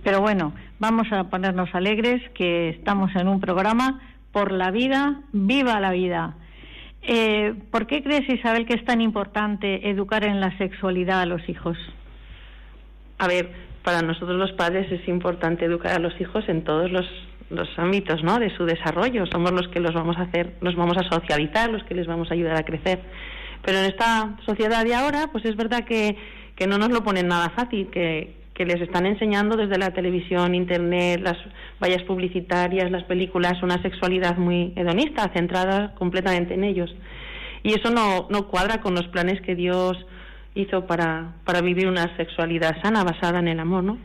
Pero 0.03 0.21
bueno, 0.21 0.53
vamos 0.79 1.07
a 1.11 1.25
ponernos 1.25 1.69
alegres 1.73 2.21
que 2.33 2.69
estamos 2.69 3.15
en 3.15 3.27
un 3.27 3.39
programa 3.39 4.01
por 4.31 4.51
la 4.51 4.71
vida, 4.71 5.21
viva 5.31 5.79
la 5.79 5.91
vida. 5.91 6.35
Eh, 7.03 7.53
¿Por 7.69 7.85
qué 7.85 8.01
crees, 8.01 8.27
Isabel, 8.27 8.65
que 8.65 8.73
es 8.73 8.83
tan 8.83 8.99
importante 8.99 9.89
educar 9.89 10.23
en 10.23 10.39
la 10.39 10.57
sexualidad 10.57 11.21
a 11.21 11.25
los 11.27 11.47
hijos? 11.47 11.77
A 13.19 13.27
ver, 13.27 13.51
para 13.83 14.01
nosotros 14.01 14.37
los 14.37 14.51
padres 14.53 14.91
es 14.91 15.07
importante 15.07 15.65
educar 15.65 15.93
a 15.93 15.99
los 15.99 16.19
hijos 16.19 16.49
en 16.49 16.63
todos 16.63 16.91
los, 16.91 17.05
los 17.49 17.67
ámbitos 17.77 18.23
¿no? 18.23 18.39
de 18.39 18.55
su 18.55 18.65
desarrollo. 18.65 19.25
Somos 19.27 19.51
los 19.51 19.67
que 19.69 19.79
los 19.79 19.93
vamos 19.93 20.17
a 20.17 20.23
hacer, 20.23 20.53
los 20.61 20.75
vamos 20.75 20.97
a 20.97 21.03
socializar, 21.09 21.69
los 21.71 21.83
que 21.83 21.95
les 21.95 22.07
vamos 22.07 22.29
a 22.31 22.33
ayudar 22.33 22.57
a 22.57 22.63
crecer. 22.63 22.99
Pero 23.63 23.79
en 23.79 23.85
esta 23.85 24.35
sociedad 24.45 24.83
de 24.83 24.95
ahora, 24.95 25.29
pues 25.31 25.45
es 25.45 25.55
verdad 25.55 25.85
que, 25.85 26.17
que 26.55 26.67
no 26.67 26.77
nos 26.77 26.89
lo 26.89 27.03
ponen 27.03 27.27
nada 27.27 27.49
fácil, 27.49 27.89
que, 27.89 28.35
que 28.53 28.65
les 28.65 28.81
están 28.81 29.05
enseñando 29.05 29.57
desde 29.57 29.77
la 29.77 29.91
televisión, 29.91 30.55
internet, 30.55 31.19
las 31.21 31.37
vallas 31.81 32.03
publicitarias, 32.03 32.89
las 32.89 33.03
películas, 33.03 33.61
una 33.61 33.81
sexualidad 33.81 34.37
muy 34.37 34.73
hedonista, 34.75 35.29
centrada 35.33 35.93
completamente 35.95 36.53
en 36.53 36.63
ellos. 36.63 36.93
Y 37.63 37.73
eso 37.73 37.89
no, 37.89 38.27
no 38.29 38.47
cuadra 38.47 38.79
con 38.81 38.95
los 38.95 39.07
planes 39.07 39.41
que 39.41 39.55
Dios 39.55 39.97
hizo 40.53 40.85
para, 40.87 41.33
para 41.43 41.61
vivir 41.61 41.87
una 41.87 42.15
sexualidad 42.15 42.81
sana, 42.81 43.03
basada 43.03 43.39
en 43.39 43.49
el 43.49 43.59
amor, 43.59 43.83
¿no? 43.83 43.97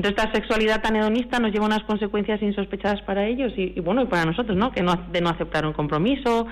Entonces, 0.00 0.24
esta 0.24 0.32
sexualidad 0.32 0.80
tan 0.80 0.96
hedonista 0.96 1.38
nos 1.40 1.52
lleva 1.52 1.64
a 1.64 1.68
unas 1.68 1.82
consecuencias 1.84 2.40
insospechadas 2.40 3.02
para 3.02 3.26
ellos 3.26 3.52
y, 3.56 3.74
y 3.76 3.80
bueno, 3.80 4.00
y 4.02 4.06
para 4.06 4.24
nosotros, 4.24 4.56
¿no? 4.56 4.72
Que 4.72 4.82
no, 4.82 4.94
de 5.12 5.20
no 5.20 5.28
aceptar 5.28 5.66
un 5.66 5.74
compromiso, 5.74 6.46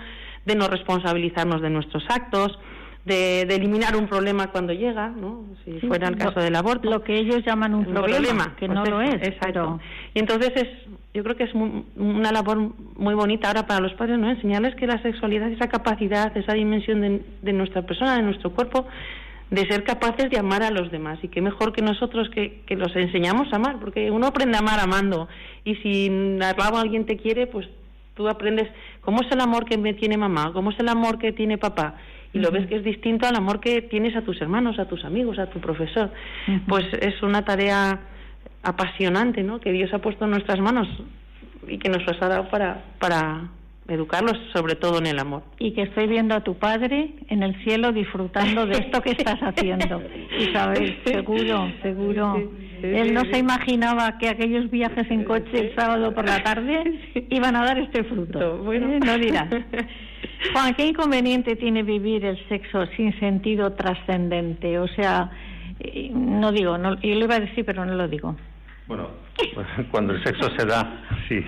de 0.44 0.54
no 0.54 0.68
responsabilizarnos 0.68 1.62
de 1.62 1.70
nuestros 1.70 2.04
actos, 2.10 2.58
de, 3.06 3.46
de 3.46 3.54
eliminar 3.54 3.96
un 3.96 4.06
problema 4.06 4.48
cuando 4.48 4.74
llega, 4.74 5.08
¿no? 5.08 5.44
Si 5.64 5.80
Sí, 5.80 5.86
fuera 5.86 6.08
el 6.08 6.18
lo- 6.18 6.26
caso 6.26 6.40
del 6.40 6.54
aborto. 6.56 6.90
Lo 6.90 7.02
que 7.02 7.16
ellos 7.18 7.42
llaman 7.46 7.72
un 7.74 7.86
Un 7.86 7.94
problema, 7.94 8.54
que 8.58 8.66
pues 8.66 8.76
no 8.78 8.84
lo 8.84 9.00
es. 9.00 9.14
Exacto. 9.14 9.38
pero- 9.46 9.80
Y 10.12 10.18
entonces 10.18 10.52
es, 10.54 10.68
yo 11.14 11.24
creo 11.24 11.34
que 11.36 11.44
es 11.44 11.54
mu- 11.54 11.84
una 11.96 12.30
labor 12.32 12.58
muy 12.98 13.14
bonita 13.14 13.48
ahora 13.48 13.66
para 13.66 13.80
los 13.80 13.94
padres, 13.94 14.18
¿no? 14.18 14.28
Enseñarles 14.28 14.74
que 14.74 14.86
la 14.86 15.00
sexualidad, 15.00 15.50
esa 15.50 15.68
capacidad, 15.68 16.36
esa 16.36 16.52
dimensión 16.52 17.00
de, 17.00 17.22
de 17.40 17.52
nuestra 17.54 17.80
persona, 17.80 18.16
de 18.16 18.22
nuestro 18.24 18.50
cuerpo, 18.50 18.86
de 19.50 19.66
ser 19.66 19.84
capaces 19.84 20.30
de 20.30 20.38
amar 20.38 20.62
a 20.62 20.70
los 20.70 20.90
demás. 20.90 21.18
Y 21.22 21.28
qué 21.28 21.40
mejor 21.40 21.72
que 21.72 21.82
nosotros 21.82 22.28
que, 22.30 22.62
que 22.66 22.76
los 22.76 22.94
enseñamos 22.94 23.52
a 23.52 23.56
amar, 23.56 23.78
porque 23.80 24.10
uno 24.10 24.26
aprende 24.26 24.56
a 24.56 24.60
amar 24.60 24.80
amando. 24.80 25.28
Y 25.64 25.76
si 25.76 26.08
al 26.08 26.56
lado 26.56 26.78
alguien 26.78 27.06
te 27.06 27.16
quiere, 27.16 27.46
pues 27.46 27.66
tú 28.14 28.28
aprendes 28.28 28.68
cómo 29.00 29.22
es 29.22 29.30
el 29.30 29.40
amor 29.40 29.64
que 29.64 29.78
me 29.78 29.94
tiene 29.94 30.16
mamá, 30.16 30.52
cómo 30.52 30.70
es 30.70 30.78
el 30.80 30.88
amor 30.88 31.18
que 31.18 31.32
tiene 31.32 31.56
papá. 31.56 31.94
Y 32.32 32.40
lo 32.40 32.50
ves 32.50 32.66
que 32.66 32.76
es 32.76 32.84
distinto 32.84 33.26
al 33.26 33.36
amor 33.36 33.60
que 33.60 33.80
tienes 33.80 34.14
a 34.16 34.22
tus 34.22 34.40
hermanos, 34.42 34.78
a 34.78 34.86
tus 34.86 35.04
amigos, 35.04 35.38
a 35.38 35.46
tu 35.46 35.60
profesor. 35.60 36.10
Pues 36.66 36.84
es 37.00 37.22
una 37.22 37.42
tarea 37.42 38.00
apasionante, 38.62 39.42
¿no? 39.42 39.60
Que 39.60 39.72
Dios 39.72 39.92
ha 39.94 39.98
puesto 40.00 40.26
en 40.26 40.32
nuestras 40.32 40.60
manos 40.60 40.88
y 41.66 41.78
que 41.78 41.88
nos 41.88 42.04
los 42.06 42.20
ha 42.20 42.28
dado 42.28 42.48
para, 42.50 42.84
para 42.98 43.48
educarlos, 43.88 44.38
sobre 44.52 44.74
todo 44.74 44.98
en 44.98 45.06
el 45.06 45.18
amor. 45.18 45.42
y 45.58 45.72
que 45.72 45.82
estoy 45.82 46.06
viendo 46.06 46.34
a 46.34 46.44
tu 46.44 46.54
padre 46.54 47.10
en 47.28 47.42
el 47.42 47.54
cielo 47.64 47.92
disfrutando 47.92 48.66
de 48.66 48.78
esto 48.78 49.00
que 49.02 49.10
estás 49.10 49.40
haciendo. 49.40 50.02
Isabel, 50.38 50.98
seguro, 51.04 51.72
seguro. 51.82 52.50
Él 52.82 53.12
no 53.12 53.22
se 53.22 53.38
imaginaba 53.38 54.18
que 54.18 54.28
aquellos 54.28 54.70
viajes 54.70 55.10
en 55.10 55.24
coche 55.24 55.58
el 55.58 55.74
sábado 55.74 56.14
por 56.14 56.26
la 56.26 56.42
tarde 56.44 57.00
iban 57.30 57.56
a 57.56 57.64
dar 57.64 57.78
este 57.78 58.04
fruto. 58.04 58.58
Bueno. 58.58 58.92
¿eh? 58.92 59.00
No 59.04 59.18
dirás. 59.18 59.48
Juan, 60.52 60.74
¿qué 60.74 60.86
inconveniente 60.86 61.56
tiene 61.56 61.82
vivir 61.82 62.24
el 62.24 62.38
sexo 62.48 62.86
sin 62.96 63.18
sentido 63.18 63.72
trascendente? 63.72 64.78
O 64.78 64.86
sea, 64.88 65.30
eh, 65.80 66.10
no 66.12 66.52
digo, 66.52 66.78
no, 66.78 67.00
yo 67.00 67.14
lo 67.14 67.24
iba 67.24 67.36
a 67.36 67.40
decir, 67.40 67.64
pero 67.64 67.84
no 67.84 67.94
lo 67.94 68.06
digo. 68.06 68.36
Bueno, 68.86 69.08
cuando 69.90 70.14
el 70.14 70.22
sexo 70.22 70.48
se 70.56 70.64
da, 70.64 71.02
sí. 71.28 71.44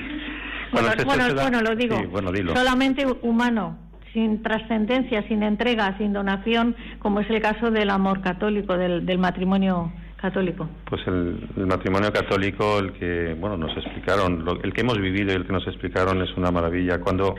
Bueno, 0.73 0.89
bueno, 1.05 1.25
se 1.27 1.35
da- 1.35 1.43
bueno, 1.43 1.61
lo 1.63 1.75
digo. 1.77 1.97
Sí, 1.99 2.07
bueno, 2.07 2.33
dilo. 2.33 2.55
Solamente 2.57 3.07
humano, 3.23 3.79
sin 4.13 4.43
trascendencia, 4.43 5.27
sin 5.29 5.43
entrega, 5.43 5.97
sin 5.99 6.13
donación, 6.13 6.75
como 6.99 7.21
es 7.21 7.31
el 7.31 7.41
caso 7.41 7.71
del 7.71 7.91
amor 7.91 8.21
católico, 8.23 8.77
del, 8.77 9.07
del 9.07 9.19
matrimonio 9.19 9.93
católico. 10.21 10.69
Pues 10.85 11.01
el, 11.07 11.49
el 11.57 11.67
matrimonio 11.67 12.13
católico, 12.13 12.79
el 12.79 12.93
que, 12.93 13.35
bueno, 13.39 13.57
nos 13.57 13.77
explicaron, 13.77 14.45
lo- 14.45 14.63
el 14.63 14.73
que 14.73 14.83
hemos 14.83 14.99
vivido 14.99 15.33
y 15.33 15.37
el 15.37 15.47
que 15.47 15.53
nos 15.53 15.67
explicaron 15.67 16.21
es 16.23 16.37
una 16.37 16.51
maravilla. 16.51 17.01
Cuando, 17.01 17.35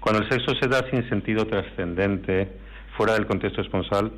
cuando 0.00 0.22
el 0.22 0.28
sexo 0.30 0.54
se 0.60 0.68
da 0.68 0.84
sin 0.90 1.06
sentido 1.08 1.46
trascendente, 1.46 2.50
fuera 2.96 3.14
del 3.14 3.26
contexto 3.26 3.60
esponsal, 3.60 4.12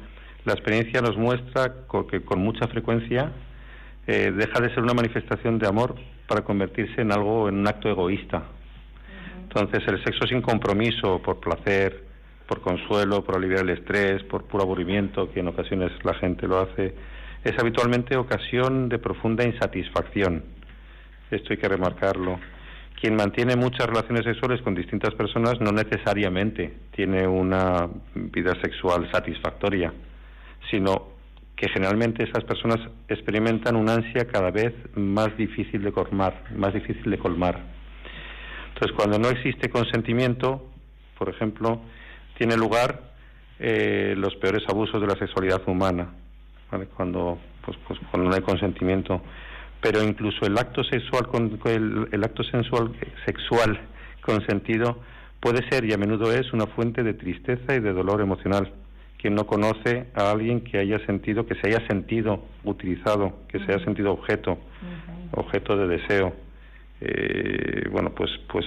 la 0.45 0.53
experiencia 0.53 1.01
nos 1.01 1.17
muestra 1.17 1.73
que 2.11 2.21
con 2.23 2.39
mucha 2.41 2.69
frecuencia 2.69 3.33
eh, 4.07 4.31
deja 4.37 4.61
de 4.61 4.69
ser 4.75 4.85
una 4.85 4.95
manifestación 4.95 5.59
de 5.59 5.67
amor 5.67 5.97
para 6.27 6.43
convertirse 6.43 7.01
en 7.01 7.13
algo, 7.13 7.49
en 7.49 7.59
un 7.59 7.69
acto 7.69 7.89
egoísta. 7.89 8.43
Entonces, 9.43 9.87
el 9.89 10.03
sexo 10.05 10.27
sin 10.27 10.43
compromiso, 10.43 11.21
por 11.23 11.41
placer, 11.41 12.05
por 12.47 12.61
consuelo, 12.61 13.25
por 13.25 13.37
aliviar 13.37 13.63
el 13.63 13.71
estrés, 13.71 14.23
por 14.25 14.45
puro 14.45 14.65
aburrimiento, 14.65 15.31
que 15.33 15.41
en 15.41 15.49
ocasiones 15.49 15.93
la 16.05 16.15
gente 16.15 16.47
lo 16.47 16.61
hace, 16.61 16.95
es 17.45 17.59
habitualmente 17.59 18.17
ocasión 18.17 18.89
de 18.89 18.99
profunda 18.99 19.45
insatisfacción. 19.45 20.45
Esto 21.31 21.53
hay 21.53 21.59
que 21.59 21.69
remarcarlo. 21.69 22.39
Quien 23.01 23.15
mantiene 23.15 23.57
muchas 23.57 23.87
relaciones 23.87 24.25
sexuales 24.25 24.63
con 24.63 24.75
distintas 24.75 25.15
personas 25.15 25.61
no 25.61 25.71
necesariamente 25.71 26.75
tiene 26.93 27.27
una 27.27 27.89
vida 28.15 28.55
sexual 28.63 29.11
satisfactoria, 29.13 29.93
sino 30.71 31.16
que 31.57 31.69
generalmente 31.69 32.23
esas 32.23 32.45
personas 32.45 32.79
experimentan 33.09 33.77
una 33.77 33.95
ansia 33.95 34.27
cada 34.27 34.51
vez 34.51 34.75
más 34.95 35.35
difícil 35.39 35.83
de 35.83 35.91
colmar, 35.91 36.45
más 36.55 36.75
difícil 36.75 37.11
de 37.11 37.19
colmar. 37.19 37.59
Entonces, 38.75 38.95
cuando 38.95 39.19
no 39.19 39.31
existe 39.31 39.71
consentimiento, 39.71 40.71
por 41.19 41.31
ejemplo, 41.31 41.81
tiene 42.37 42.57
lugar 42.57 43.15
eh, 43.59 44.15
los 44.19 44.37
peores 44.37 44.63
abusos 44.69 45.01
de 45.01 45.07
la 45.07 45.15
sexualidad 45.15 45.63
humana, 45.67 46.11
cuando, 46.95 47.39
pues, 47.65 47.79
pues, 47.89 47.99
cuando 48.11 48.29
no 48.29 48.35
hay 48.35 48.43
consentimiento. 48.43 49.23
Pero 49.81 50.03
incluso 50.03 50.45
el 50.45 50.59
acto 50.59 50.85
sexual, 50.85 51.27
con 51.29 51.59
el, 51.65 52.09
el 52.13 52.25
acto 52.25 52.43
sensual, 52.45 52.93
sexual 53.25 53.81
consentido 54.21 55.01
puede 55.41 55.67
ser 55.71 55.85
y 55.85 55.93
a 55.95 55.97
menudo 55.97 56.33
es 56.33 56.53
una 56.53 56.67
fuente 56.67 57.03
de 57.03 57.15
tristeza 57.15 57.75
y 57.75 57.81
de 57.81 57.93
dolor 57.93 58.21
emocional. 58.21 58.73
Quien 59.21 59.35
no 59.35 59.47
conoce 59.47 60.07
a 60.15 60.31
alguien 60.31 60.61
que 60.61 60.79
haya 60.79 61.05
sentido, 61.07 61.47
que 61.47 61.55
se 61.57 61.69
haya 61.69 61.87
sentido 61.87 62.43
utilizado, 62.65 63.33
que 63.49 63.59
se 63.59 63.73
haya 63.73 63.85
sentido 63.85 64.13
objeto, 64.13 64.59
objeto 65.33 65.77
de 65.77 65.89
deseo. 65.89 66.33
Eh, 67.01 67.89
bueno, 67.91 68.11
pues, 68.15 68.31
pues 68.51 68.65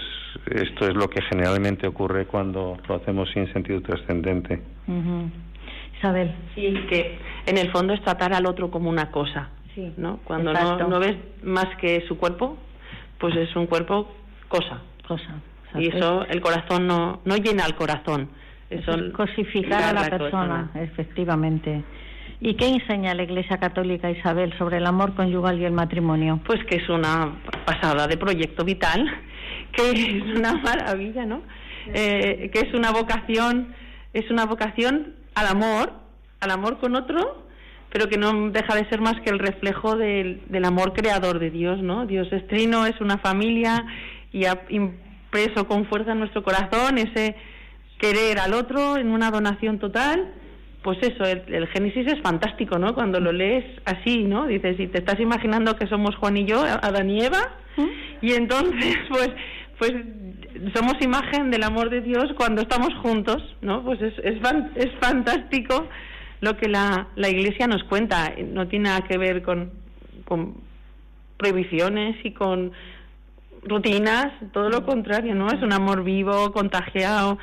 esto 0.52 0.88
es 0.88 0.96
lo 0.96 1.10
que 1.10 1.22
generalmente 1.22 1.88
ocurre 1.88 2.26
cuando 2.26 2.78
lo 2.88 2.96
hacemos 2.96 3.30
sin 3.32 3.52
sentido 3.54 3.82
trascendente. 3.82 4.62
Ujú. 4.88 5.30
Isabel. 5.98 6.34
Sí, 6.56 6.74
que 6.90 7.18
en 7.46 7.58
el 7.58 7.72
fondo 7.72 7.94
es 7.94 8.02
tratar 8.02 8.34
al 8.34 8.46
otro 8.46 8.72
como 8.72 8.90
una 8.90 9.12
cosa, 9.12 9.50
Sí, 9.76 9.94
¿no? 9.98 10.20
Cuando 10.24 10.52
no, 10.52 10.88
no 10.88 11.00
ves 11.00 11.16
más 11.44 11.68
que 11.80 12.04
su 12.08 12.18
cuerpo, 12.18 12.58
pues 13.20 13.36
es 13.36 13.56
un 13.56 13.68
cuerpo 13.68 14.12
cosa. 14.48 14.82
Cosa. 15.08 15.42
Y 15.76 15.96
eso, 15.96 16.26
el 16.26 16.42
corazón 16.42 16.88
no, 16.88 17.22
no 17.26 17.36
llena 17.38 17.66
el 17.66 17.76
corazón. 17.76 18.30
Cosificar 19.14 19.84
a 19.84 19.94
la 19.94 20.10
persona, 20.10 20.72
efectivamente. 20.76 21.84
¿Y 22.42 22.54
qué 22.54 22.68
enseña 22.68 23.16
la 23.16 23.24
Iglesia 23.24 23.58
Católica 23.58 24.12
Isabel 24.12 24.56
sobre 24.58 24.78
el 24.78 24.86
amor 24.86 25.16
conyugal 25.16 25.60
y 25.60 25.66
el 25.66 25.74
matrimonio? 25.74 26.40
Pues 26.46 26.64
que 26.66 26.76
es 26.76 26.88
una 26.88 27.34
pasada 27.66 28.08
de 28.08 28.16
proyecto 28.16 28.64
vital, 28.64 29.06
que 29.74 29.92
es 29.92 30.38
una 30.38 30.54
maravilla, 30.54 31.26
¿no? 31.26 31.42
Eh, 31.94 32.50
que 32.54 32.60
es 32.60 32.74
una 32.74 32.92
vocación, 32.92 33.74
es 34.14 34.30
una 34.30 34.46
vocación 34.46 35.16
al 35.34 35.48
amor, 35.48 35.92
al 36.40 36.52
amor 36.52 36.80
con 36.80 36.96
otro, 36.96 37.46
pero 37.92 38.08
que 38.08 38.18
no 38.18 38.52
deja 38.52 38.76
de 38.76 38.88
ser 38.88 39.02
más 39.02 39.20
que 39.22 39.32
el 39.32 39.40
reflejo 39.40 39.98
del, 39.98 40.44
del 40.48 40.64
amor 40.64 40.94
creador 40.94 41.40
de 41.40 41.50
Dios, 41.50 41.82
¿no? 41.82 42.06
Dios 42.06 42.32
es 42.32 42.48
trino, 42.48 42.86
es 42.86 43.02
una 43.02 43.18
familia 43.18 43.84
y 44.32 44.46
ha 44.46 44.62
impreso 44.70 45.68
con 45.68 45.86
fuerza 45.86 46.12
en 46.12 46.20
nuestro 46.20 46.44
corazón 46.44 47.00
ese 47.00 47.36
querer 48.00 48.40
al 48.40 48.54
otro 48.56 48.98
en 48.98 49.12
una 49.12 49.30
donación 49.30 49.78
total. 49.78 50.34
Pues 50.82 50.98
eso, 51.02 51.24
el, 51.26 51.44
el 51.54 51.68
Génesis 51.68 52.08
es 52.08 52.22
fantástico, 52.22 52.80
¿no? 52.80 52.96
Cuando 52.96 53.20
lo 53.20 53.32
lees 53.34 53.66
así, 53.86 54.24
¿no? 54.24 54.48
Dices, 54.48 54.80
y 54.80 54.88
te 54.88 55.00
estás 55.00 55.20
imaginando 55.20 55.76
que 55.76 55.88
somos 55.88 56.16
Juan 56.16 56.38
y 56.38 56.46
yo, 56.46 56.62
Adán 56.64 57.10
y 57.10 57.22
Eva, 57.22 57.58
y 58.22 58.32
entonces, 58.32 58.96
pues, 59.10 59.30
pues 59.78 59.92
somos 60.74 60.94
imagen 61.02 61.52
del 61.52 61.64
amor 61.64 61.90
de 61.90 62.00
Dios 62.02 62.28
cuando 62.38 62.62
estamos 62.62 62.94
juntos, 63.02 63.44
¿no? 63.62 63.84
Pues 63.84 64.02
es, 64.02 64.14
es, 64.24 64.40
fan- 64.42 64.72
es 64.76 64.88
fantástico 65.02 65.88
lo 66.40 66.56
que 66.56 66.70
la, 66.70 67.08
la 67.18 67.28
Iglesia 67.30 67.68
nos 67.68 67.84
cuenta. 67.84 68.34
No 68.50 68.70
tiene 68.70 68.86
nada 68.88 69.02
que 69.02 69.18
ver 69.18 69.42
con, 69.44 69.72
con 70.24 70.56
prohibiciones 71.38 72.16
y 72.24 72.32
con 72.32 72.72
rutinas, 73.64 74.28
todo 74.54 74.70
lo 74.70 74.86
contrario, 74.86 75.36
¿no? 75.36 75.48
Es 75.48 75.62
un 75.62 75.74
amor 75.74 76.04
vivo, 76.06 76.52
contagiado, 76.54 77.38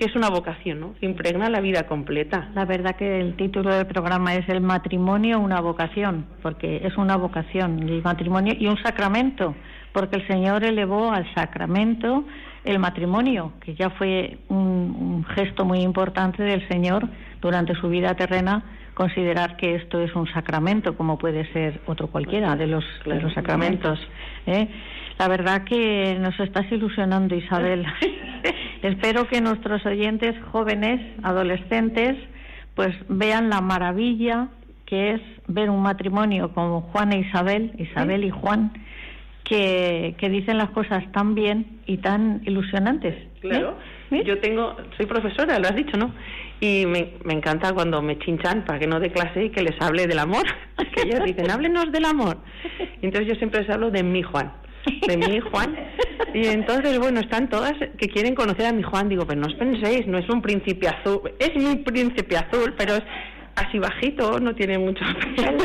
que 0.00 0.06
es 0.06 0.16
una 0.16 0.30
vocación, 0.30 0.80
¿no? 0.80 0.94
Impregna 1.02 1.50
la 1.50 1.60
vida 1.60 1.82
completa. 1.86 2.48
La 2.54 2.64
verdad 2.64 2.96
que 2.96 3.20
el 3.20 3.36
título 3.36 3.74
del 3.74 3.86
programa 3.86 4.34
es 4.34 4.48
El 4.48 4.62
matrimonio, 4.62 5.38
una 5.38 5.60
vocación, 5.60 6.24
porque 6.40 6.80
es 6.84 6.96
una 6.96 7.16
vocación, 7.16 7.80
el 7.86 8.02
matrimonio 8.02 8.54
y 8.58 8.66
un 8.66 8.78
sacramento, 8.78 9.54
porque 9.92 10.16
el 10.16 10.26
Señor 10.26 10.64
elevó 10.64 11.12
al 11.12 11.26
sacramento 11.34 12.24
el 12.64 12.78
matrimonio, 12.78 13.52
que 13.60 13.74
ya 13.74 13.90
fue 13.90 14.38
un, 14.48 14.56
un 14.58 15.24
gesto 15.34 15.66
muy 15.66 15.80
importante 15.80 16.42
del 16.42 16.66
Señor 16.68 17.06
durante 17.42 17.74
su 17.74 17.90
vida 17.90 18.14
terrena, 18.14 18.62
considerar 18.94 19.56
que 19.58 19.74
esto 19.74 20.00
es 20.00 20.14
un 20.14 20.26
sacramento, 20.32 20.96
como 20.96 21.18
puede 21.18 21.50
ser 21.52 21.80
otro 21.86 22.06
cualquiera 22.08 22.56
de 22.56 22.66
los, 22.66 22.84
de 22.84 23.04
Claro. 23.04 23.20
los 23.22 23.34
sacramentos. 23.34 23.98
¿eh? 24.46 24.66
La 25.20 25.28
verdad 25.28 25.64
que 25.64 26.16
nos 26.18 26.40
estás 26.40 26.72
ilusionando, 26.72 27.34
Isabel. 27.34 27.84
Espero 28.82 29.28
que 29.28 29.42
nuestros 29.42 29.84
oyentes 29.84 30.34
jóvenes, 30.50 30.98
adolescentes, 31.22 32.16
pues 32.74 32.96
vean 33.06 33.50
la 33.50 33.60
maravilla 33.60 34.48
que 34.86 35.10
es 35.10 35.20
ver 35.46 35.68
un 35.68 35.82
matrimonio 35.82 36.54
como 36.54 36.80
Juan 36.80 37.12
e 37.12 37.18
Isabel, 37.18 37.70
Isabel 37.76 38.24
y 38.24 38.30
Juan, 38.30 38.72
que, 39.44 40.14
que 40.16 40.30
dicen 40.30 40.56
las 40.56 40.70
cosas 40.70 41.04
tan 41.12 41.34
bien 41.34 41.80
y 41.84 41.98
tan 41.98 42.40
ilusionantes. 42.46 43.14
¿eh? 43.14 43.28
Claro. 43.42 43.76
¿Eh? 44.12 44.22
Yo 44.24 44.40
tengo, 44.40 44.74
soy 44.96 45.04
profesora, 45.04 45.58
lo 45.58 45.68
has 45.68 45.76
dicho, 45.76 45.98
¿no? 45.98 46.14
Y 46.60 46.86
me, 46.86 47.10
me 47.24 47.34
encanta 47.34 47.74
cuando 47.74 48.00
me 48.00 48.18
chinchan 48.18 48.64
para 48.64 48.78
que 48.78 48.86
no 48.86 48.98
dé 48.98 49.12
clase 49.12 49.44
y 49.44 49.50
que 49.50 49.60
les 49.60 49.78
hable 49.82 50.06
del 50.06 50.18
amor. 50.18 50.46
Que 50.94 51.02
ellos 51.02 51.22
dicen, 51.26 51.50
háblenos 51.50 51.92
del 51.92 52.06
amor. 52.06 52.38
Y 53.02 53.04
entonces 53.04 53.28
yo 53.28 53.34
siempre 53.34 53.60
les 53.60 53.68
hablo 53.68 53.90
de 53.90 54.02
mi 54.02 54.22
Juan. 54.22 54.50
De 55.06 55.16
mi 55.16 55.40
Juan. 55.40 55.76
Y 56.34 56.46
entonces, 56.46 56.98
bueno, 56.98 57.20
están 57.20 57.48
todas 57.48 57.74
que 57.98 58.08
quieren 58.08 58.34
conocer 58.34 58.66
a 58.66 58.72
mi 58.72 58.82
Juan. 58.82 59.08
Digo, 59.08 59.26
pero 59.26 59.40
no 59.40 59.46
os 59.46 59.54
penséis, 59.54 60.06
no 60.06 60.18
es 60.18 60.28
un 60.28 60.42
príncipe 60.42 60.88
azul. 60.88 61.20
Es 61.38 61.54
mi 61.56 61.76
príncipe 61.76 62.36
azul, 62.36 62.74
pero 62.76 62.94
es 62.94 63.02
así 63.56 63.78
bajito, 63.78 64.38
no 64.40 64.54
tiene 64.54 64.78
mucho 64.78 65.04
pelo. 65.36 65.64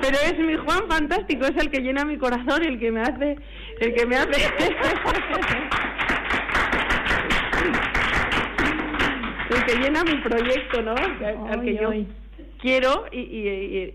Pero 0.00 0.16
es 0.24 0.38
mi 0.38 0.56
Juan 0.56 0.88
fantástico, 0.88 1.44
es 1.44 1.56
el 1.56 1.70
que 1.70 1.80
llena 1.80 2.04
mi 2.04 2.16
corazón, 2.16 2.64
el 2.64 2.78
que 2.78 2.90
me 2.90 3.02
hace, 3.02 3.36
el 3.80 3.94
que 3.94 4.06
me 4.06 4.16
hace. 4.16 4.42
El 9.50 9.64
que 9.66 9.74
llena 9.76 10.02
mi 10.04 10.16
proyecto, 10.16 10.82
¿no? 10.82 10.94
Al 11.50 11.62
que 11.62 11.74
yo. 11.76 11.92
Quiero 12.62 13.04
y, 13.12 13.18
y, 13.18 13.48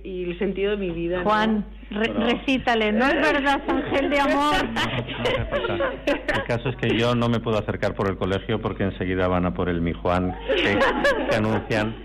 y- 0.04 0.10
y 0.10 0.24
el 0.26 0.38
sentido 0.38 0.72
de 0.72 0.78
mi 0.78 0.92
vida. 0.92 1.18
¿no? 1.20 1.24
Juan, 1.24 1.66
re- 1.90 2.14
recítale, 2.14 2.92
no 2.92 3.06
es 3.08 3.16
verdad, 3.16 3.60
ángel 3.68 4.10
de 4.12 4.20
amor. 4.20 4.56
No. 4.70 5.86
El 6.06 6.44
caso 6.48 6.70
es 6.70 6.76
que 6.76 6.98
yo 6.98 7.16
no 7.16 7.30
me 7.30 7.40
puedo 7.40 7.58
acercar 7.58 7.96
por 7.96 8.10
el 8.10 8.18
colegio 8.18 8.62
porque 8.62 8.84
enseguida 8.84 9.28
van 9.28 9.46
a 9.46 9.54
por 9.54 9.70
el 9.70 9.82
mi 9.82 9.94
Juan 9.94 10.36
que, 10.56 10.78
que 11.30 11.36
anuncian. 11.36 11.96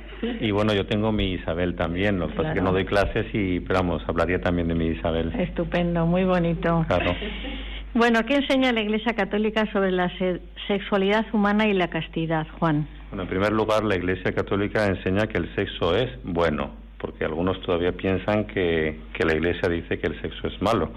Y 0.40 0.52
bueno, 0.52 0.72
yo 0.72 0.86
tengo 0.86 1.10
mi 1.10 1.32
Isabel 1.32 1.74
también, 1.74 2.20
lo 2.20 2.28
que 2.28 2.34
pasa 2.34 2.48
es 2.50 2.54
que 2.54 2.60
Claro. 2.60 2.70
no 2.70 2.72
doy 2.74 2.84
clases 2.84 3.26
y, 3.34 3.58
pero 3.58 3.80
vamos, 3.80 4.02
hablaría 4.06 4.40
también 4.40 4.68
de 4.68 4.74
mi 4.76 4.86
Isabel. 4.86 5.32
Estupendo, 5.36 6.06
muy 6.06 6.22
bonito. 6.24 6.84
Claro. 6.86 7.12
Bueno, 7.94 8.20
¿qué 8.24 8.36
enseña 8.36 8.72
la 8.72 8.80
Iglesia 8.82 9.14
Católica 9.14 9.66
sobre 9.72 9.90
la 9.90 10.08
se- 10.18 10.40
sexualidad 10.68 11.26
humana 11.32 11.66
y 11.66 11.72
la 11.74 11.88
castidad, 11.88 12.46
Juan? 12.60 12.86
Bueno, 13.12 13.24
en 13.24 13.28
primer 13.28 13.52
lugar, 13.52 13.84
la 13.84 13.94
Iglesia 13.94 14.32
Católica 14.32 14.86
enseña 14.86 15.26
que 15.26 15.36
el 15.36 15.54
sexo 15.54 15.94
es 15.94 16.08
bueno, 16.24 16.70
porque 16.96 17.26
algunos 17.26 17.60
todavía 17.60 17.92
piensan 17.92 18.46
que, 18.46 19.00
que 19.12 19.26
la 19.26 19.34
Iglesia 19.34 19.68
dice 19.68 19.98
que 19.98 20.06
el 20.06 20.18
sexo 20.22 20.46
es 20.46 20.62
malo. 20.62 20.88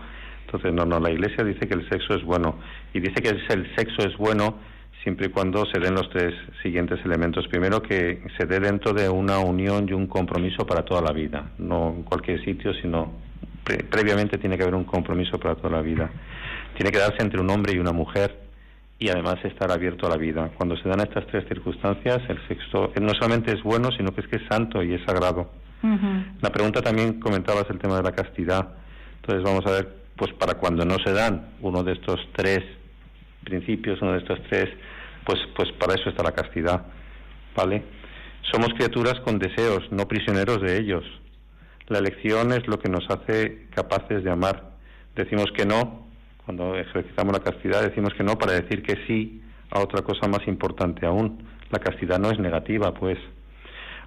Entonces, 0.46 0.72
no, 0.72 0.86
no, 0.86 0.98
la 1.02 1.12
Iglesia 1.12 1.44
dice 1.44 1.68
que 1.68 1.74
el 1.74 1.90
sexo 1.90 2.14
es 2.16 2.24
bueno 2.24 2.58
y 2.94 3.02
dice 3.02 3.16
que 3.22 3.28
el 3.32 3.76
sexo 3.76 4.08
es 4.08 4.16
bueno 4.16 4.56
siempre 5.04 5.28
y 5.28 5.30
cuando 5.30 5.66
se 5.66 5.78
den 5.82 5.94
los 5.94 6.10
tres 6.10 6.34
siguientes 6.64 7.04
elementos. 7.04 7.50
Primero, 7.50 7.82
que 7.82 8.22
se 8.38 8.46
dé 8.46 8.62
dentro 8.62 8.94
de 8.94 9.10
una 9.10 9.40
unión 9.40 9.86
y 9.90 9.92
un 9.92 10.08
compromiso 10.08 10.66
para 10.66 10.86
toda 10.86 11.02
la 11.02 11.12
vida, 11.12 11.52
no 11.58 11.90
en 11.98 12.04
cualquier 12.04 12.42
sitio, 12.46 12.74
sino 12.76 13.12
pre- 13.66 13.84
previamente 13.84 14.38
tiene 14.38 14.56
que 14.56 14.64
haber 14.64 14.76
un 14.76 14.86
compromiso 14.86 15.38
para 15.38 15.56
toda 15.56 15.72
la 15.72 15.82
vida. 15.82 16.10
Tiene 16.78 16.94
que 16.94 16.98
darse 16.98 17.22
entre 17.22 17.42
un 17.42 17.50
hombre 17.50 17.74
y 17.76 17.78
una 17.80 17.92
mujer 17.92 18.45
y 18.98 19.10
además 19.10 19.36
estar 19.44 19.72
abierto 19.72 20.08
a 20.08 20.10
la 20.10 20.18
vida. 20.18 20.52
Cuando 20.58 20.78
se 20.78 20.88
dan 20.88 21.02
estas 21.02 21.28
tres 21.28 21.46
circunstancias, 21.48 22.22
el 22.30 22.48
sexo 22.48 22.92
eh, 22.96 23.02
no 23.02 23.12
solamente 23.14 23.52
es 23.52 23.62
bueno, 23.64 23.90
sino 23.92 24.14
que 24.14 24.22
es 24.22 24.28
que 24.28 24.38
es 24.38 24.44
santo 24.50 24.82
y 24.84 24.94
es 24.94 25.02
sagrado. 25.06 25.52
La 26.42 26.50
pregunta 26.50 26.82
también 26.82 27.20
comentabas 27.20 27.66
el 27.70 27.78
tema 27.78 27.98
de 27.98 28.02
la 28.02 28.12
castidad. 28.12 28.70
Entonces 29.18 29.44
vamos 29.44 29.64
a 29.68 29.72
ver, 29.72 29.96
pues 30.16 30.34
para 30.34 30.56
cuando 30.56 30.84
no 30.84 30.98
se 31.06 31.14
dan 31.14 31.50
uno 31.62 31.84
de 31.84 31.94
estos 31.94 32.20
tres 32.36 32.62
principios, 33.44 34.02
uno 34.02 34.14
de 34.14 34.20
estos 34.20 34.40
tres, 34.50 34.68
pues, 35.26 35.40
pues 35.56 35.72
para 35.74 35.94
eso 35.94 36.10
está 36.10 36.24
la 36.24 36.32
castidad, 36.32 36.88
¿vale? 37.56 37.84
Somos 38.52 38.70
criaturas 38.74 39.20
con 39.20 39.38
deseos, 39.38 39.84
no 39.92 40.08
prisioneros 40.08 40.60
de 40.62 40.78
ellos. 40.78 41.04
La 41.88 42.00
elección 42.00 42.52
es 42.52 42.68
lo 42.68 42.80
que 42.80 42.90
nos 42.90 43.08
hace 43.10 43.68
capaces 43.76 44.24
de 44.24 44.32
amar. 44.32 44.72
Decimos 45.16 45.52
que 45.56 45.66
no, 45.66 46.05
cuando 46.46 46.76
ejercitamos 46.76 47.34
la 47.34 47.40
castidad, 47.40 47.82
decimos 47.82 48.14
que 48.14 48.24
no 48.24 48.38
para 48.38 48.54
decir 48.54 48.84
que 48.84 48.96
sí 49.08 49.42
a 49.72 49.80
otra 49.80 50.04
cosa 50.04 50.28
más 50.28 50.48
importante 50.48 51.06
aún. 51.06 51.44
La 51.72 51.80
castidad 51.80 52.20
no 52.20 52.30
es 52.30 52.40
negativa, 52.40 52.94
pues. 52.94 53.18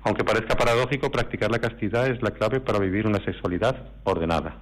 Aunque 0.05 0.23
parezca 0.23 0.55
paradójico, 0.55 1.11
practicar 1.11 1.51
la 1.51 1.59
castidad 1.59 2.07
es 2.07 2.23
la 2.23 2.31
clave 2.31 2.61
para 2.61 2.79
vivir 2.79 3.07
una 3.07 3.23
sexualidad 3.25 3.77
ordenada. 4.05 4.57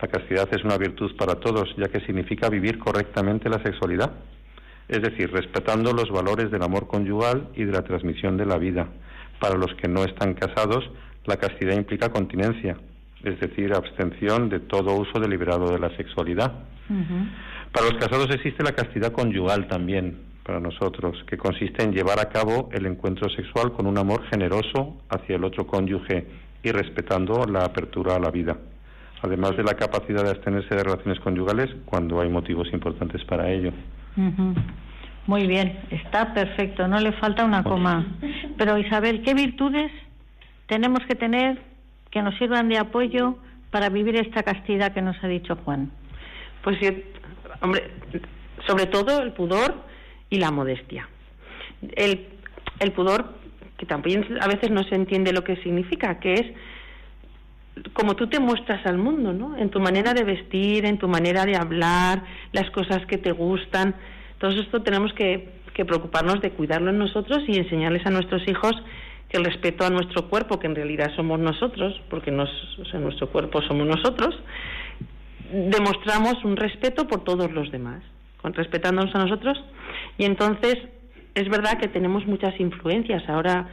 La 0.00 0.08
castidad 0.08 0.48
es 0.52 0.64
una 0.64 0.78
virtud 0.78 1.14
para 1.16 1.34
todos, 1.34 1.74
ya 1.76 1.88
que 1.88 2.00
significa 2.06 2.48
vivir 2.48 2.78
correctamente 2.78 3.50
la 3.50 3.62
sexualidad, 3.62 4.12
es 4.88 5.02
decir, 5.02 5.30
respetando 5.32 5.92
los 5.92 6.10
valores 6.10 6.50
del 6.50 6.62
amor 6.62 6.86
conyugal 6.86 7.48
y 7.54 7.64
de 7.64 7.72
la 7.72 7.82
transmisión 7.82 8.36
de 8.36 8.46
la 8.46 8.58
vida. 8.58 8.88
Para 9.40 9.56
los 9.56 9.74
que 9.74 9.88
no 9.88 10.04
están 10.04 10.34
casados, 10.34 10.88
la 11.26 11.36
castidad 11.36 11.76
implica 11.76 12.10
continencia, 12.10 12.78
es 13.24 13.38
decir, 13.40 13.72
abstención 13.74 14.48
de 14.48 14.60
todo 14.60 14.94
uso 14.94 15.20
deliberado 15.20 15.70
de 15.70 15.78
la 15.78 15.94
sexualidad. 15.96 16.52
Para 17.72 17.86
los 17.86 17.98
casados 17.98 18.30
existe 18.34 18.64
la 18.64 18.72
castidad 18.72 19.12
conyugal 19.12 19.68
también, 19.68 20.18
para 20.44 20.58
nosotros, 20.58 21.22
que 21.28 21.36
consiste 21.36 21.82
en 21.82 21.92
llevar 21.92 22.18
a 22.18 22.28
cabo 22.28 22.68
el 22.72 22.86
encuentro 22.86 23.28
sexual 23.30 23.72
con 23.72 23.86
un 23.86 23.98
amor 23.98 24.24
generoso 24.28 25.02
hacia 25.08 25.36
el 25.36 25.44
otro 25.44 25.66
cónyuge 25.66 26.26
y 26.62 26.72
respetando 26.72 27.44
la 27.46 27.64
apertura 27.64 28.16
a 28.16 28.18
la 28.18 28.30
vida, 28.30 28.56
además 29.22 29.56
de 29.56 29.62
la 29.62 29.74
capacidad 29.74 30.24
de 30.24 30.30
abstenerse 30.30 30.74
de 30.74 30.82
relaciones 30.82 31.20
conyugales 31.20 31.70
cuando 31.84 32.20
hay 32.20 32.28
motivos 32.28 32.72
importantes 32.72 33.24
para 33.24 33.50
ello. 33.50 33.72
Muy 35.26 35.46
bien, 35.46 35.78
está 35.90 36.34
perfecto, 36.34 36.88
no 36.88 36.98
le 36.98 37.12
falta 37.12 37.44
una 37.44 37.62
coma. 37.62 38.04
Pero 38.58 38.78
Isabel, 38.78 39.22
¿qué 39.22 39.34
virtudes 39.34 39.92
tenemos 40.66 41.00
que 41.06 41.14
tener 41.14 41.69
que 42.10 42.22
nos 42.22 42.36
sirvan 42.38 42.68
de 42.68 42.78
apoyo 42.78 43.36
para 43.70 43.88
vivir 43.88 44.16
esta 44.16 44.42
castidad 44.42 44.92
que 44.92 45.02
nos 45.02 45.22
ha 45.22 45.28
dicho 45.28 45.56
Juan? 45.64 45.90
Pues 46.62 46.78
hombre, 47.60 47.90
sobre 48.66 48.86
todo 48.86 49.22
el 49.22 49.32
pudor 49.32 49.74
y 50.28 50.38
la 50.38 50.50
modestia. 50.50 51.08
El, 51.96 52.26
el 52.78 52.92
pudor, 52.92 53.34
que 53.78 53.86
también 53.86 54.26
a 54.40 54.46
veces 54.46 54.70
no 54.70 54.84
se 54.84 54.94
entiende 54.94 55.32
lo 55.32 55.44
que 55.44 55.56
significa, 55.56 56.18
que 56.20 56.34
es 56.34 56.46
como 57.92 58.14
tú 58.14 58.26
te 58.26 58.40
muestras 58.40 58.84
al 58.84 58.98
mundo, 58.98 59.32
¿no? 59.32 59.56
En 59.56 59.70
tu 59.70 59.80
manera 59.80 60.12
de 60.12 60.24
vestir, 60.24 60.84
en 60.84 60.98
tu 60.98 61.08
manera 61.08 61.46
de 61.46 61.56
hablar, 61.56 62.22
las 62.52 62.70
cosas 62.70 63.06
que 63.06 63.16
te 63.16 63.32
gustan. 63.32 63.94
Todo 64.38 64.50
esto 64.50 64.82
tenemos 64.82 65.12
que, 65.14 65.48
que 65.72 65.84
preocuparnos 65.84 66.40
de 66.40 66.50
cuidarlo 66.50 66.90
en 66.90 66.98
nosotros 66.98 67.42
y 67.46 67.56
enseñarles 67.56 68.04
a 68.06 68.10
nuestros 68.10 68.46
hijos 68.48 68.72
que 69.30 69.36
el 69.36 69.44
respeto 69.44 69.84
a 69.84 69.90
nuestro 69.90 70.28
cuerpo, 70.28 70.58
que 70.58 70.66
en 70.66 70.74
realidad 70.74 71.10
somos 71.14 71.38
nosotros, 71.38 72.00
porque 72.10 72.30
nos, 72.30 72.50
nuestro 72.94 73.28
cuerpo 73.30 73.62
somos 73.62 73.86
nosotros, 73.86 74.34
demostramos 75.52 76.44
un 76.44 76.56
respeto 76.56 77.06
por 77.06 77.22
todos 77.24 77.50
los 77.52 77.70
demás, 77.70 78.02
con 78.42 78.54
respetándonos 78.54 79.14
a 79.14 79.18
nosotros. 79.18 79.62
Y 80.18 80.24
entonces 80.24 80.76
es 81.34 81.48
verdad 81.48 81.78
que 81.78 81.88
tenemos 81.88 82.26
muchas 82.26 82.58
influencias. 82.58 83.22
Ahora 83.28 83.68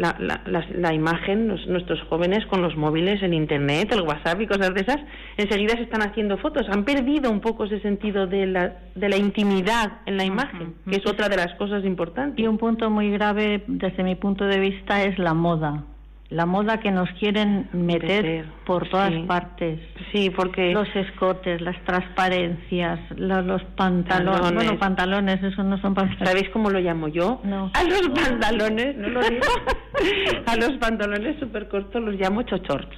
la, 0.00 0.16
la, 0.18 0.40
la, 0.46 0.64
la 0.74 0.94
imagen, 0.94 1.48
los- 1.48 1.66
nuestros 1.66 2.00
jóvenes 2.08 2.46
con 2.46 2.62
los 2.62 2.74
móviles, 2.76 3.22
el 3.22 3.34
internet, 3.34 3.92
el 3.92 4.02
WhatsApp 4.02 4.40
y 4.40 4.46
cosas 4.46 4.72
de 4.74 4.80
esas, 4.80 5.00
enseguida 5.36 5.74
se 5.76 5.82
están 5.82 6.02
haciendo 6.02 6.38
fotos. 6.38 6.66
Han 6.70 6.84
perdido 6.84 7.30
un 7.30 7.40
poco 7.40 7.64
ese 7.64 7.80
sentido 7.80 8.26
de 8.26 8.46
la, 8.46 8.64
de 8.94 9.08
la 9.08 9.16
intimidad 9.16 9.86
en 10.06 10.16
la 10.16 10.24
imagen, 10.24 10.74
que 10.88 10.96
es 10.96 11.06
otra 11.06 11.28
de 11.28 11.36
las 11.36 11.54
cosas 11.56 11.84
importantes. 11.84 12.38
Y 12.42 12.46
un 12.46 12.58
punto 12.58 12.88
muy 12.90 13.10
grave 13.10 13.62
desde 13.66 14.02
mi 14.02 14.14
punto 14.14 14.44
de 14.46 14.58
vista 14.58 15.02
es 15.04 15.18
la 15.18 15.34
moda. 15.34 15.84
La 16.30 16.46
moda 16.46 16.78
que 16.78 16.92
nos 16.92 17.10
quieren 17.18 17.68
meter 17.72 18.22
Meter, 18.24 18.44
por 18.64 18.88
todas 18.88 19.12
sí. 19.12 19.24
partes. 19.26 19.80
Sí, 20.12 20.30
porque 20.30 20.72
Los 20.72 20.88
escotes, 20.94 21.60
las 21.60 21.76
transparencias, 21.84 23.00
lo- 23.16 23.42
los 23.42 23.62
pantalones. 23.76 24.34
Pantalones. 24.40 24.54
Bueno, 24.54 24.78
pantalones, 24.78 25.42
esos 25.42 25.64
no 25.64 25.76
son 25.80 25.94
pantalones. 25.94 26.28
¿Sabéis 26.28 26.48
cómo 26.50 26.70
lo 26.70 26.78
llamo 26.78 27.08
yo? 27.08 27.40
No. 27.42 27.72
A 27.74 27.82
los 27.82 28.08
pantalones, 28.10 28.96
no 28.96 29.08
lo 29.08 29.20
digo. 29.22 29.42
a 30.46 30.56
los 30.56 30.70
pantalones 30.78 31.36
súper 31.40 31.66
cortos 31.68 32.00
los 32.00 32.14
llamo 32.14 32.42
chochorts. 32.42 32.96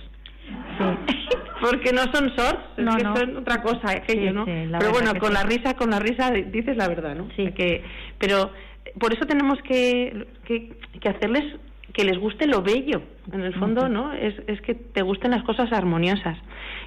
Porque 1.60 1.92
no 1.92 2.02
son 2.12 2.28
shorts, 2.36 2.60
es 2.76 2.84
No, 2.84 2.96
que 2.96 3.04
no. 3.04 3.16
son 3.16 3.36
otra 3.38 3.62
cosa 3.62 3.92
aquello, 3.92 4.28
Sí, 4.28 4.34
¿no? 4.34 4.44
sí, 4.44 4.52
pero 4.78 4.90
bueno, 4.92 5.14
con 5.18 5.28
sí. 5.30 5.34
la 5.34 5.42
risa, 5.44 5.74
con 5.74 5.90
la 5.90 6.00
risa 6.00 6.30
dices 6.32 6.76
la 6.76 6.88
verdad, 6.88 7.14
¿no? 7.14 7.28
Sí. 7.36 7.50
Que, 7.52 7.84
pero 8.18 8.50
por 8.98 9.12
eso 9.14 9.24
tenemos 9.26 9.58
que, 9.62 10.26
que, 10.44 10.76
que 11.00 11.08
hacerles 11.08 11.44
que 11.92 12.04
les 12.04 12.18
guste 12.18 12.46
lo 12.46 12.62
bello, 12.62 13.02
en 13.32 13.42
el 13.42 13.54
fondo, 13.54 13.88
¿no? 13.88 14.12
Es, 14.14 14.34
es 14.46 14.60
que 14.62 14.74
te 14.74 15.02
gusten 15.02 15.30
las 15.32 15.42
cosas 15.44 15.72
armoniosas. 15.72 16.38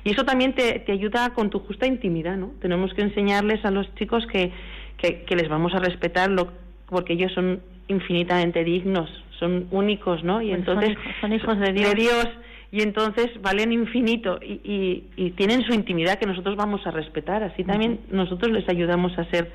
Y 0.03 0.11
eso 0.11 0.23
también 0.25 0.53
te, 0.53 0.79
te 0.79 0.91
ayuda 0.91 1.29
con 1.33 1.49
tu 1.49 1.59
justa 1.59 1.85
intimidad, 1.85 2.37
¿no? 2.37 2.51
Tenemos 2.59 2.93
que 2.93 3.01
enseñarles 3.03 3.63
a 3.65 3.71
los 3.71 3.93
chicos 3.95 4.25
que, 4.27 4.51
que, 4.97 5.21
que 5.23 5.35
les 5.35 5.47
vamos 5.47 5.73
a 5.75 5.79
respetar 5.79 6.29
lo, 6.31 6.47
porque 6.87 7.13
ellos 7.13 7.31
son 7.33 7.61
infinitamente 7.87 8.63
dignos, 8.63 9.09
son 9.39 9.67
únicos, 9.71 10.23
¿no? 10.23 10.41
Y 10.41 10.49
Pues 10.49 10.65
son 10.65 10.73
entonces 10.83 10.91
hijos- 10.97 11.15
son 11.21 11.33
hijos 11.33 11.59
de 11.59 11.71
Dios. 11.93 12.27
y 12.71 12.81
entonces 12.81 13.29
valen 13.41 13.71
infinito 13.71 14.39
y, 14.41 14.53
y, 14.63 15.03
y 15.15 15.31
tienen 15.31 15.61
su 15.63 15.73
intimidad 15.73 16.17
que 16.17 16.25
nosotros 16.25 16.55
vamos 16.55 16.85
a 16.87 16.91
respetar. 16.91 17.43
Así 17.43 17.63
también 17.63 17.99
nosotros 18.11 18.51
les 18.51 18.67
ayudamos 18.67 19.17
a 19.19 19.25
ser 19.25 19.51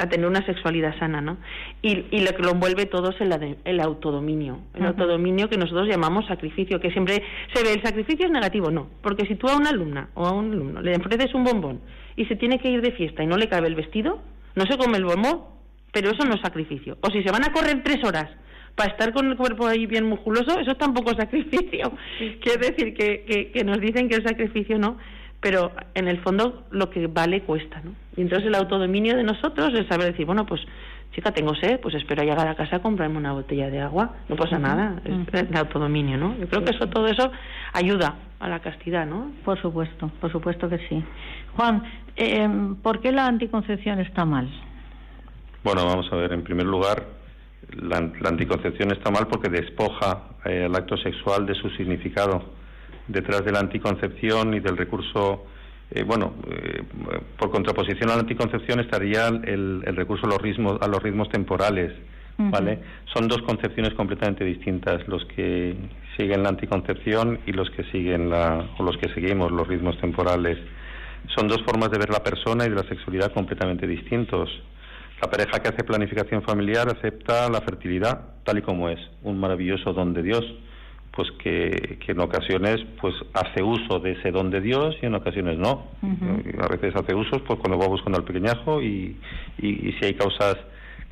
a 0.00 0.08
tener 0.08 0.26
una 0.26 0.44
sexualidad 0.46 0.98
sana, 0.98 1.20
¿no? 1.20 1.36
Y, 1.82 2.06
y 2.10 2.20
lo 2.20 2.32
que 2.34 2.42
lo 2.42 2.52
envuelve 2.52 2.86
todo 2.86 3.10
es 3.10 3.20
el, 3.20 3.58
el 3.64 3.80
autodominio, 3.80 4.60
el 4.74 4.86
autodominio 4.86 5.50
que 5.50 5.58
nosotros 5.58 5.86
llamamos 5.88 6.26
sacrificio, 6.26 6.80
que 6.80 6.90
siempre 6.90 7.22
se 7.52 7.62
ve 7.62 7.74
el 7.74 7.82
sacrificio 7.82 8.26
es 8.26 8.32
negativo, 8.32 8.70
no, 8.70 8.88
porque 9.02 9.26
si 9.26 9.34
tú 9.34 9.46
a 9.48 9.56
una 9.56 9.70
alumna 9.70 10.08
o 10.14 10.26
a 10.26 10.32
un 10.32 10.52
alumno 10.52 10.80
le 10.80 10.96
ofreces 10.96 11.34
un 11.34 11.44
bombón 11.44 11.80
y 12.16 12.24
se 12.24 12.36
tiene 12.36 12.58
que 12.58 12.70
ir 12.70 12.80
de 12.80 12.92
fiesta 12.92 13.22
y 13.22 13.26
no 13.26 13.36
le 13.36 13.48
cabe 13.48 13.68
el 13.68 13.74
vestido, 13.74 14.20
no 14.54 14.64
se 14.64 14.78
come 14.78 14.96
el 14.96 15.04
bombón, 15.04 15.42
pero 15.92 16.10
eso 16.10 16.24
no 16.24 16.34
es 16.34 16.40
sacrificio. 16.40 16.96
O 17.02 17.10
si 17.10 17.22
se 17.22 17.30
van 17.30 17.44
a 17.44 17.52
correr 17.52 17.82
tres 17.82 18.02
horas 18.02 18.30
para 18.74 18.92
estar 18.92 19.12
con 19.12 19.26
el 19.26 19.36
cuerpo 19.36 19.66
ahí 19.66 19.84
bien 19.84 20.06
musculoso, 20.06 20.58
eso 20.58 20.74
tampoco 20.76 21.10
es 21.10 21.18
sacrificio. 21.18 21.92
Quiere 22.40 22.70
decir 22.70 22.94
que, 22.94 23.50
que, 23.52 23.64
nos 23.64 23.80
dicen 23.80 24.08
que 24.08 24.16
el 24.16 24.24
sacrificio 24.24 24.78
no, 24.78 24.96
pero 25.40 25.72
en 25.94 26.08
el 26.08 26.20
fondo 26.20 26.64
lo 26.70 26.90
que 26.90 27.06
vale 27.06 27.42
cuesta, 27.42 27.80
¿no? 27.82 27.92
Y 28.16 28.22
entonces 28.22 28.48
el 28.48 28.54
autodominio 28.54 29.16
de 29.16 29.22
nosotros 29.22 29.72
es 29.74 29.86
saber 29.86 30.12
decir, 30.12 30.26
bueno, 30.26 30.44
pues 30.46 30.60
chica, 31.14 31.32
tengo 31.32 31.54
sed, 31.54 31.80
pues 31.80 31.94
espero 31.94 32.22
llegar 32.22 32.46
a 32.46 32.54
casa 32.54 32.76
a 32.76 32.82
comprarme 32.82 33.16
una 33.16 33.32
botella 33.32 33.68
de 33.68 33.80
agua, 33.80 34.14
no 34.28 34.36
pasa 34.36 34.58
nada, 34.58 35.00
es 35.04 35.48
el 35.48 35.56
autodominio, 35.56 36.16
¿no? 36.16 36.36
Yo 36.38 36.48
creo 36.48 36.64
que 36.64 36.70
eso 36.70 36.86
todo 36.88 37.06
eso 37.08 37.30
ayuda 37.72 38.16
a 38.38 38.48
la 38.48 38.60
castidad, 38.60 39.06
¿no? 39.06 39.32
Por 39.44 39.60
supuesto, 39.60 40.10
por 40.20 40.30
supuesto 40.30 40.68
que 40.68 40.78
sí. 40.88 41.02
Juan, 41.56 41.82
eh, 42.16 42.48
¿por 42.82 43.00
qué 43.00 43.12
la 43.12 43.26
anticoncepción 43.26 43.98
está 44.00 44.24
mal? 44.24 44.48
Bueno, 45.64 45.84
vamos 45.84 46.06
a 46.12 46.16
ver, 46.16 46.32
en 46.32 46.42
primer 46.42 46.66
lugar, 46.66 47.04
la, 47.76 47.98
anticoncepción 47.98 48.92
está 48.92 49.10
mal 49.10 49.26
porque 49.26 49.48
despoja 49.48 50.22
eh, 50.44 50.66
el 50.66 50.74
acto 50.74 50.96
sexual 50.96 51.44
de 51.44 51.54
su 51.54 51.68
significado. 51.70 52.59
Detrás 53.08 53.44
de 53.44 53.52
la 53.52 53.60
anticoncepción 53.60 54.54
y 54.54 54.60
del 54.60 54.76
recurso, 54.76 55.46
eh, 55.90 56.02
bueno, 56.04 56.34
eh, 56.48 56.82
por 57.38 57.50
contraposición 57.50 58.10
a 58.10 58.14
la 58.14 58.20
anticoncepción 58.20 58.80
estaría 58.80 59.28
el, 59.28 59.82
recurso 59.96 60.26
a 60.26 60.30
los 60.30 60.38
ritmos, 60.40 60.80
a 60.80 60.86
los 60.86 61.02
ritmos 61.02 61.28
temporales, 61.30 61.92
¿vale? 62.38 62.78
Son 63.12 63.28
dos 63.28 63.42
concepciones 63.42 63.92
completamente 63.94 64.44
distintas, 64.44 65.06
los 65.08 65.24
que 65.26 65.76
siguen 66.16 66.42
la 66.42 66.48
anticoncepción 66.50 67.40
y 67.46 67.52
los 67.52 67.68
que 67.70 67.84
siguen 67.84 68.30
la, 68.30 68.66
o 68.78 68.82
los 68.82 68.96
que 68.96 69.12
seguimos 69.12 69.50
los 69.50 69.66
ritmos 69.68 69.98
temporales. 69.98 70.58
Son 71.36 71.48
dos 71.48 71.62
formas 71.64 71.90
de 71.90 71.98
ver 71.98 72.10
la 72.10 72.22
persona 72.22 72.64
y 72.64 72.70
de 72.70 72.76
la 72.76 72.84
sexualidad 72.84 73.32
completamente 73.32 73.86
distintos. 73.86 74.48
La 75.20 75.30
pareja 75.30 75.60
que 75.60 75.68
hace 75.68 75.84
planificación 75.84 76.42
familiar 76.42 76.88
acepta 76.88 77.50
la 77.50 77.60
fertilidad 77.60 78.30
tal 78.44 78.58
y 78.58 78.62
como 78.62 78.88
es, 78.88 78.98
un 79.22 79.38
maravilloso 79.38 79.92
don 79.92 80.14
de 80.14 80.22
Dios, 80.22 80.44
pues 81.10 81.28
que, 81.42 81.98
en 82.06 82.20
ocasiones 82.20 82.80
pues 83.00 83.14
hace 83.34 83.62
uso 83.62 83.98
de 84.00 84.12
ese 84.12 84.30
don 84.30 84.50
de 84.50 84.60
Dios 84.60 84.96
y 85.02 85.06
en 85.06 85.14
ocasiones 85.14 85.58
no. 85.58 85.88
A 86.60 86.68
veces 86.68 86.94
hace 86.94 87.14
uso 87.14 87.42
pues 87.44 87.58
cuando 87.60 87.78
va 87.78 87.88
buscando 87.88 88.18
al 88.18 88.24
pequeñajo 88.24 88.82
y, 88.82 89.16
y, 89.58 89.92
si 89.98 90.04
hay 90.04 90.14
causas 90.14 90.56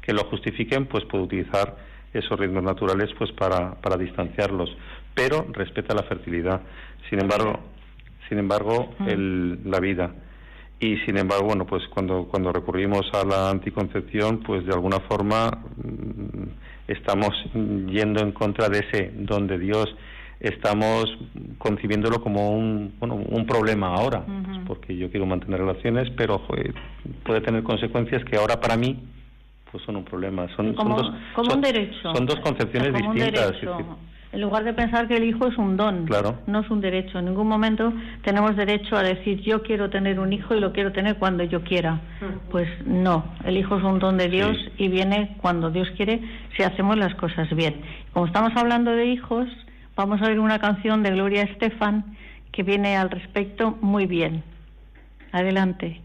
que 0.01 0.13
lo 0.13 0.25
justifiquen, 0.25 0.87
pues 0.87 1.05
puede 1.05 1.25
utilizar 1.25 1.77
esos 2.13 2.39
ritmos 2.39 2.63
naturales 2.63 3.11
pues 3.19 3.33
para, 3.33 3.75
para 3.81 3.97
distanciarlos, 3.97 4.71
pero 5.15 5.47
respeta 5.53 5.95
la 5.95 6.05
fertilidad. 6.05 6.63
Sin 7.11 7.21
embargo, 7.21 7.61
sin 8.29 8.39
embargo, 8.39 8.95
el, 9.07 9.59
la 9.65 9.81
vida 9.81 10.13
y 10.81 10.97
sin 10.99 11.17
embargo 11.19 11.47
bueno 11.47 11.67
pues 11.67 11.83
cuando 11.89 12.29
cuando 12.29 12.53
recurrimos 12.53 13.11
a 13.13 13.25
la 13.25 13.51
anticoncepción 13.51 14.39
pues 14.45 14.65
de 14.65 14.73
alguna 14.73 15.01
forma 15.01 15.51
mm, 15.51 16.68
estamos 16.89 17.31
yendo 17.55 18.23
en 18.23 18.33
contra 18.33 18.69
de 18.69 18.81
ese 18.81 19.13
don 19.15 19.47
de 19.47 19.59
Dios 19.59 19.95
estamos 20.41 21.05
concibiéndolo 21.59 22.21
como 22.21 22.53
un 22.53 22.95
bueno, 22.99 23.17
un 23.17 23.47
problema 23.47 23.89
ahora 23.89 24.25
pues, 24.25 24.59
porque 24.67 24.97
yo 24.97 25.11
quiero 25.11 25.27
mantener 25.27 25.61
relaciones 25.61 26.11
pero 26.17 26.41
puede 27.25 27.41
tener 27.41 27.63
consecuencias 27.63 28.25
que 28.25 28.37
ahora 28.37 28.61
para 28.61 28.77
mí 28.77 28.99
pues 29.71 29.85
son 29.85 29.97
un 29.97 30.05
problema 30.05 30.49
son, 30.57 30.75
como, 30.75 30.97
dos 30.97 31.13
como 31.35 31.55
un 31.55 31.61
derecho 31.61 32.15
son 32.15 32.25
dos 32.25 32.41
concepciones 32.41 32.95
distintas 32.95 33.53
en 34.33 34.41
lugar 34.43 34.65
de 34.65 34.75
pensar 34.75 35.09
que 35.09 35.17
el 35.17 35.25
hijo 35.25 35.47
es 35.47 35.57
un 35.57 35.77
don, 35.77 36.07
no 36.47 36.61
es 36.61 36.71
un 36.71 36.81
derecho. 36.81 37.19
En 37.19 37.27
ningún 37.27 37.49
momento 37.49 37.93
tenemos 38.23 38.57
derecho 38.57 38.97
a 38.97 39.03
decir 39.03 39.41
yo 39.41 39.63
quiero 39.63 39.89
tener 39.89 40.21
un 40.21 40.33
hijo 40.33 40.55
y 40.55 40.61
lo 40.61 40.73
quiero 40.73 40.93
tener 40.93 41.17
cuando 41.17 41.45
yo 41.45 41.63
quiera. 41.63 42.01
Pues 42.51 42.69
no, 42.85 43.25
el 43.45 43.57
hijo 43.57 43.79
es 43.79 43.85
un 43.85 43.99
don 43.99 44.19
de 44.19 44.29
Dios 44.29 44.57
y 44.77 44.89
viene 44.89 45.37
cuando 45.41 45.71
Dios 45.71 45.89
quiere 45.97 46.21
si 46.57 46.63
hacemos 46.63 46.97
las 46.99 47.15
cosas 47.15 47.49
bien. 47.55 47.81
Como 48.13 48.27
estamos 48.27 48.53
hablando 48.57 48.91
de 48.91 49.07
hijos, 49.07 49.49
vamos 49.97 50.21
a 50.21 50.29
ver 50.29 50.41
una 50.41 50.59
canción 50.59 51.03
de 51.03 51.11
Gloria 51.11 51.43
Estefan 51.43 52.17
que 52.53 52.63
viene 52.63 52.97
al 52.97 53.11
respecto 53.11 53.79
muy 53.81 54.07
bien. 54.07 54.43
Adelante. 55.33 56.01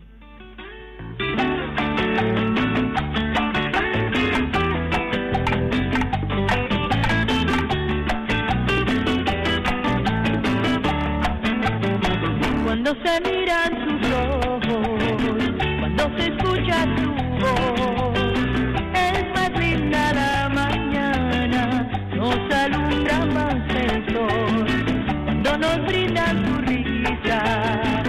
Se 12.91 13.21
miran 13.21 13.71
sus 13.87 14.11
ojos, 14.11 14.57
cuando 15.79 16.03
se 16.17 16.27
escucha 16.27 16.83
su 16.97 17.09
voz, 17.39 18.19
es 18.93 19.23
más 19.33 19.51
linda 19.57 20.13
la 20.13 20.49
mañana, 20.49 21.89
nos 22.13 22.53
alumbra 22.53 23.25
más 23.27 23.55
el 23.73 24.13
sol, 24.13 24.67
cuando 25.23 25.57
nos 25.59 25.85
brindan 25.87 26.45
su 26.45 26.57
risa, 26.57 28.02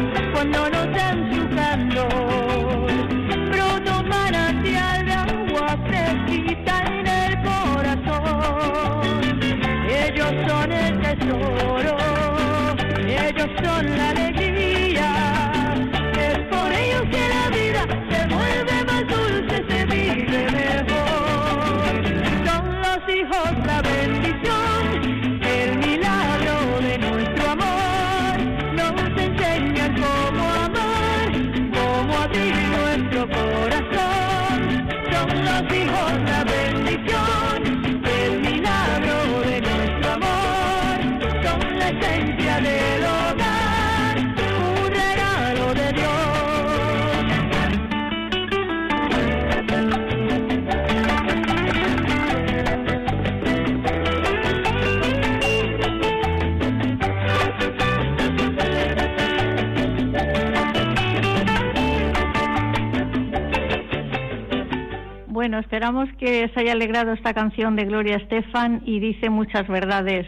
Bueno, 65.44 65.58
esperamos 65.58 66.08
que 66.18 66.46
os 66.46 66.56
haya 66.56 66.72
alegrado 66.72 67.12
esta 67.12 67.34
canción 67.34 67.76
de 67.76 67.84
Gloria 67.84 68.16
Estefan 68.16 68.80
y 68.86 68.98
dice 68.98 69.28
muchas 69.28 69.68
verdades. 69.68 70.26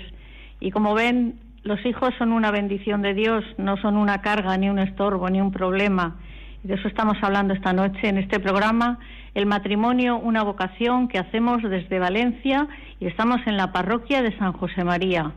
Y 0.61 0.71
como 0.71 0.93
ven, 0.93 1.41
los 1.63 1.83
hijos 1.87 2.11
son 2.19 2.33
una 2.33 2.51
bendición 2.51 3.01
de 3.01 3.15
Dios, 3.15 3.43
no 3.57 3.79
son 3.79 3.97
una 3.97 4.21
carga, 4.21 4.59
ni 4.59 4.69
un 4.69 4.79
estorbo, 4.79 5.31
ni 5.31 5.41
un 5.41 5.53
problema. 5.53 6.17
De 6.65 6.75
eso 6.75 6.87
estamos 6.87 7.17
hablando 7.23 7.55
esta 7.55 7.73
noche 7.73 8.09
en 8.09 8.19
este 8.19 8.41
programa, 8.41 8.99
El 9.35 9.47
matrimonio, 9.47 10.19
una 10.19 10.43
vocación 10.43 11.09
que 11.09 11.19
hacemos 11.19 11.63
desde 11.63 11.99
Valencia 11.99 12.69
y 13.01 13.07
estamos 13.07 13.39
en 13.47 13.57
la 13.57 13.73
parroquia 13.73 14.21
de 14.21 14.37
San 14.37 14.53
José 14.53 14.85
María. 14.85 15.33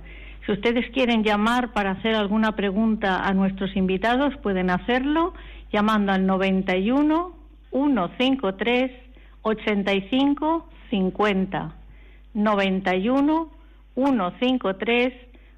Si 0.45 0.51
ustedes 0.51 0.91
quieren 0.91 1.23
llamar 1.23 1.71
para 1.71 1.91
hacer 1.91 2.15
alguna 2.15 2.53
pregunta 2.57 3.25
a 3.25 3.33
nuestros 3.33 3.73
invitados, 3.77 4.35
pueden 4.43 4.71
hacerlo 4.71 5.33
llamando 5.71 6.11
al 6.11 6.25
91 6.25 7.39
153 7.71 9.08
85 9.41 10.67
50 10.89 11.75
91 12.33 13.49
153 13.95 15.13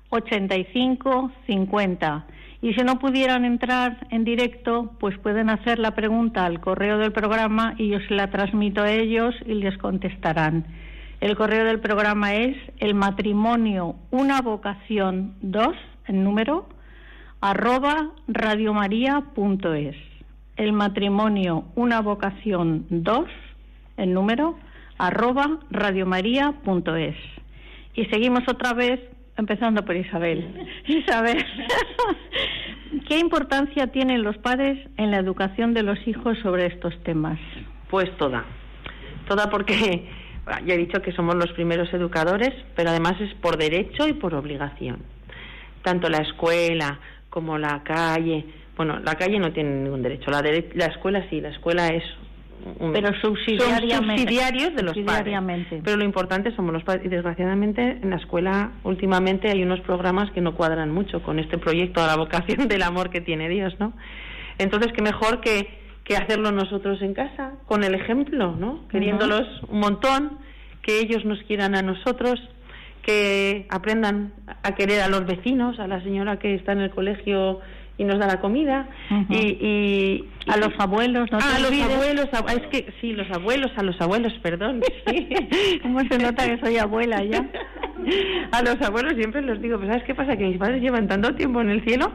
85 0.09 1.31
50. 1.47 2.25
Y 2.61 2.73
si 2.73 2.83
no 2.83 2.99
pudieran 2.99 3.45
entrar 3.45 4.05
en 4.11 4.23
directo, 4.23 4.91
pues 4.99 5.17
pueden 5.17 5.49
hacer 5.49 5.79
la 5.79 5.95
pregunta 5.95 6.45
al 6.45 6.59
correo 6.59 6.97
del 6.97 7.11
programa 7.11 7.73
y 7.77 7.89
yo 7.89 7.99
se 8.07 8.13
la 8.13 8.29
transmito 8.29 8.83
a 8.83 8.91
ellos 8.91 9.33
y 9.45 9.55
les 9.55 9.77
contestarán. 9.77 10.65
El 11.21 11.35
correo 11.35 11.65
del 11.65 11.79
programa 11.79 12.35
es 12.35 12.57
el 12.79 12.93
matrimonio 12.93 13.95
una 14.11 14.41
vocación 14.41 15.35
2, 15.41 15.67
en 16.07 16.23
número, 16.23 16.67
arroba 17.39 18.11
radiomaria.es 18.27 19.95
el 20.61 20.73
matrimonio, 20.73 21.65
una 21.75 22.01
vocación 22.01 22.85
2, 22.89 23.25
el 24.01 24.13
número, 24.13 24.57
arroba 24.97 25.59
radiomaria.es. 25.69 27.15
Y 27.93 28.05
seguimos 28.05 28.43
otra 28.47 28.73
vez, 28.73 28.99
empezando 29.37 29.83
por 29.85 29.95
Isabel. 29.95 30.67
Isabel, 30.87 31.43
¿qué 33.07 33.19
importancia 33.19 33.87
tienen 33.87 34.23
los 34.23 34.37
padres 34.37 34.77
en 34.97 35.11
la 35.11 35.17
educación 35.17 35.73
de 35.73 35.83
los 35.83 35.99
hijos 36.07 36.37
sobre 36.39 36.67
estos 36.67 36.93
temas? 37.03 37.39
Pues 37.89 38.15
toda. 38.17 38.45
Toda 39.27 39.49
porque 39.49 40.07
ya 40.65 40.73
he 40.73 40.77
dicho 40.77 41.01
que 41.01 41.11
somos 41.11 41.35
los 41.35 41.51
primeros 41.53 41.93
educadores, 41.93 42.51
pero 42.75 42.89
además 42.89 43.19
es 43.21 43.33
por 43.35 43.57
derecho 43.57 44.07
y 44.07 44.13
por 44.13 44.33
obligación. 44.33 44.97
Tanto 45.83 46.09
la 46.09 46.17
escuela 46.19 46.99
como 47.29 47.57
la 47.57 47.81
calle, 47.83 48.45
bueno, 48.75 48.99
la 48.99 49.15
calle 49.15 49.39
no 49.39 49.51
tiene 49.51 49.71
ningún 49.83 50.01
derecho, 50.01 50.31
la, 50.31 50.41
dere- 50.41 50.71
la 50.75 50.85
escuela 50.87 51.25
sí, 51.29 51.39
la 51.41 51.49
escuela 51.49 51.87
es 51.87 52.03
un- 52.79 52.93
Pero 52.93 53.09
subsidiariamente. 53.21 53.95
son 53.95 54.09
subsidiarios 54.17 54.75
de 54.75 54.83
los 54.83 54.97
padres. 54.99 55.37
Pero 55.83 55.97
lo 55.97 56.03
importante 56.03 56.55
somos 56.55 56.73
los 56.73 56.83
padres 56.83 57.05
y 57.05 57.09
desgraciadamente 57.09 57.99
en 58.01 58.09
la 58.09 58.17
escuela 58.17 58.71
últimamente 58.83 59.49
hay 59.49 59.63
unos 59.63 59.79
programas 59.81 60.31
que 60.31 60.41
no 60.41 60.55
cuadran 60.55 60.91
mucho 60.91 61.21
con 61.23 61.39
este 61.39 61.57
proyecto 61.57 62.01
a 62.01 62.07
la 62.07 62.15
vocación 62.17 62.67
del 62.67 62.83
amor 62.83 63.09
que 63.09 63.21
tiene 63.21 63.49
Dios, 63.49 63.73
¿no? 63.79 63.93
Entonces, 64.57 64.91
qué 64.93 65.01
mejor 65.01 65.41
que, 65.41 65.67
que 66.03 66.15
hacerlo 66.15 66.51
nosotros 66.51 67.01
en 67.01 67.13
casa, 67.13 67.53
con 67.67 67.83
el 67.83 67.95
ejemplo, 67.95 68.55
¿no? 68.55 68.87
Queriéndolos 68.89 69.47
un 69.69 69.79
montón, 69.79 70.37
que 70.81 70.99
ellos 70.99 71.25
nos 71.25 71.41
quieran 71.43 71.75
a 71.75 71.81
nosotros, 71.81 72.39
que 73.03 73.65
aprendan 73.69 74.33
a 74.63 74.75
querer 74.75 75.01
a 75.01 75.07
los 75.07 75.25
vecinos, 75.25 75.79
a 75.79 75.87
la 75.87 76.01
señora 76.03 76.37
que 76.37 76.53
está 76.55 76.73
en 76.73 76.81
el 76.81 76.91
colegio 76.91 77.59
y 78.01 78.03
nos 78.03 78.17
da 78.19 78.25
la 78.27 78.39
comida, 78.41 78.87
y, 79.29 79.35
y- 79.37 80.25
A 80.47 80.57
los 80.57 80.69
abuelos, 80.79 81.31
no 81.31 81.37
Ah, 81.39 81.55
a 81.57 81.59
los 81.59 81.71
abuelos, 81.71 82.27
a- 82.33 82.53
es 82.53 82.67
que 82.71 82.91
sí, 82.99 83.13
los 83.13 83.29
abuelos, 83.31 83.71
a 83.77 83.83
los 83.83 83.99
abuelos, 84.01 84.33
perdón. 84.41 84.81
sí. 85.07 85.29
¿Cómo 85.83 85.99
se 86.01 86.17
nota 86.17 86.45
que 86.47 86.57
soy 86.59 86.77
abuela 86.77 87.23
ya? 87.23 87.45
A 88.51 88.63
los 88.63 88.81
abuelos 88.81 89.13
siempre 89.15 89.43
los 89.43 89.61
digo, 89.61 89.77
pero 89.77 89.91
¿sabes 89.91 90.03
qué 90.05 90.15
pasa? 90.15 90.35
Que 90.35 90.47
mis 90.47 90.57
padres 90.57 90.81
llevan 90.81 91.07
tanto 91.07 91.35
tiempo 91.35 91.61
en 91.61 91.69
el 91.69 91.83
cielo 91.85 92.11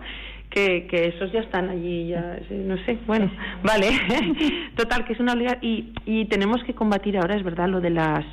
que, 0.50 0.88
que 0.88 1.06
esos 1.08 1.30
ya 1.30 1.40
están 1.40 1.68
allí, 1.68 2.08
ya, 2.08 2.38
no 2.50 2.76
sé, 2.84 2.98
bueno, 3.06 3.30
vale. 3.62 3.90
Total, 4.76 5.04
que 5.04 5.12
es 5.12 5.20
una 5.20 5.34
obligación. 5.34 5.60
Y, 5.62 5.92
y 6.04 6.24
tenemos 6.24 6.62
que 6.64 6.74
combatir 6.74 7.16
ahora, 7.16 7.36
es 7.36 7.44
verdad, 7.44 7.68
lo 7.68 7.80
de 7.80 7.90
las 7.90 8.24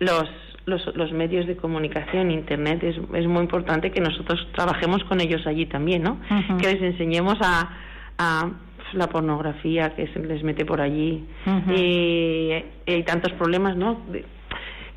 los, 0.00 0.28
los, 0.68 0.84
los 0.94 1.10
medios 1.12 1.46
de 1.46 1.56
comunicación, 1.56 2.30
Internet, 2.30 2.82
es, 2.84 2.96
es 3.14 3.26
muy 3.26 3.42
importante 3.42 3.90
que 3.90 4.00
nosotros 4.00 4.46
trabajemos 4.54 5.02
con 5.04 5.20
ellos 5.20 5.46
allí 5.46 5.66
también, 5.66 6.02
¿no? 6.02 6.18
Que 6.58 6.72
les 6.74 6.82
enseñemos 6.82 7.36
a, 7.40 7.70
a 8.18 8.50
la 8.92 9.06
pornografía 9.08 9.94
que 9.96 10.06
se 10.08 10.18
les 10.20 10.42
mete 10.42 10.64
por 10.64 10.80
allí 10.80 11.24
y, 11.74 12.52
y 12.86 12.92
hay 12.92 13.02
tantos 13.04 13.32
problemas, 13.32 13.76
¿no? 13.76 14.00
De- 14.12 14.24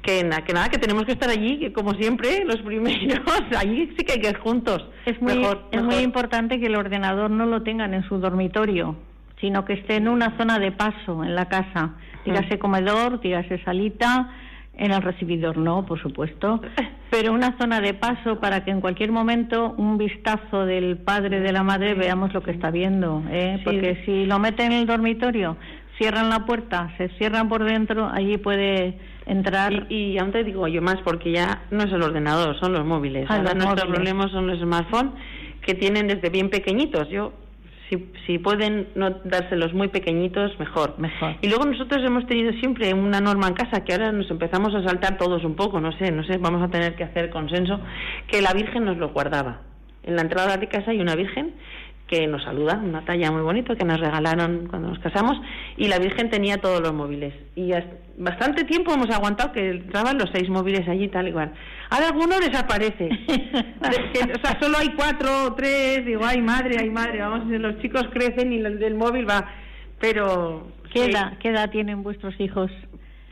que, 0.01 0.23
na- 0.23 0.43
que 0.43 0.51
nada, 0.53 0.67
que 0.69 0.79
tenemos 0.79 1.05
que 1.05 1.11
estar 1.11 1.29
allí, 1.29 1.59
que 1.59 1.71
como 1.73 1.93
siempre, 1.93 2.43
los 2.43 2.57
primeros, 2.61 3.21
allí 3.57 3.93
sí 3.95 4.03
que 4.03 4.13
hay 4.13 4.19
que 4.19 4.29
ir 4.29 4.37
juntos. 4.37 4.83
Es 5.05 5.21
muy, 5.21 5.35
Mejor, 5.37 5.65
es 5.71 5.83
muy 5.83 5.97
importante 5.97 6.59
que 6.59 6.65
el 6.65 6.75
ordenador 6.75 7.29
no 7.29 7.45
lo 7.45 7.61
tengan 7.61 7.93
en 7.93 8.03
su 8.09 8.17
dormitorio, 8.17 8.95
sino 9.39 9.63
que 9.63 9.73
esté 9.73 9.97
en 9.97 10.07
una 10.07 10.35
zona 10.37 10.57
de 10.57 10.71
paso 10.71 11.23
en 11.23 11.35
la 11.35 11.45
casa. 11.49 11.91
Dígase 12.25 12.57
comedor, 12.59 13.19
dígase 13.21 13.59
salita, 13.63 14.29
en 14.81 14.91
el 14.91 15.01
recibidor 15.01 15.57
no, 15.57 15.85
por 15.85 16.01
supuesto, 16.01 16.59
pero 17.11 17.31
una 17.33 17.55
zona 17.57 17.79
de 17.81 17.93
paso 17.93 18.39
para 18.39 18.65
que 18.65 18.71
en 18.71 18.81
cualquier 18.81 19.11
momento 19.11 19.73
un 19.77 19.97
vistazo 19.97 20.65
del 20.65 20.97
padre 20.97 21.39
de 21.39 21.51
la 21.51 21.63
madre 21.63 21.93
veamos 21.93 22.33
lo 22.33 22.41
que 22.41 22.51
está 22.51 22.71
viendo, 22.71 23.23
¿eh? 23.29 23.55
Sí. 23.59 23.63
porque 23.63 24.01
si 24.05 24.25
lo 24.25 24.39
meten 24.39 24.71
en 24.71 24.79
el 24.79 24.85
dormitorio, 24.87 25.55
cierran 25.97 26.29
la 26.29 26.45
puerta, 26.45 26.91
se 26.97 27.09
cierran 27.19 27.47
por 27.47 27.63
dentro, 27.63 28.09
allí 28.11 28.37
puede 28.37 28.97
entrar 29.27 29.85
Y, 29.89 30.13
y 30.13 30.17
aún 30.17 30.31
te 30.31 30.43
digo 30.43 30.67
yo 30.67 30.81
más, 30.81 30.97
porque 31.03 31.31
ya 31.31 31.61
no 31.69 31.83
es 31.83 31.93
el 31.93 32.01
ordenador, 32.01 32.59
son 32.59 32.73
los 32.73 32.83
móviles. 32.83 33.27
Ah, 33.29 33.35
Ahora 33.35 33.53
los 33.53 33.63
nuestros 33.63 33.87
móviles. 33.87 33.95
problemas 34.13 34.31
son 34.31 34.47
los 34.47 34.59
smartphones, 34.59 35.13
que 35.61 35.75
tienen 35.75 36.07
desde 36.07 36.29
bien 36.31 36.49
pequeñitos. 36.49 37.07
Yo, 37.09 37.33
si, 37.91 38.11
si 38.25 38.39
pueden 38.39 38.87
no 38.95 39.09
dárselos 39.25 39.73
muy 39.73 39.89
pequeñitos, 39.89 40.57
mejor. 40.59 40.97
Mejor. 40.97 41.35
Y 41.41 41.49
luego 41.49 41.65
nosotros 41.65 42.01
hemos 42.05 42.25
tenido 42.25 42.53
siempre 42.53 42.93
una 42.93 43.19
norma 43.19 43.49
en 43.49 43.53
casa 43.53 43.83
que 43.83 43.91
ahora 43.91 44.11
nos 44.11 44.31
empezamos 44.31 44.73
a 44.73 44.83
saltar 44.83 45.17
todos 45.17 45.43
un 45.43 45.55
poco, 45.55 45.81
no 45.81 45.91
sé, 45.97 46.11
no 46.11 46.23
sé, 46.23 46.37
vamos 46.37 46.63
a 46.63 46.69
tener 46.69 46.95
que 46.95 47.03
hacer 47.03 47.29
consenso, 47.29 47.79
que 48.27 48.41
la 48.41 48.53
Virgen 48.53 48.85
nos 48.85 48.97
lo 48.97 49.09
guardaba. 49.09 49.61
En 50.03 50.15
la 50.15 50.21
entrada 50.21 50.57
de 50.57 50.67
casa 50.67 50.91
hay 50.91 51.01
una 51.01 51.15
Virgen 51.15 51.53
que 52.07 52.27
nos 52.27 52.43
saluda, 52.43 52.79
una 52.83 53.05
talla 53.05 53.31
muy 53.31 53.41
bonita 53.41 53.75
que 53.75 53.85
nos 53.85 53.99
regalaron 53.99 54.67
cuando 54.69 54.89
nos 54.89 54.99
casamos, 54.99 55.39
y 55.77 55.87
la 55.87 55.99
Virgen 55.99 56.29
tenía 56.29 56.57
todos 56.57 56.81
los 56.81 56.93
móviles. 56.93 57.33
Y 57.55 57.71
bastante 58.17 58.63
tiempo 58.65 58.93
hemos 58.93 59.09
aguantado 59.09 59.51
que 59.51 59.69
entraban 59.69 60.17
los 60.17 60.29
seis 60.33 60.49
móviles 60.49 60.87
allí 60.87 61.07
tal 61.07 61.27
y 61.27 61.31
cual. 61.31 61.53
Ahora 61.89 62.07
alguno 62.07 62.39
desaparece. 62.39 63.09
O 63.81 64.39
sea, 64.47 64.59
solo 64.59 64.77
hay 64.77 64.89
cuatro 64.95 65.45
o 65.45 65.53
tres, 65.53 66.05
digo, 66.05 66.21
ay 66.25 66.41
madre, 66.41 66.77
ay 66.79 66.89
madre, 66.89 67.19
vamos, 67.19 67.47
los 67.47 67.79
chicos 67.81 68.03
crecen 68.11 68.53
y 68.53 68.57
el 68.57 68.79
del 68.79 68.95
móvil 68.95 69.29
va. 69.29 69.45
Pero... 69.99 70.67
¿Qué 70.93 71.05
sí, 71.05 71.11
edad, 71.11 71.37
¿Qué 71.39 71.49
edad 71.49 71.69
tienen 71.69 72.03
vuestros 72.03 72.33
hijos? 72.39 72.69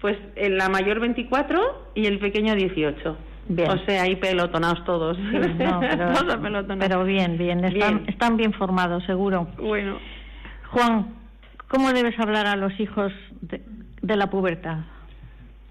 Pues 0.02 0.18
en 0.36 0.58
la 0.58 0.70
mayor 0.70 1.00
24 1.00 1.92
y 1.96 2.06
el 2.06 2.20
pequeño 2.20 2.56
18. 2.56 3.18
Bien. 3.50 3.70
O 3.70 3.78
sea, 3.86 4.04
ahí 4.04 4.16
pelotonados 4.16 4.84
todos. 4.86 5.18
No, 5.18 5.80
pero, 5.80 6.14
todos 6.14 6.34
apelotonados. 6.34 6.88
pero 6.88 7.04
bien, 7.04 7.38
bien 7.38 7.66
están, 7.66 7.98
Bien. 7.98 8.10
están 8.10 8.38
bien 8.38 8.54
formados, 8.54 9.04
seguro. 9.06 9.48
Bueno, 9.58 9.98
Juan, 10.72 11.16
¿cómo 11.70 11.94
debes 11.94 12.20
hablar 12.20 12.46
a 12.48 12.56
los 12.58 12.78
hijos 12.80 13.14
de, 13.42 13.62
de 14.02 14.16
la 14.18 14.30
pubertad? 14.30 14.80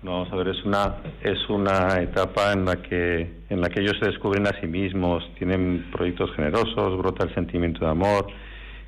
Vamos 0.03 0.33
a 0.33 0.37
ver, 0.37 0.49
es 0.49 0.65
una 0.65 0.95
es 1.23 1.49
una 1.51 2.01
etapa 2.01 2.53
en 2.53 2.65
la 2.65 2.77
que 2.77 3.31
en 3.51 3.61
la 3.61 3.69
que 3.69 3.81
ellos 3.81 3.97
se 4.01 4.07
descubren 4.07 4.47
a 4.47 4.53
sí 4.61 4.67
mismos, 4.67 5.29
tienen 5.39 5.87
proyectos 5.91 6.31
generosos, 6.37 6.97
brota 6.99 7.25
el 7.25 7.35
sentimiento 7.35 7.85
de 7.85 7.91
amor 7.91 8.29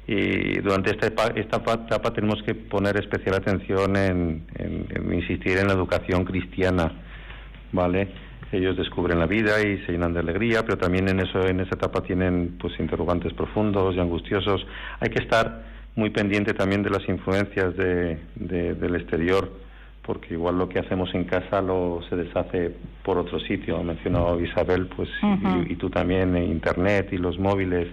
y 0.07 0.59
durante 0.61 0.91
esta 0.93 1.09
etapa, 1.09 1.33
esta 1.39 1.57
etapa 1.57 2.13
tenemos 2.13 2.41
que 2.45 2.55
poner 2.55 2.97
especial 2.97 3.35
atención 3.37 3.97
en, 3.97 4.47
en- 4.57 4.87
en 4.95 5.15
insistir 5.15 5.59
en 5.59 5.67
la 5.67 5.75
educación 5.75 6.25
cristiana, 6.25 6.93
¿vale? 7.73 8.09
Ellos 8.53 8.77
descubren 8.77 9.19
la 9.21 9.27
vida 9.27 9.61
y 9.61 9.79
se 9.87 9.93
llenan 9.93 10.13
de 10.13 10.21
alegría, 10.21 10.65
pero 10.65 10.79
también 10.79 11.09
en 11.09 11.21
eso 11.21 11.47
en 11.47 11.61
esa 11.61 11.75
etapa 11.77 12.03
tienen 12.03 12.57
pues 12.61 12.73
interrogantes 12.81 13.33
profundos 13.35 13.95
y 13.95 14.01
angustiosos. 14.01 14.65
Hay 15.01 15.11
que 15.11 15.23
estar 15.23 15.70
muy 16.01 16.11
pendiente 16.11 16.55
también 16.55 16.83
de 16.83 16.91
las 16.91 17.07
influencias 17.09 17.77
de- 17.77 18.19
de- 18.35 18.75
del 18.75 18.95
exterior 18.97 19.45
porque 20.03 20.33
igual 20.35 20.59
lo 20.59 20.67
que 20.69 20.79
hacemos 20.81 21.15
en 21.15 21.25
casa 21.25 21.61
lo 21.61 22.01
se 22.09 22.17
deshace 22.17 22.75
por 23.05 23.19
otro 23.19 23.39
sitio. 23.39 23.77
Ha 23.79 23.83
mencionado 23.85 24.41
Isabel, 24.41 24.87
pues, 24.97 25.09
y- 25.69 25.73
y, 25.73 25.77
tú 25.77 25.91
también, 25.91 26.35
en 26.37 26.45
Internet 26.51 27.11
y 27.13 27.19
los 27.19 27.39
móviles. 27.39 27.87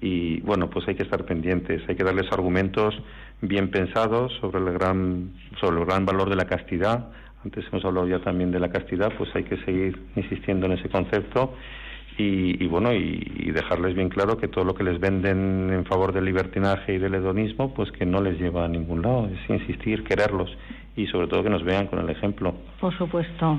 Y 0.00 0.40
bueno, 0.40 0.70
pues 0.70 0.88
hay 0.88 0.94
que 0.94 1.02
estar 1.02 1.24
pendientes, 1.26 1.82
hay 1.88 1.94
que 1.94 2.04
darles 2.04 2.32
argumentos 2.32 2.94
bien 3.42 3.70
pensados 3.70 4.32
sobre 4.40 4.58
el 4.60 4.72
gran, 4.72 5.30
sobre 5.60 5.78
el 5.78 5.84
gran 5.86 6.06
valor 6.06 6.30
de 6.30 6.36
la 6.36 6.46
castidad. 6.46 7.10
Antes 7.44 7.64
hemos 7.70 7.84
hablado 7.84 8.08
ya 8.08 8.18
también 8.20 8.50
de 8.50 8.58
la 8.60 8.70
castidad, 8.70 9.12
pues 9.18 9.28
hay 9.36 9.44
que 9.44 9.58
seguir 9.58 10.00
insistiendo 10.16 10.66
en 10.66 10.72
ese 10.72 10.88
concepto 10.88 11.54
y, 12.20 12.62
y 12.62 12.66
bueno, 12.66 12.92
y, 12.92 13.32
y 13.36 13.50
dejarles 13.50 13.94
bien 13.94 14.10
claro 14.10 14.36
que 14.36 14.48
todo 14.48 14.64
lo 14.64 14.74
que 14.74 14.84
les 14.84 15.00
venden 15.00 15.72
en 15.72 15.84
favor 15.86 16.12
del 16.12 16.26
libertinaje 16.26 16.94
y 16.94 16.98
del 16.98 17.14
hedonismo, 17.14 17.72
pues 17.72 17.90
que 17.92 18.04
no 18.04 18.20
les 18.20 18.38
lleva 18.38 18.64
a 18.64 18.68
ningún 18.68 19.02
lado, 19.02 19.28
es 19.28 19.50
insistir, 19.50 20.04
quererlos 20.04 20.50
y 20.96 21.06
sobre 21.06 21.28
todo 21.28 21.42
que 21.42 21.50
nos 21.50 21.64
vean 21.64 21.86
con 21.86 21.98
el 21.98 22.10
ejemplo. 22.10 22.54
Por 22.80 22.96
supuesto. 22.96 23.58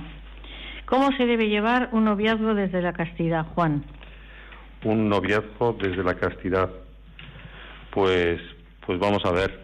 ¿Cómo 0.86 1.12
se 1.18 1.26
debe 1.26 1.48
llevar 1.48 1.90
un 1.92 2.06
noviazgo 2.06 2.54
desde 2.54 2.82
la 2.82 2.94
castidad, 2.94 3.46
Juan? 3.56 3.84
Un 4.84 5.10
noviazgo 5.10 5.76
desde 5.82 6.04
la 6.04 6.16
castidad, 6.16 6.70
pues, 7.92 8.42
pues 8.86 9.00
vamos 9.00 9.24
a 9.26 9.32
ver, 9.32 9.60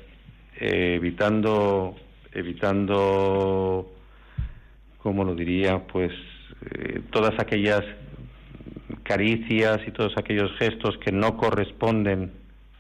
eh, 0.60 0.96
evitando, 0.96 1.96
evitando, 2.32 3.92
¿cómo 5.00 5.24
lo 5.24 5.36
diría? 5.36 5.86
Pues 5.86 6.12
eh, 6.72 7.02
todas 7.12 7.38
aquellas 7.40 7.84
caricias 9.08 9.80
y 9.88 9.92
todos 9.92 10.14
aquellos 10.18 10.52
gestos 10.58 10.98
que 10.98 11.12
no 11.12 11.38
corresponden 11.38 12.32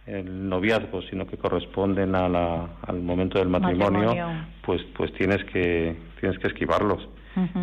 el 0.05 0.47
noviazgo, 0.49 1.01
sino 1.03 1.25
que 1.27 1.37
corresponden 1.37 2.15
a 2.15 2.29
la, 2.29 2.67
al 2.87 3.01
momento 3.01 3.39
del 3.39 3.49
matrimonio, 3.49 4.07
Matrimonio. 4.07 4.45
pues 4.65 4.81
pues 4.95 5.11
tienes 5.13 5.43
que 5.45 5.95
tienes 6.19 6.39
que 6.39 6.47
esquivarlos 6.47 7.07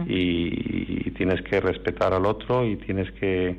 y, 0.07 1.09
y 1.09 1.11
tienes 1.13 1.41
que 1.43 1.61
respetar 1.61 2.13
al 2.15 2.27
otro 2.27 2.65
y 2.65 2.77
tienes 2.77 3.11
que 3.13 3.57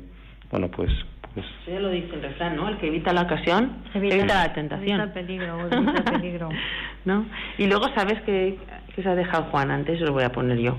bueno 0.50 0.68
pues 0.70 0.90
pues 1.34 1.44
eso 1.62 1.72
ya 1.72 1.80
lo 1.80 1.90
dice 1.90 2.14
el 2.14 2.22
refrán, 2.22 2.56
¿no? 2.56 2.66
El 2.66 2.78
que 2.78 2.86
evita 2.86 3.12
la 3.12 3.22
ocasión 3.22 3.82
Evita- 3.92 4.14
evita, 4.14 4.34
la 4.46 4.52
tentación. 4.54 5.00
evita 5.00 5.04
el 5.04 5.26
peligro, 5.26 5.60
evita 5.70 5.92
el 5.98 6.04
peligro. 6.04 6.48
¿No? 7.04 7.26
Y 7.58 7.66
luego, 7.66 7.84
¿sabes 7.94 8.20
que, 8.22 8.56
que 8.94 9.02
se 9.02 9.08
ha 9.08 9.14
dejado 9.14 9.44
Juan 9.50 9.70
antes? 9.70 10.00
Lo 10.00 10.12
voy 10.14 10.24
a 10.24 10.32
poner 10.32 10.58
yo. 10.58 10.76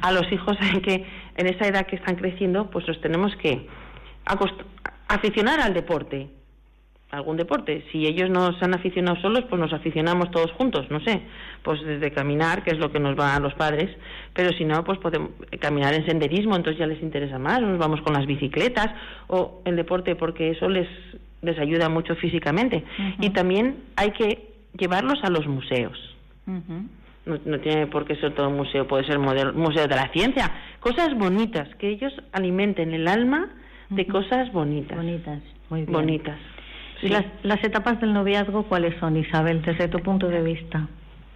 A 0.00 0.12
los 0.12 0.30
hijos 0.32 0.56
hay 0.60 0.80
que, 0.80 1.04
en 1.36 1.46
esa 1.46 1.66
edad 1.66 1.86
que 1.86 1.96
están 1.96 2.16
creciendo, 2.16 2.70
pues 2.70 2.86
los 2.88 3.00
tenemos 3.00 3.34
que 3.36 3.66
aficionar 5.08 5.60
al 5.60 5.74
deporte. 5.74 6.28
algún 7.10 7.36
deporte. 7.36 7.84
Si 7.92 8.04
ellos 8.04 8.28
no 8.30 8.52
se 8.58 8.64
han 8.64 8.74
aficionado 8.74 9.16
solos, 9.20 9.44
pues 9.48 9.60
nos 9.60 9.72
aficionamos 9.72 10.30
todos 10.32 10.50
juntos, 10.52 10.90
no 10.90 11.00
sé, 11.00 11.22
pues 11.62 11.80
desde 11.82 12.10
caminar, 12.10 12.64
que 12.64 12.70
es 12.70 12.78
lo 12.78 12.90
que 12.90 12.98
nos 12.98 13.16
va 13.18 13.36
a 13.36 13.40
los 13.40 13.54
padres, 13.54 13.96
pero 14.34 14.50
si 14.52 14.64
no, 14.64 14.82
pues 14.82 14.98
podemos 14.98 15.30
caminar 15.60 15.94
en 15.94 16.04
senderismo, 16.04 16.56
entonces 16.56 16.78
ya 16.80 16.86
les 16.86 17.00
interesa 17.02 17.38
más, 17.38 17.60
nos 17.62 17.78
vamos 17.78 18.00
con 18.02 18.12
las 18.12 18.26
bicicletas 18.26 18.88
o 19.28 19.62
el 19.64 19.76
deporte, 19.76 20.16
porque 20.16 20.50
eso 20.50 20.68
les, 20.68 20.88
les 21.42 21.58
ayuda 21.58 21.88
mucho 21.88 22.16
físicamente. 22.16 22.84
Y 23.20 23.30
también 23.30 23.84
hay 23.94 24.10
que 24.10 24.52
llevarlos 24.76 25.22
a 25.22 25.30
los 25.30 25.46
museos. 25.46 25.98
No, 27.26 27.38
no 27.44 27.58
tiene 27.60 27.86
por 27.88 28.04
qué 28.06 28.14
ser 28.16 28.34
todo 28.34 28.48
un 28.48 28.56
museo, 28.56 28.86
puede 28.86 29.04
ser 29.04 29.18
modelo- 29.18 29.52
museo 29.52 29.86
de 29.88 29.96
la 29.96 30.08
ciencia, 30.12 30.50
cosas 30.80 31.12
bonitas, 31.18 31.68
que 31.74 31.88
ellos 31.88 32.12
alimenten 32.32 32.94
el 32.94 33.08
alma 33.08 33.48
de 33.90 34.06
cosas 34.06 34.52
bonitas. 34.52 34.96
Bonitas, 34.96 35.40
muy 35.68 35.80
bien. 35.82 35.92
Bonitas. 35.92 36.38
¿Y 37.02 37.08
las 37.08 37.62
etapas 37.62 38.00
del 38.00 38.12
noviazgo 38.14 38.62
cuáles 38.64 38.98
son, 39.00 39.16
Isabel, 39.16 39.60
desde 39.62 39.88
tu 39.88 39.98
punto 39.98 40.28
de 40.28 40.40
vista? 40.40 40.86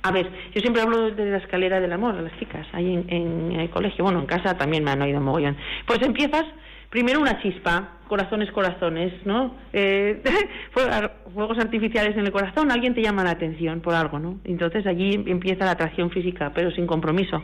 A 0.02 0.12
ver, 0.12 0.30
yo 0.54 0.60
siempre 0.62 0.80
hablo 0.80 1.10
de 1.10 1.30
la 1.30 1.36
escalera 1.38 1.78
del 1.80 1.92
amor 1.92 2.14
a 2.16 2.22
las 2.22 2.38
chicas, 2.38 2.66
ahí 2.72 2.94
en, 2.94 3.04
en 3.52 3.60
el 3.60 3.68
colegio, 3.68 4.02
bueno, 4.04 4.20
en 4.20 4.26
casa 4.26 4.56
también 4.56 4.82
me 4.84 4.92
han 4.92 5.02
oído 5.02 5.20
mogollón. 5.20 5.56
Pues 5.86 6.00
empiezas, 6.02 6.44
primero 6.90 7.20
una 7.20 7.40
chispa, 7.40 7.96
corazones, 8.08 8.50
corazones, 8.50 9.12
¿no? 9.24 9.54
Eh, 9.72 10.22
fuegos- 10.74 11.58
artificiales 11.58 12.16
en 12.16 12.26
el 12.26 12.32
corazón, 12.32 12.70
alguien 12.70 12.94
te 12.94 13.02
llama 13.02 13.22
la 13.24 13.30
atención 13.30 13.80
por 13.80 13.94
algo, 13.94 14.18
¿no? 14.18 14.40
Entonces 14.44 14.86
allí 14.86 15.14
empieza 15.26 15.64
la 15.64 15.70
atracción 15.72 16.10
física, 16.10 16.52
pero 16.54 16.70
sin 16.72 16.86
compromiso. 16.86 17.42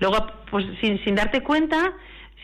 Luego, 0.00 0.26
pues 0.50 0.66
sin, 0.80 1.02
sin 1.04 1.14
darte 1.14 1.42
cuenta, 1.42 1.94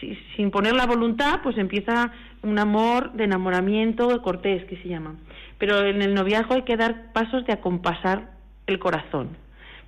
si- 0.00 0.16
sin 0.36 0.50
poner 0.50 0.74
la 0.74 0.86
voluntad, 0.86 1.40
pues 1.42 1.58
empieza 1.58 2.12
un 2.42 2.58
amor 2.58 3.12
de 3.12 3.24
enamoramiento 3.24 4.22
cortés, 4.22 4.64
que 4.64 4.76
se 4.78 4.88
llama. 4.88 5.16
Pero 5.58 5.84
en 5.84 6.00
el 6.02 6.14
noviazgo 6.14 6.54
hay 6.54 6.62
que 6.62 6.76
dar 6.76 7.12
pasos 7.12 7.44
de 7.44 7.52
acompasar 7.52 8.30
el 8.66 8.78
corazón 8.78 9.36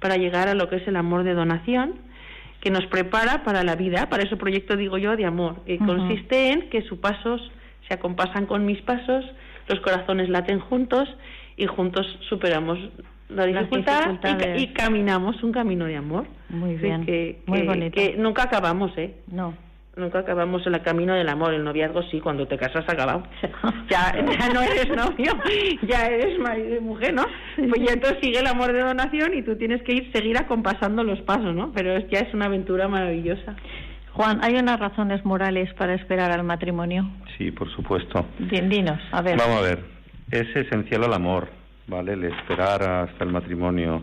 para 0.00 0.16
llegar 0.16 0.48
a 0.48 0.54
lo 0.54 0.68
que 0.68 0.76
es 0.76 0.88
el 0.88 0.96
amor 0.96 1.22
de 1.24 1.34
donación, 1.34 1.94
que 2.61 2.70
nos 2.70 2.86
prepara 2.86 3.42
para 3.42 3.64
la 3.64 3.74
vida, 3.74 4.08
para 4.08 4.22
ese 4.22 4.36
proyecto, 4.36 4.76
digo 4.76 4.98
yo, 4.98 5.16
de 5.16 5.24
amor, 5.24 5.64
que 5.64 5.78
consiste 5.78 6.52
en 6.52 6.68
que 6.68 6.82
sus 6.82 6.98
pasos 6.98 7.50
se 7.88 7.94
acompasan 7.94 8.46
con 8.46 8.66
mis 8.66 8.80
pasos, 8.82 9.24
los 9.68 9.80
corazones 9.80 10.28
laten 10.28 10.61
juntos 10.61 11.08
y 11.56 11.66
juntos 11.66 12.06
superamos 12.28 12.78
la 13.28 13.46
dificultad 13.46 14.18
y, 14.56 14.68
caminamos 14.68 15.42
un 15.42 15.52
camino 15.52 15.86
de 15.86 15.96
amor. 15.96 16.26
Muy 16.48 16.76
bien, 16.76 17.06
que, 17.06 17.40
muy 17.46 17.62
bonito. 17.62 17.94
que 17.94 18.16
nunca 18.16 18.44
acabamos, 18.44 18.96
¿eh? 18.98 19.14
No. 19.28 19.54
Nunca 20.01 20.20
acabamos 20.20 20.66
en 20.66 20.74
el 20.74 20.82
camino 20.82 21.14
del 21.14 21.28
amor. 21.28 21.53
El 21.55 21.62
noviazgo 21.62 22.03
sí, 22.11 22.20
cuando 22.20 22.46
te 22.48 22.57
casas 22.57 22.84
acabado. 22.88 23.22
Ya, 23.90 24.12
ya 24.14 24.48
no 24.53 24.62
eres 24.62 24.88
novio, 24.88 25.32
ya 25.82 26.07
eres 26.07 26.38
marido 26.38 26.76
y 26.76 26.80
mujer, 26.80 27.12
¿no? 27.12 27.24
Pues 27.57 27.82
ya 27.84 27.92
entonces 27.94 28.18
sigue 28.22 28.38
el 28.38 28.46
amor 28.46 28.72
de 28.72 28.80
donación 28.80 29.34
y 29.34 29.42
tú 29.42 29.57
tienes 29.57 29.82
que 29.82 29.92
ir 29.94 30.12
seguir 30.12 30.38
acompasando 30.38 31.03
los 31.03 31.20
pasos, 31.22 31.55
¿no? 31.55 31.72
Pero 31.74 31.96
es- 31.96 32.09
ya 32.09 32.20
es 32.20 32.32
una 32.32 32.46
aventura 32.46 32.86
maravillosa. 32.86 33.57
Juan, 34.12 34.38
¿hay 34.44 34.55
unas 34.55 34.78
razones 34.78 35.24
morales 35.24 35.72
para 35.74 35.94
esperar 35.94 36.30
al 36.30 36.44
matrimonio? 36.44 37.11
Sí, 37.36 37.51
por 37.51 37.68
supuesto. 37.74 38.24
Bien, 38.38 38.68
dinos, 38.68 39.01
a 39.12 39.22
ver. 39.22 39.36
Vamos 39.38 39.59
a 39.59 39.62
ver, 39.62 39.80
es 40.30 40.55
esencial 40.55 41.03
el 41.05 41.12
amor, 41.12 41.48
¿vale? 41.88 42.12
El 42.12 42.24
esperar 42.24 42.82
hasta 42.82 43.24
el 43.24 43.30
matrimonio, 43.30 44.03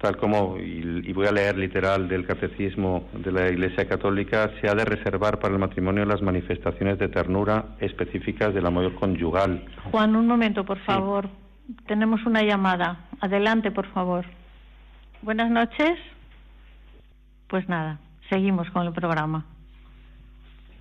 tal 0.00 0.16
como, 0.16 0.56
y, 0.58 1.02
y 1.04 1.12
voy 1.12 1.26
a 1.26 1.32
leer 1.32 1.58
literal 1.58 2.08
del 2.08 2.26
Catecismo 2.26 3.08
de 3.12 3.32
la 3.32 3.48
Iglesia 3.48 3.86
Católica, 3.86 4.50
se 4.60 4.68
ha 4.68 4.74
de 4.74 4.84
reservar 4.84 5.38
para 5.38 5.52
el 5.52 5.60
matrimonio 5.60 6.04
las 6.06 6.22
manifestaciones 6.22 6.98
de 6.98 7.08
ternura 7.08 7.76
específicas 7.80 8.54
del 8.54 8.66
amor 8.66 8.94
conyugal. 8.94 9.64
Juan, 9.90 10.16
un 10.16 10.26
momento, 10.26 10.64
por 10.64 10.78
favor. 10.80 11.28
Tenemos 11.86 12.24
una 12.24 12.42
llamada. 12.42 13.08
Adelante, 13.20 13.70
por 13.70 13.86
favor. 13.92 14.24
Buenas 15.22 15.50
noches. 15.50 15.98
Pues 17.48 17.68
nada, 17.68 17.98
seguimos 18.30 18.70
con 18.70 18.86
el 18.86 18.92
programa. 18.92 19.44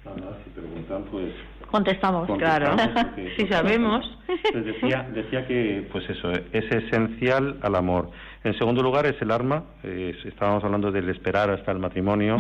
si 0.04 0.50
preguntan, 0.52 1.04
pues 1.12 1.34
Contestamos, 1.72 2.28
Claro. 2.38 2.76
Sí, 3.38 3.48
sabemos. 3.48 4.18
Pues 4.52 4.66
decía, 4.66 5.08
decía 5.14 5.46
que, 5.46 5.88
pues 5.92 6.10
eso, 6.10 6.32
es 6.32 6.72
esencial 6.72 7.58
al 7.62 7.76
amor. 7.76 8.10
En 8.44 8.58
segundo 8.58 8.82
lugar, 8.82 9.06
es 9.06 9.22
el 9.22 9.32
arma, 9.32 9.64
eh, 9.84 10.16
estábamos 10.24 10.64
hablando 10.64 10.92
del 10.92 11.10
esperar 11.10 11.50
hasta 11.50 11.74
el 11.74 11.80
matrimonio, 11.80 12.38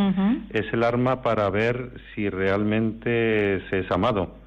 es 0.49 0.71
el 0.71 0.83
arma 0.83 1.21
para 1.21 1.49
ver 1.49 1.91
si 2.13 2.29
realmente 2.29 3.61
se 3.69 3.79
es 3.79 3.91
amado. 3.91 4.37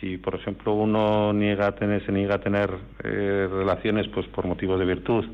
Si, 0.00 0.16
por 0.16 0.34
ejemplo, 0.34 0.72
uno 0.72 1.32
niega 1.34 1.66
a 1.66 1.72
tener, 1.72 2.06
se 2.06 2.12
niega 2.12 2.36
a 2.36 2.40
tener 2.40 2.70
eh, 3.04 3.48
relaciones 3.50 4.08
pues 4.08 4.26
por 4.28 4.46
motivos 4.46 4.78
de 4.78 4.86
virtud 4.86 5.26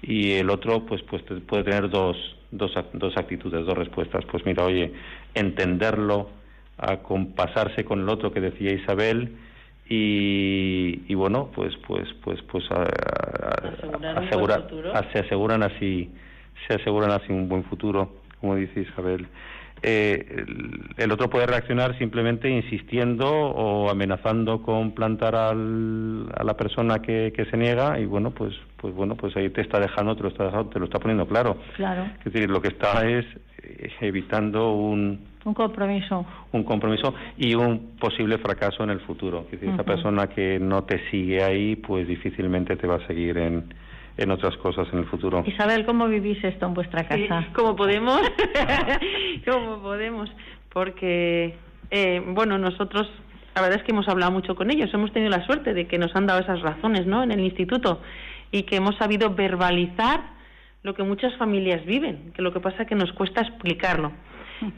y 0.00 0.32
el 0.32 0.48
otro 0.48 0.86
pues 0.86 1.02
pues 1.02 1.22
puede 1.46 1.64
tener 1.64 1.90
dos, 1.90 2.16
dos, 2.50 2.72
dos 2.94 3.16
actitudes, 3.18 3.66
dos 3.66 3.76
respuestas. 3.76 4.24
Pues 4.30 4.46
mira, 4.46 4.64
oye, 4.64 4.94
entenderlo, 5.34 6.30
acompasarse 6.78 7.84
con 7.84 8.00
el 8.00 8.08
otro 8.08 8.32
que 8.32 8.40
decía 8.40 8.72
Isabel 8.72 9.36
y, 9.88 11.02
y 11.08 11.14
bueno, 11.14 11.50
pues 11.54 11.76
pues 11.86 12.08
pues 12.24 12.40
pues 12.42 12.64
a- 12.70 12.86
asegura- 14.26 14.56
se 15.12 15.18
aseguran 15.20 15.62
así 15.62 16.10
se 16.66 16.74
aseguran 16.74 17.10
así 17.12 17.32
un 17.32 17.48
buen 17.48 17.64
futuro, 17.64 18.16
como 18.40 18.56
dice 18.56 18.80
Isabel. 18.80 19.26
Eh, 19.82 20.26
el, 20.38 20.80
el 20.96 21.12
otro 21.12 21.28
puede 21.28 21.46
reaccionar 21.46 21.96
simplemente 21.98 22.48
insistiendo 22.48 23.28
o 23.30 23.90
amenazando 23.90 24.62
con 24.62 24.92
plantar 24.92 25.36
al, 25.36 26.26
a 26.34 26.42
la 26.44 26.56
persona 26.56 27.00
que, 27.02 27.30
que 27.36 27.44
se 27.44 27.56
niega 27.58 28.00
y 28.00 28.06
bueno 28.06 28.30
pues 28.30 28.54
pues 28.78 28.94
bueno 28.94 29.16
pues 29.16 29.36
ahí 29.36 29.50
te 29.50 29.60
está 29.60 29.78
dejando 29.78 30.16
te 30.16 30.22
lo 30.22 30.28
está 30.30 30.44
dejando, 30.44 30.70
te 30.70 30.78
lo 30.78 30.86
está 30.86 30.98
poniendo 30.98 31.26
claro. 31.26 31.58
Claro, 31.76 32.06
es 32.24 32.32
decir 32.32 32.48
lo 32.50 32.60
que 32.62 32.68
está 32.68 33.06
es 33.06 33.26
evitando 34.00 34.72
un, 34.72 35.20
un 35.46 35.54
compromiso. 35.54 36.26
un 36.52 36.64
compromiso 36.64 37.14
y 37.38 37.54
un 37.54 37.96
posible 37.98 38.38
fracaso 38.38 38.82
en 38.84 38.90
el 38.90 39.00
futuro 39.00 39.44
es 39.46 39.52
decir 39.52 39.68
esa 39.68 39.82
Ujú. 39.82 39.84
persona 39.92 40.26
que 40.26 40.58
no 40.58 40.84
te 40.84 41.08
sigue 41.10 41.42
ahí 41.42 41.76
pues 41.76 42.06
difícilmente 42.08 42.76
te 42.76 42.86
va 42.86 42.96
a 42.96 43.06
seguir 43.06 43.38
en 43.38 43.72
en 44.18 44.30
otras 44.30 44.56
cosas 44.56 44.88
en 44.94 45.00
el 45.00 45.04
futuro 45.06 45.44
Isabel, 45.46 45.84
¿cómo 45.84 46.08
vivís 46.08 46.42
esto 46.42 46.64
en 46.66 46.72
vuestra 46.74 47.02
Sí, 47.02 47.26
casa? 47.28 47.48
como 47.54 47.76
podemos, 47.76 48.18
como 49.46 49.78
podemos, 49.82 50.30
porque, 50.72 51.54
eh, 51.90 52.22
bueno, 52.26 52.56
nosotros, 52.58 53.08
la 53.54 53.60
verdad 53.62 53.78
es 53.78 53.84
que 53.84 53.92
hemos 53.92 54.08
hablado 54.08 54.32
mucho 54.32 54.54
con 54.54 54.70
ellos, 54.70 54.88
hemos 54.94 55.12
tenido 55.12 55.30
la 55.30 55.44
suerte 55.44 55.74
de 55.74 55.86
que 55.86 55.98
nos 55.98 56.14
han 56.16 56.26
dado 56.26 56.40
esas 56.40 56.62
razones, 56.62 57.06
¿no?, 57.06 57.22
en 57.22 57.30
el 57.30 57.40
instituto, 57.40 58.00
y 58.50 58.62
que 58.62 58.76
hemos 58.76 58.96
sabido 58.96 59.34
verbalizar 59.34 60.20
lo 60.82 60.94
que 60.94 61.02
muchas 61.02 61.34
familias 61.36 61.84
viven, 61.84 62.32
que 62.34 62.40
lo 62.42 62.52
que 62.54 62.60
pasa 62.60 62.84
es 62.84 62.88
que 62.88 62.94
nos 62.94 63.12
cuesta 63.12 63.42
explicarlo. 63.42 64.12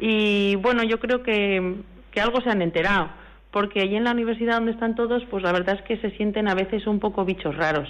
Y, 0.00 0.56
bueno, 0.56 0.82
yo 0.84 0.98
creo 1.00 1.22
que, 1.22 1.76
que 2.10 2.20
algo 2.20 2.40
se 2.40 2.50
han 2.50 2.62
enterado, 2.62 3.08
porque 3.50 3.80
allí 3.80 3.96
en 3.96 4.04
la 4.04 4.12
universidad 4.12 4.56
donde 4.56 4.72
están 4.72 4.94
todos, 4.94 5.24
pues 5.30 5.42
la 5.42 5.52
verdad 5.52 5.76
es 5.76 5.82
que 5.82 5.96
se 5.98 6.10
sienten 6.16 6.48
a 6.48 6.54
veces 6.54 6.86
un 6.86 7.00
poco 7.00 7.24
bichos 7.24 7.56
raros. 7.56 7.88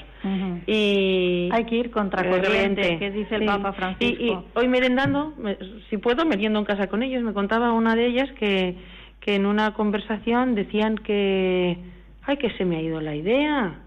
Y 0.66 1.48
Hay 1.52 1.64
que 1.64 1.76
ir 1.76 1.90
contracorriente, 1.90 2.82
Corriente, 2.82 2.98
que 2.98 3.10
dice 3.10 3.34
el 3.36 3.40
sí. 3.42 3.46
Papa 3.46 3.70
Y, 3.70 3.74
Francisco. 3.74 4.24
y 4.24 4.58
hoy 4.58 4.68
merendando, 4.68 5.32
me- 5.38 5.56
si 5.90 5.96
puedo, 5.98 6.24
meriendo 6.24 6.58
en 6.58 6.64
casa 6.64 6.86
con 6.88 7.02
ellos, 7.02 7.22
me 7.22 7.32
contaba 7.32 7.72
una 7.72 7.94
de 7.96 8.06
ellas 8.06 8.28
que, 8.38 8.76
que 9.20 9.34
en 9.34 9.46
una 9.46 9.74
conversación 9.74 10.54
decían 10.54 10.96
que, 10.96 11.78
ay, 12.22 12.36
que 12.36 12.50
se 12.56 12.64
me 12.64 12.76
ha 12.76 12.82
ido 12.82 13.00
la 13.00 13.14
idea. 13.14 13.80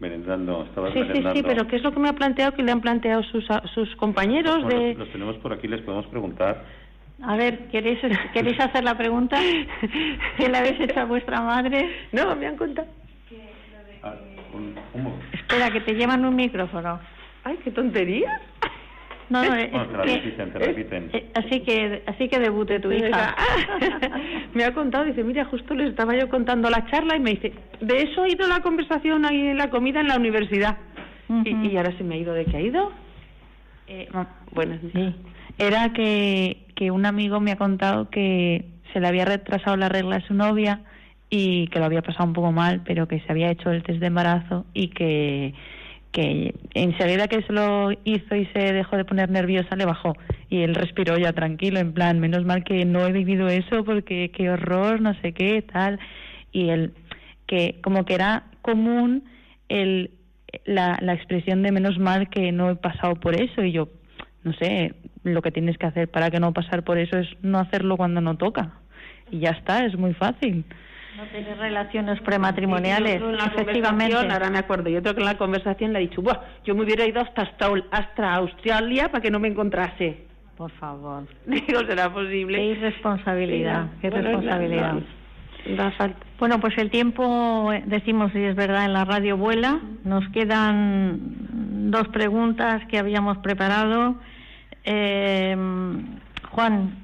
merendando 0.00 0.64
estabas 0.64 0.92
Sí, 0.92 1.00
sí, 1.12 1.22
sí, 1.34 1.42
pero 1.42 1.66
¿qué 1.68 1.76
es 1.76 1.82
lo 1.82 1.92
que 1.92 2.00
me 2.00 2.08
ha 2.08 2.12
planteado, 2.14 2.52
que 2.52 2.62
le 2.62 2.72
han 2.72 2.80
planteado 2.80 3.22
sus, 3.24 3.50
a- 3.50 3.62
sus 3.74 3.94
compañeros 3.96 4.62
Bueno, 4.62 4.80
de... 4.80 4.88
los, 4.90 4.98
los 4.98 5.08
tenemos 5.10 5.36
por 5.38 5.52
aquí 5.52 5.68
les 5.68 5.80
podemos 5.82 6.06
preguntar 6.06 6.64
A 7.22 7.36
ver, 7.36 7.68
¿queréis, 7.70 7.98
¿queréis 8.32 8.60
hacer 8.60 8.84
la 8.84 8.96
pregunta? 8.96 9.38
¿Qué 10.36 10.48
le 10.48 10.58
habéis 10.58 10.80
hecho 10.80 11.00
a 11.00 11.04
vuestra 11.04 11.40
madre? 11.40 11.88
No, 12.12 12.36
me 12.36 12.46
han 12.46 12.56
contado. 12.56 12.88
Ah, 14.02 14.14
un- 14.52 14.74
un 14.94 15.02
mo- 15.02 15.18
Espera, 15.32 15.70
que 15.70 15.80
te 15.80 15.94
llevan 15.94 16.24
un 16.24 16.36
micrófono. 16.36 17.00
Ay, 17.44 17.58
qué 17.64 17.70
tontería. 17.70 18.40
No, 19.28 19.42
no, 19.44 19.54
es 19.56 19.70
Bueno, 19.72 19.86
te 19.88 19.96
la 19.96 20.02
que- 20.04 20.14
repiten, 20.16 20.52
te 20.52 20.58
la 20.60 20.66
repiten. 20.66 21.10
eh, 21.12 21.30
así 21.34 21.60
que 21.60 22.02
así 22.06 22.28
que 22.28 22.38
debute 22.38 22.78
tu 22.78 22.92
hija. 22.92 23.34
me 24.54 24.64
ha 24.64 24.72
contado, 24.72 25.04
dice, 25.04 25.24
mira, 25.24 25.44
justo 25.46 25.74
le 25.74 25.88
estaba 25.88 26.14
yo 26.14 26.28
contando 26.28 26.70
la 26.70 26.86
charla 26.86 27.16
y 27.16 27.20
me 27.20 27.30
dice, 27.30 27.52
de 27.80 28.02
eso 28.02 28.22
ha 28.22 28.28
ido 28.28 28.46
la 28.46 28.60
conversación 28.60 29.24
ahí 29.24 29.48
en 29.48 29.56
la 29.58 29.70
comida 29.70 30.00
en 30.00 30.08
la 30.08 30.16
universidad. 30.16 30.76
y, 31.44 31.66
y 31.68 31.76
ahora 31.76 31.90
se 31.96 32.04
me 32.04 32.14
ha 32.14 32.18
ido, 32.18 32.34
¿de 32.34 32.44
qué 32.44 32.56
ha 32.56 32.60
ido? 32.60 32.92
Eh, 33.88 34.08
Bueno, 34.52 34.78
sí. 34.92 35.14
Era 35.58 35.92
que, 35.92 36.65
que 36.76 36.92
un 36.92 37.06
amigo 37.06 37.40
me 37.40 37.50
ha 37.50 37.56
contado 37.56 38.08
que 38.10 38.66
se 38.92 39.00
le 39.00 39.08
había 39.08 39.24
retrasado 39.24 39.76
la 39.76 39.88
regla 39.88 40.16
a 40.16 40.26
su 40.26 40.34
novia 40.34 40.82
y 41.28 41.66
que 41.68 41.80
lo 41.80 41.86
había 41.86 42.02
pasado 42.02 42.26
un 42.26 42.34
poco 42.34 42.52
mal, 42.52 42.82
pero 42.84 43.08
que 43.08 43.18
se 43.20 43.32
había 43.32 43.50
hecho 43.50 43.70
el 43.70 43.82
test 43.82 43.98
de 43.98 44.06
embarazo 44.06 44.64
y 44.74 44.88
que, 44.88 45.54
que 46.12 46.54
enseguida 46.74 47.26
que 47.26 47.42
se 47.42 47.52
lo 47.52 47.90
hizo 48.04 48.36
y 48.36 48.46
se 48.54 48.72
dejó 48.72 48.96
de 48.96 49.04
poner 49.04 49.30
nerviosa 49.30 49.74
le 49.74 49.86
bajó 49.86 50.14
y 50.48 50.62
él 50.62 50.74
respiró 50.74 51.18
ya 51.18 51.32
tranquilo, 51.32 51.80
en 51.80 51.92
plan, 51.92 52.20
menos 52.20 52.44
mal 52.44 52.62
que 52.62 52.84
no 52.84 53.04
he 53.06 53.12
vivido 53.12 53.48
eso 53.48 53.84
porque 53.84 54.30
qué 54.30 54.50
horror, 54.50 55.00
no 55.00 55.14
sé 55.20 55.32
qué, 55.32 55.62
tal. 55.62 55.98
Y 56.52 56.68
él, 56.68 56.92
que 57.46 57.80
como 57.82 58.04
que 58.04 58.14
era 58.14 58.44
común 58.62 59.24
el, 59.68 60.10
la, 60.64 60.98
la 61.00 61.14
expresión 61.14 61.62
de 61.62 61.72
menos 61.72 61.98
mal 61.98 62.28
que 62.28 62.52
no 62.52 62.70
he 62.70 62.76
pasado 62.76 63.16
por 63.16 63.34
eso 63.34 63.64
y 63.64 63.72
yo, 63.72 63.88
no 64.46 64.52
sé, 64.52 64.94
lo 65.24 65.42
que 65.42 65.50
tienes 65.50 65.76
que 65.76 65.86
hacer 65.86 66.08
para 66.08 66.30
que 66.30 66.38
no 66.38 66.52
pasar 66.52 66.84
por 66.84 66.98
eso 66.98 67.18
es 67.18 67.26
no 67.42 67.58
hacerlo 67.58 67.96
cuando 67.96 68.20
no 68.20 68.36
toca. 68.36 68.70
Y 69.28 69.40
ya 69.40 69.50
está, 69.50 69.84
es 69.84 69.98
muy 69.98 70.14
fácil. 70.14 70.64
No 71.16 71.24
tener 71.24 71.58
relaciones 71.58 72.20
prematrimoniales, 72.20 73.16
Y 73.16 73.18
yo 73.18 73.30
en 73.30 73.38
la 73.38 73.46
efectivamente. 73.46 74.04
conversación, 74.04 74.30
Ahora 74.30 74.50
me 74.50 74.58
acuerdo, 74.58 74.88
yo 74.88 75.02
creo 75.02 75.14
que 75.14 75.20
en 75.20 75.26
la 75.26 75.36
conversación 75.36 75.92
le 75.92 75.98
he 75.98 76.02
dicho, 76.02 76.22
Buah, 76.22 76.38
yo 76.64 76.76
me 76.76 76.84
hubiera 76.84 77.04
ido 77.04 77.20
hasta, 77.20 77.42
hasta, 77.42 77.68
hasta 77.90 78.34
Australia 78.34 79.08
para 79.08 79.20
que 79.20 79.32
no 79.32 79.40
me 79.40 79.48
encontrase. 79.48 80.26
Por 80.56 80.70
favor. 80.72 81.24
Digo, 81.46 81.80
¿será 81.88 82.12
posible? 82.12 82.56
Qué 82.58 82.64
irresponsabilidad, 82.66 83.88
qué 84.00 84.10
Bueno, 84.10 84.28
responsabilidad. 84.28 84.94
Bueno, 86.38 86.60
pues 86.60 86.78
el 86.78 86.90
tiempo, 86.90 87.72
eh, 87.72 87.82
decimos, 87.86 88.30
si 88.32 88.38
es 88.38 88.54
verdad, 88.54 88.84
en 88.84 88.92
la 88.92 89.04
radio 89.04 89.36
vuela. 89.36 89.80
Nos 90.04 90.28
quedan 90.28 91.90
dos 91.90 92.06
preguntas 92.08 92.86
que 92.86 92.98
habíamos 92.98 93.38
preparado. 93.38 94.14
Eh, 94.86 95.56
Juan, 96.52 96.96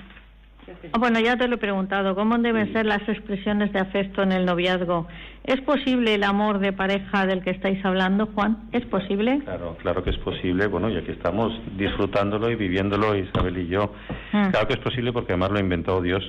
bueno, 0.98 1.20
ya 1.20 1.36
te 1.36 1.48
lo 1.48 1.56
he 1.56 1.58
preguntado. 1.58 2.14
¿Cómo 2.14 2.38
deben 2.38 2.72
ser 2.72 2.86
las 2.86 3.06
expresiones 3.08 3.72
de 3.72 3.80
afecto 3.80 4.22
en 4.22 4.32
el 4.32 4.44
noviazgo? 4.44 5.06
¿Es 5.44 5.60
posible 5.60 6.14
el 6.14 6.24
amor 6.24 6.58
de 6.60 6.72
pareja 6.72 7.26
del 7.26 7.42
que 7.42 7.50
estáis 7.50 7.84
hablando, 7.84 8.26
Juan? 8.26 8.68
¿Es 8.72 8.84
posible? 8.86 9.40
Claro, 9.44 9.76
claro 9.80 10.04
que 10.04 10.10
es 10.10 10.18
posible, 10.18 10.66
bueno, 10.66 10.88
y 10.88 10.96
aquí 10.96 11.10
estamos 11.10 11.52
disfrutándolo 11.76 12.50
y 12.50 12.54
viviéndolo 12.54 13.16
Isabel 13.16 13.58
y 13.58 13.68
yo. 13.68 13.92
Mm. 14.32 14.50
Claro 14.50 14.68
que 14.68 14.74
es 14.74 14.80
posible 14.80 15.12
porque 15.12 15.32
además 15.32 15.50
lo 15.50 15.56
ha 15.58 15.62
inventado 15.62 16.00
Dios. 16.00 16.22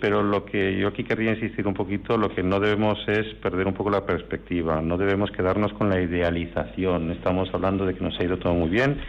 Pero 0.00 0.24
lo 0.24 0.44
que 0.44 0.76
yo 0.76 0.88
aquí 0.88 1.04
querría 1.04 1.30
insistir 1.30 1.68
un 1.68 1.74
poquito, 1.74 2.16
lo 2.16 2.30
que 2.30 2.42
no 2.42 2.58
debemos 2.58 2.98
es 3.06 3.32
perder 3.34 3.68
un 3.68 3.74
poco 3.74 3.88
la 3.88 4.04
perspectiva, 4.04 4.82
no 4.82 4.98
debemos 4.98 5.30
quedarnos 5.30 5.72
con 5.74 5.88
la 5.88 6.00
idealización. 6.00 7.12
Estamos 7.12 7.48
hablando 7.54 7.86
de 7.86 7.94
que 7.94 8.02
nos 8.02 8.18
ha 8.18 8.24
ido 8.24 8.38
todo 8.38 8.54
muy 8.54 8.70
bien 8.70 9.00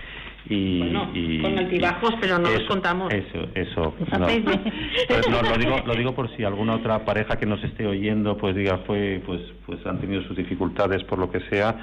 y... 0.50 0.80
Bueno, 0.80 1.12
y- 1.14 1.42
con 1.42 1.58
altibajos, 1.58 2.14
pero 2.20 2.40
no 2.40 2.50
los 2.50 2.64
contamos. 2.64 3.14
Eso, 3.14 3.48
eso. 3.56 3.96
no. 4.20 4.26
Pues 4.26 5.30
no, 5.30 5.42
lo 5.42 5.58
digo, 5.58 5.78
lo 5.86 5.96
digo 5.96 6.16
por 6.16 6.36
si 6.36 6.44
alguna 6.44 6.76
otra 6.76 7.06
pareja 7.06 7.38
que 7.38 7.46
nos 7.46 7.64
esté 7.64 7.86
oyendo, 7.86 8.38
pues 8.38 8.56
diga, 8.56 8.80
fue, 8.86 9.22
pues, 9.26 9.42
pues 9.66 9.86
han 9.86 10.00
tenido 10.00 10.24
sus 10.24 10.36
dificultades 10.36 11.04
por 11.04 11.20
lo 11.20 11.32
que 11.32 11.40
sea, 11.50 11.76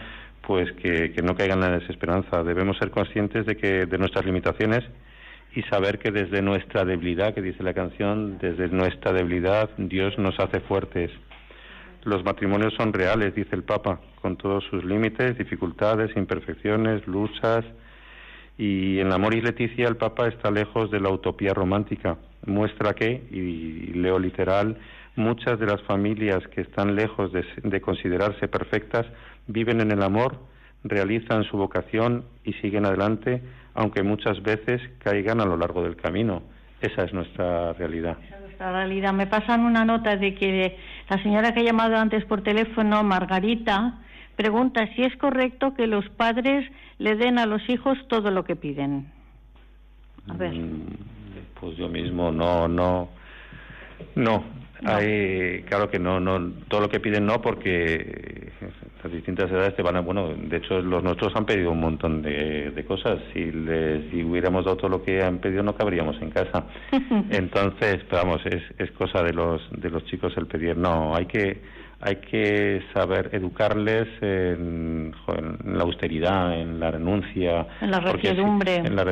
pues 0.43 0.71
que, 0.73 1.13
que 1.13 1.23
no 1.23 1.35
caigan 1.37 1.63
en 1.63 1.71
la 1.73 1.79
desesperanza. 1.79 2.43
Debemos 2.43 2.79
ser 2.79 2.91
conscientes 2.91 3.47
de 3.47 3.57
que 3.57 3.87
de 3.87 3.99
nuestras 3.99 4.25
limitaciones 4.25 4.85
y 5.55 5.63
saber 5.63 5.99
que 5.99 6.11
desde 6.11 6.43
nuestra 6.43 6.85
debilidad, 6.85 7.35
que 7.35 7.43
dice 7.43 7.63
la 7.63 7.75
canción, 7.75 8.39
desde 8.39 8.69
nuestra 8.69 9.13
debilidad 9.13 9.71
Dios 9.79 10.19
nos 10.19 10.39
hace 10.41 10.61
fuertes. 10.61 11.11
Los 12.05 12.25
matrimonios 12.25 12.75
son 12.75 12.93
reales, 12.93 13.35
dice 13.35 13.57
el 13.57 13.65
Papa, 13.65 14.01
con 14.23 14.37
todos 14.37 14.65
sus 14.71 14.85
límites, 14.85 15.37
dificultades, 15.37 16.17
imperfecciones, 16.17 17.07
luchas, 17.07 17.65
y 18.59 18.99
en 18.99 19.13
Amor 19.13 19.35
y 19.35 19.41
Leticia 19.41 19.87
el 19.87 19.97
Papa 19.97 20.27
está 20.27 20.51
lejos 20.51 20.91
de 20.91 21.01
la 21.01 21.11
utopía 21.11 21.55
romántica. 21.55 22.19
Muestra 22.45 22.93
que, 22.93 23.23
y 23.31 23.93
leo 23.95 24.19
literal, 24.19 24.77
muchas 25.15 25.61
de 25.61 25.67
las 25.67 25.81
familias 25.83 26.47
que 26.49 26.63
están 26.63 26.97
lejos 26.97 27.33
de, 27.33 27.45
de 27.63 27.81
considerarse 27.81 28.49
perfectas 28.49 29.07
viven 29.47 29.81
en 29.81 29.93
el 29.93 30.03
amor, 30.03 30.39
realizan 30.83 31.45
su 31.45 31.57
vocación 31.57 32.25
y 32.45 32.53
siguen 32.55 32.85
adelante, 32.85 33.43
aunque 33.75 34.03
muchas 34.03 34.43
veces 34.43 34.83
caigan 34.99 35.41
a 35.41 35.47
lo 35.47 35.57
largo 35.57 35.83
del 35.85 35.95
camino. 35.95 36.43
Esa 36.81 37.05
es 37.05 37.13
nuestra 37.13 37.73
realidad. 37.75 38.17
nuestra 38.41 38.73
realidad. 38.73 39.13
Me 39.13 39.27
pasan 39.29 39.61
una 39.61 39.85
nota 39.85 40.17
de 40.17 40.35
que 40.35 40.77
la 41.09 41.23
señora 41.23 41.53
que 41.53 41.61
ha 41.61 41.65
llamado 41.65 41.97
antes 41.97 42.25
por 42.25 42.43
teléfono, 42.43 43.05
Margarita, 43.05 43.99
pregunta 44.39 44.87
si 44.95 45.03
es 45.03 45.15
correcto 45.17 45.75
que 45.75 45.89
los 45.89 46.09
padres 46.11 46.65
le 46.99 47.17
den 47.17 47.39
a 47.39 47.45
los 47.45 47.69
hijos 47.69 47.99
todo 48.09 48.31
lo 48.31 48.45
que 48.45 48.55
piden. 48.55 49.09
A 50.29 50.35
ver. 50.35 50.55
Mm, 50.55 50.87
Pues 51.61 51.77
yo 51.77 51.89
mismo 51.89 52.31
no, 52.31 52.69
no, 52.69 53.09
no. 54.15 54.45
Hay, 54.85 55.65
claro 55.65 55.91
que 55.91 55.99
no, 55.99 56.21
no, 56.21 56.53
todo 56.69 56.83
lo 56.83 56.89
que 56.89 57.01
piden 57.01 57.27
no, 57.27 57.43
porque 57.43 58.53
las 59.03 59.13
distintas 59.13 59.51
edades 59.51 59.75
te 59.75 59.83
van 59.83 59.97
a, 59.97 60.01
bueno, 60.03 60.29
de 60.29 60.57
hecho 60.57 60.81
los 60.81 61.03
nuestros 61.03 61.35
han 61.35 61.47
pedido 61.47 61.73
un 61.73 61.81
montón 61.81 62.23
de, 62.23 62.71
de 62.71 62.85
cosas. 62.85 63.19
Si 63.33 63.51
les, 63.51 64.09
si 64.11 64.23
hubiéramos 64.23 64.65
dado 64.65 64.77
todo 64.77 64.89
lo 64.89 65.03
que 65.03 65.21
han 65.21 65.39
pedido 65.39 65.65
no 65.65 65.75
cabríamos 65.75 66.23
en 66.23 66.31
casa. 66.31 66.65
Entonces, 67.31 68.05
vamos, 68.09 68.41
es, 68.47 68.63
es 68.79 68.93
cosa 68.93 69.25
de 69.25 69.33
los, 69.33 69.61
de 69.73 69.91
los 69.91 70.05
chicos 70.05 70.33
el 70.37 70.47
pedir. 70.47 70.77
No, 70.77 71.13
hay 71.17 71.27
que, 71.27 71.61
hay 72.01 72.17
que 72.17 72.83
saber 72.95 73.31
educarles 73.33 74.07
en, 74.23 75.13
la 75.77 75.83
austeridad, 75.83 76.59
en 76.61 76.79
la 76.79 76.91
renuncia, 76.93 77.67
En 77.81 77.91
la 77.91 78.01
porque 78.01 78.29
si- 78.35 78.41
en 78.87 78.97
la 78.97 79.05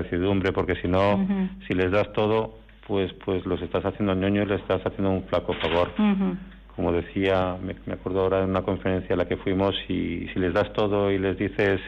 porque 0.52 0.76
si 0.76 0.88
no, 0.88 1.26
si 1.66 1.74
les 1.74 1.90
das 1.90 2.12
todo, 2.12 2.58
pues, 2.86 3.12
pues 3.24 3.44
los 3.46 3.60
estás 3.62 3.84
haciendo 3.84 4.14
ñoño 4.14 4.42
y 4.42 4.46
les 4.46 4.60
estás 4.60 4.80
haciendo 4.86 5.10
un 5.10 5.24
flaco 5.24 5.52
favor. 5.54 5.90
Como 6.76 6.92
decía, 6.92 7.56
me, 7.60 7.74
me 7.86 7.94
acuerdo 7.94 8.20
ahora 8.20 8.38
de 8.40 8.44
una 8.44 8.62
conferencia 8.62 9.14
a 9.14 9.18
la 9.18 9.26
que 9.26 9.36
fuimos, 9.38 9.74
y 9.88 10.28
si 10.32 10.38
les 10.38 10.52
das 10.52 10.72
todo 10.74 11.10
y 11.10 11.18
les 11.18 11.36
dices 11.38 11.80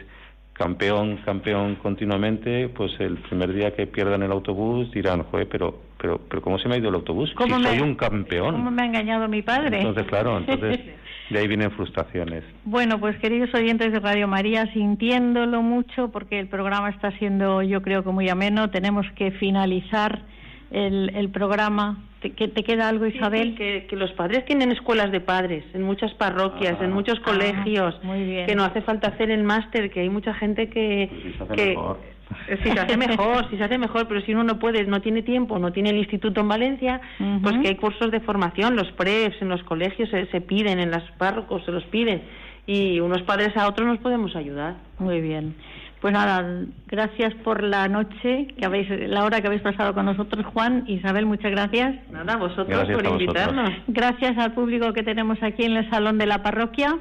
campeón, 0.53 1.17
campeón 1.23 1.75
continuamente, 1.75 2.67
pues 2.69 2.91
el 2.99 3.17
primer 3.19 3.53
día 3.53 3.73
que 3.75 3.87
pierdan 3.87 4.23
el 4.23 4.31
autobús 4.31 4.91
dirán, 4.91 5.23
joder, 5.23 5.47
pero, 5.47 5.79
pero, 6.01 6.19
pero 6.29 6.41
¿cómo 6.41 6.57
se 6.59 6.67
me 6.67 6.75
ha 6.75 6.77
ido 6.77 6.89
el 6.89 6.95
autobús? 6.95 7.31
¿Cómo 7.35 7.57
si 7.57 7.63
me- 7.63 7.69
soy 7.69 7.79
un 7.81 7.95
campeón. 7.95 8.55
¿Cómo 8.55 8.71
me 8.71 8.81
ha 8.81 8.85
engañado 8.85 9.27
mi 9.27 9.41
padre? 9.41 9.77
Entonces, 9.77 10.05
claro, 10.07 10.37
entonces 10.37 10.79
de 11.29 11.39
ahí 11.39 11.47
vienen 11.47 11.71
frustraciones. 11.71 12.43
Bueno, 12.65 12.99
pues 12.99 13.17
queridos 13.17 13.53
oyentes 13.53 13.91
de 13.91 13.99
Radio 13.99 14.27
María, 14.27 14.65
sintiéndolo 14.73 15.61
mucho 15.61 16.09
porque 16.11 16.39
el 16.39 16.47
programa 16.47 16.89
está 16.89 17.11
siendo, 17.19 17.61
yo 17.61 17.81
creo 17.81 18.03
que 18.03 18.09
muy 18.11 18.29
ameno, 18.29 18.69
tenemos 18.69 19.05
que 19.15 19.31
finalizar 19.31 20.21
el, 20.71 21.11
el 21.15 21.29
programa. 21.29 22.03
¿Te, 22.21 22.31
que- 22.31 22.49
te 22.49 22.63
queda 22.63 22.89
algo, 22.89 23.05
Isabel? 23.05 23.51
Sí, 23.51 23.55
que, 23.55 23.87
que 23.89 23.95
los 23.95 24.11
padres 24.11 24.43
tienen 24.45 24.71
escuelas 24.73 25.09
de 25.11 25.21
padres 25.21 25.63
en 25.73 25.83
muchas 25.83 26.13
parroquias, 26.15 26.81
en 26.81 26.91
muchos 26.91 27.17
Ah, 27.19 27.25
colegios, 27.31 27.95
muy 28.03 28.23
bien. 28.25 28.45
que 28.45 28.55
no 28.55 28.63
hace 28.65 28.81
falta 28.81 29.07
hacer 29.07 29.31
el 29.31 29.43
máster, 29.43 29.89
que 29.89 30.01
hay 30.01 30.09
mucha 30.09 30.33
gente 30.33 30.69
que... 30.69 31.09
Pues 31.37 31.97
si 32.63 32.69
se 32.71 32.79
hace 32.79 32.87
que 32.87 32.97
mejor. 32.97 33.09
Eh, 33.09 33.09
Si 33.09 33.17
se 33.17 33.23
hace 33.23 33.37
mejor, 33.37 33.49
si 33.49 33.57
se 33.57 33.63
hace 33.63 33.77
mejor, 33.77 34.07
pero 34.07 34.21
si 34.21 34.33
uno 34.33 34.43
no 34.43 34.59
puede, 34.59 34.83
no 34.85 35.01
tiene 35.01 35.21
tiempo, 35.21 35.59
no 35.59 35.71
tiene 35.71 35.89
el 35.91 35.97
instituto 35.97 36.41
en 36.41 36.47
Valencia, 36.47 37.01
pues 37.43 37.57
que 37.59 37.67
hay 37.69 37.75
cursos 37.75 38.11
de 38.11 38.19
formación, 38.19 38.75
los 38.75 38.91
PREPs 38.93 39.41
en 39.41 39.49
los 39.49 39.63
colegios 39.63 40.09
se, 40.09 40.25
se 40.27 40.41
piden, 40.41 40.79
en 40.79 40.91
las 40.91 41.03
párrocos 41.17 41.63
se 41.65 41.71
los 41.71 41.83
piden, 41.85 42.21
y 42.65 42.99
unos 42.99 43.21
padres 43.23 43.55
a 43.57 43.67
otros 43.67 43.87
nos 43.87 43.97
podemos 43.99 44.35
ayudar. 44.35 44.75
Muy 44.99 45.21
bien. 45.21 45.55
Pues 46.01 46.13
nada, 46.13 46.63
gracias 46.87 47.33
por 47.43 47.61
la 47.61 47.89
noche, 47.89 48.47
que 48.57 48.65
habéis, 48.65 48.87
la 48.89 49.25
hora 49.25 49.41
que 49.41 49.47
habéis 49.47 49.61
pasado 49.61 49.93
con 49.93 50.05
nosotros, 50.05 50.45
Juan, 50.53 50.85
Isabel, 50.87 51.25
muchas 51.25 51.51
gracias. 51.51 51.95
Nada, 52.09 52.37
vosotros 52.37 52.67
Gracias 52.69 52.95
por 52.95 53.03
vosotros. 53.03 53.21
invitarnos. 53.21 53.69
Gracias 53.87 54.37
al 54.37 54.53
público 54.53 54.93
que 54.93 55.03
tenemos 55.03 55.37
aquí 55.43 55.63
en 55.65 55.75
el 55.75 55.89
salón 55.89 56.17
de 56.17 56.25
la 56.25 56.41
parroquia. 56.41 56.95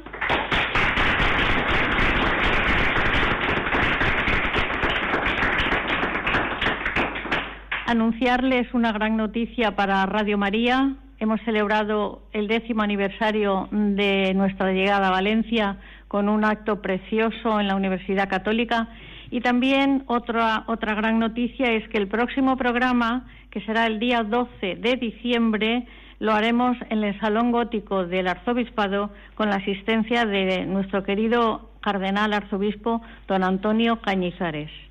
Anunciarles 7.89 8.75
una 8.75 8.93
gran 8.93 9.17
noticia 9.17 9.75
para 9.75 10.05
Radio 10.05 10.37
María. 10.37 10.95
Hemos 11.21 11.41
celebrado 11.47 12.21
el 12.35 12.47
décimo 12.47 12.83
aniversario 12.83 13.67
de 13.71 14.35
nuestra 14.35 14.73
llegada 14.73 15.09
a 15.09 15.13
Valencia 15.13 15.79
con 16.07 16.29
un 16.29 16.45
acto 16.45 16.83
precioso 16.83 17.59
en 17.59 17.67
la 17.67 17.77
Universidad 17.77 18.29
Católica. 18.29 18.91
Y 19.31 19.41
también 19.41 20.03
otra, 20.05 20.65
otra 20.67 20.93
gran 20.97 21.19
noticia 21.19 21.73
es 21.73 21.89
que 21.89 21.97
el 21.97 22.09
próximo 22.09 22.59
programa, 22.59 23.27
que 23.51 23.63
será 23.63 23.87
el 23.87 23.99
día 23.99 24.23
12 24.23 24.77
de 24.77 24.97
diciembre, 24.97 25.87
lo 26.19 26.35
haremos 26.35 26.77
en 26.91 27.03
el 27.03 27.19
Salón 27.21 27.53
Gótico 27.53 28.05
del 28.05 28.29
Arzobispado 28.29 29.13
con 29.35 29.49
la 29.49 29.57
asistencia 29.57 30.27
de 30.27 30.67
nuestro 30.67 31.05
querido 31.05 31.71
cardenal 31.81 32.35
arzobispo 32.35 33.01
don 33.27 33.43
Antonio 33.45 34.03
Cañizares. 34.03 34.88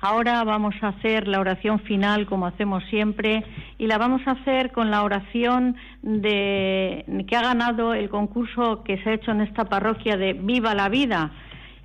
Ahora 0.00 0.44
vamos 0.44 0.76
a 0.80 0.88
hacer 0.88 1.26
la 1.26 1.40
oración 1.40 1.80
final 1.80 2.26
como 2.26 2.46
hacemos 2.46 2.84
siempre 2.84 3.44
y 3.78 3.88
la 3.88 3.98
vamos 3.98 4.22
a 4.26 4.32
hacer 4.32 4.70
con 4.70 4.92
la 4.92 5.02
oración 5.02 5.76
de 6.02 7.04
que 7.26 7.36
ha 7.36 7.42
ganado 7.42 7.94
el 7.94 8.08
concurso 8.08 8.84
que 8.84 9.02
se 9.02 9.10
ha 9.10 9.14
hecho 9.14 9.32
en 9.32 9.40
esta 9.40 9.64
parroquia 9.64 10.16
de 10.16 10.34
Viva 10.34 10.74
la 10.74 10.88
Vida 10.88 11.32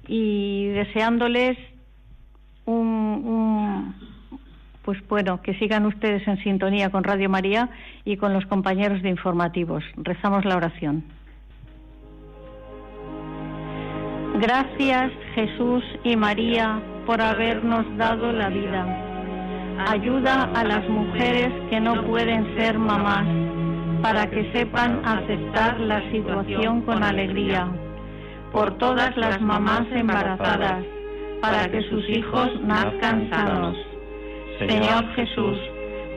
y 0.08 0.68
deseándoles 0.68 1.58
un, 2.66 3.96
pues 4.84 5.00
bueno, 5.08 5.42
que 5.42 5.56
sigan 5.56 5.88
ustedes 5.88 6.28
en 6.28 6.38
sintonía 6.44 6.92
con 6.92 7.04
Radio 7.04 7.30
María 7.30 7.70
y 8.06 8.18
con 8.18 8.32
los 8.32 8.46
compañeros 8.46 9.02
de 9.02 9.10
informativos. 9.10 9.84
Rezamos 9.98 10.46
la 10.46 10.58
oración. 10.58 11.04
Gracias 14.40 15.12
Jesús 15.36 15.84
y 16.04 16.16
María 16.16 16.80
por 17.06 17.22
habernos 17.22 17.86
dado 17.98 18.32
la 18.32 18.50
vida. 18.50 18.86
Ayuda 19.90 20.50
a 20.56 20.64
las 20.64 20.88
mujeres 20.88 21.52
que 21.70 21.80
no 21.80 22.04
pueden 22.06 22.56
ser 22.58 22.78
mamás 22.78 23.26
para 24.02 24.30
que 24.30 24.52
sepan 24.52 25.02
aceptar 25.06 25.80
la 25.80 26.02
situación 26.12 26.82
con 26.82 27.04
alegría. 27.04 27.68
por 28.54 28.78
todas 28.78 29.18
las 29.18 29.42
mamás 29.42 29.82
embarazadas, 29.92 30.86
para 31.42 31.68
que 31.72 31.82
sus 31.90 32.08
hijos 32.08 32.50
nazcan 32.62 33.28
sanos. 33.32 33.76
Señor 34.60 35.08
Jesús, 35.16 35.58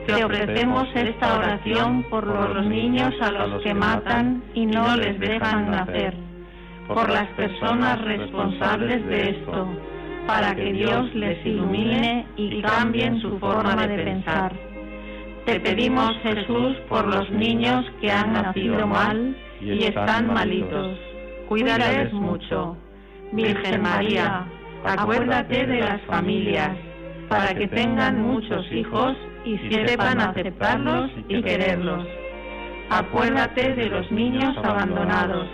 te 0.05 0.23
ofrecemos 0.23 0.87
esta 0.93 1.35
oración 1.39 2.03
por 2.11 2.25
los 2.27 2.65
niños 2.67 3.11
a 3.21 3.31
los 3.31 3.61
que 3.63 3.73
matan 3.73 4.43
y 4.53 4.67
no 4.67 4.95
les 4.95 5.19
dejan 5.19 5.71
nacer, 5.71 6.13
por 6.87 7.09
las 7.09 7.27
personas 7.31 7.99
responsables 8.05 9.05
de 9.07 9.31
esto, 9.31 9.67
para 10.27 10.53
que 10.53 10.73
Dios 10.73 11.13
les 11.15 11.43
ilumine 11.45 12.27
y 12.35 12.61
cambien 12.61 13.19
su 13.21 13.39
forma 13.39 13.87
de 13.87 14.03
pensar. 14.03 14.51
Te 15.45 15.59
pedimos, 15.61 16.11
Jesús, 16.21 16.75
por 16.89 17.07
los 17.07 17.31
niños 17.31 17.85
que 18.01 18.11
han 18.11 18.33
nacido 18.33 18.85
mal 18.85 19.35
y 19.61 19.85
están 19.85 20.33
malitos. 20.33 20.99
Cuídales 21.47 22.11
mucho. 22.11 22.75
Virgen 23.31 23.81
María, 23.81 24.45
acuérdate 24.85 25.65
de 25.65 25.79
las 25.79 26.01
familias, 26.01 26.71
para 27.29 27.53
que 27.53 27.67
tengan 27.69 28.21
muchos 28.21 28.69
hijos 28.71 29.15
y 29.45 29.57
sepan 29.69 30.19
aceptarlos 30.19 31.09
y 31.29 31.41
quererlos. 31.41 32.05
Acuérdate 32.89 33.73
de 33.73 33.85
los 33.85 34.11
niños 34.11 34.57
abandonados, 34.57 35.47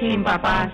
sin 0.00 0.24
papás 0.24 0.70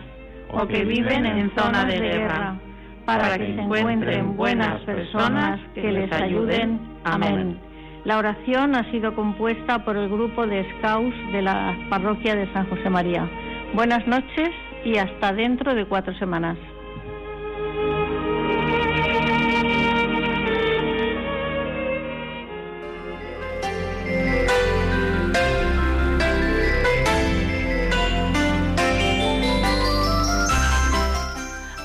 o 0.51 0.67
que 0.67 0.85
viven 0.85 1.25
en 1.27 1.51
zona 1.57 1.85
de 1.85 1.99
guerra, 1.99 2.57
para 3.05 3.39
que 3.39 3.47
se 3.47 3.61
encuentren 3.61 4.37
buenas 4.37 4.81
personas 4.83 5.61
que 5.75 5.93
les 5.93 6.13
ayuden. 6.13 6.81
Amén. 7.05 7.59
La 8.05 8.19
oración 8.19 8.75
ha 8.75 8.91
sido 8.91 9.15
compuesta 9.15 9.85
por 9.85 9.97
el 9.97 10.09
grupo 10.09 10.47
de 10.47 10.67
Scouts 10.79 11.33
de 11.33 11.43
la 11.43 11.77
parroquia 11.89 12.35
de 12.35 12.53
San 12.53 12.69
José 12.69 12.91
María. 12.91 13.29
Buenas 13.75 14.07
noches 14.09 14.51
y 14.85 14.99
hasta 14.99 15.33
dentro 15.33 15.75
de 15.75 15.85
cuatro 15.87 16.13
semanas. 16.19 16.57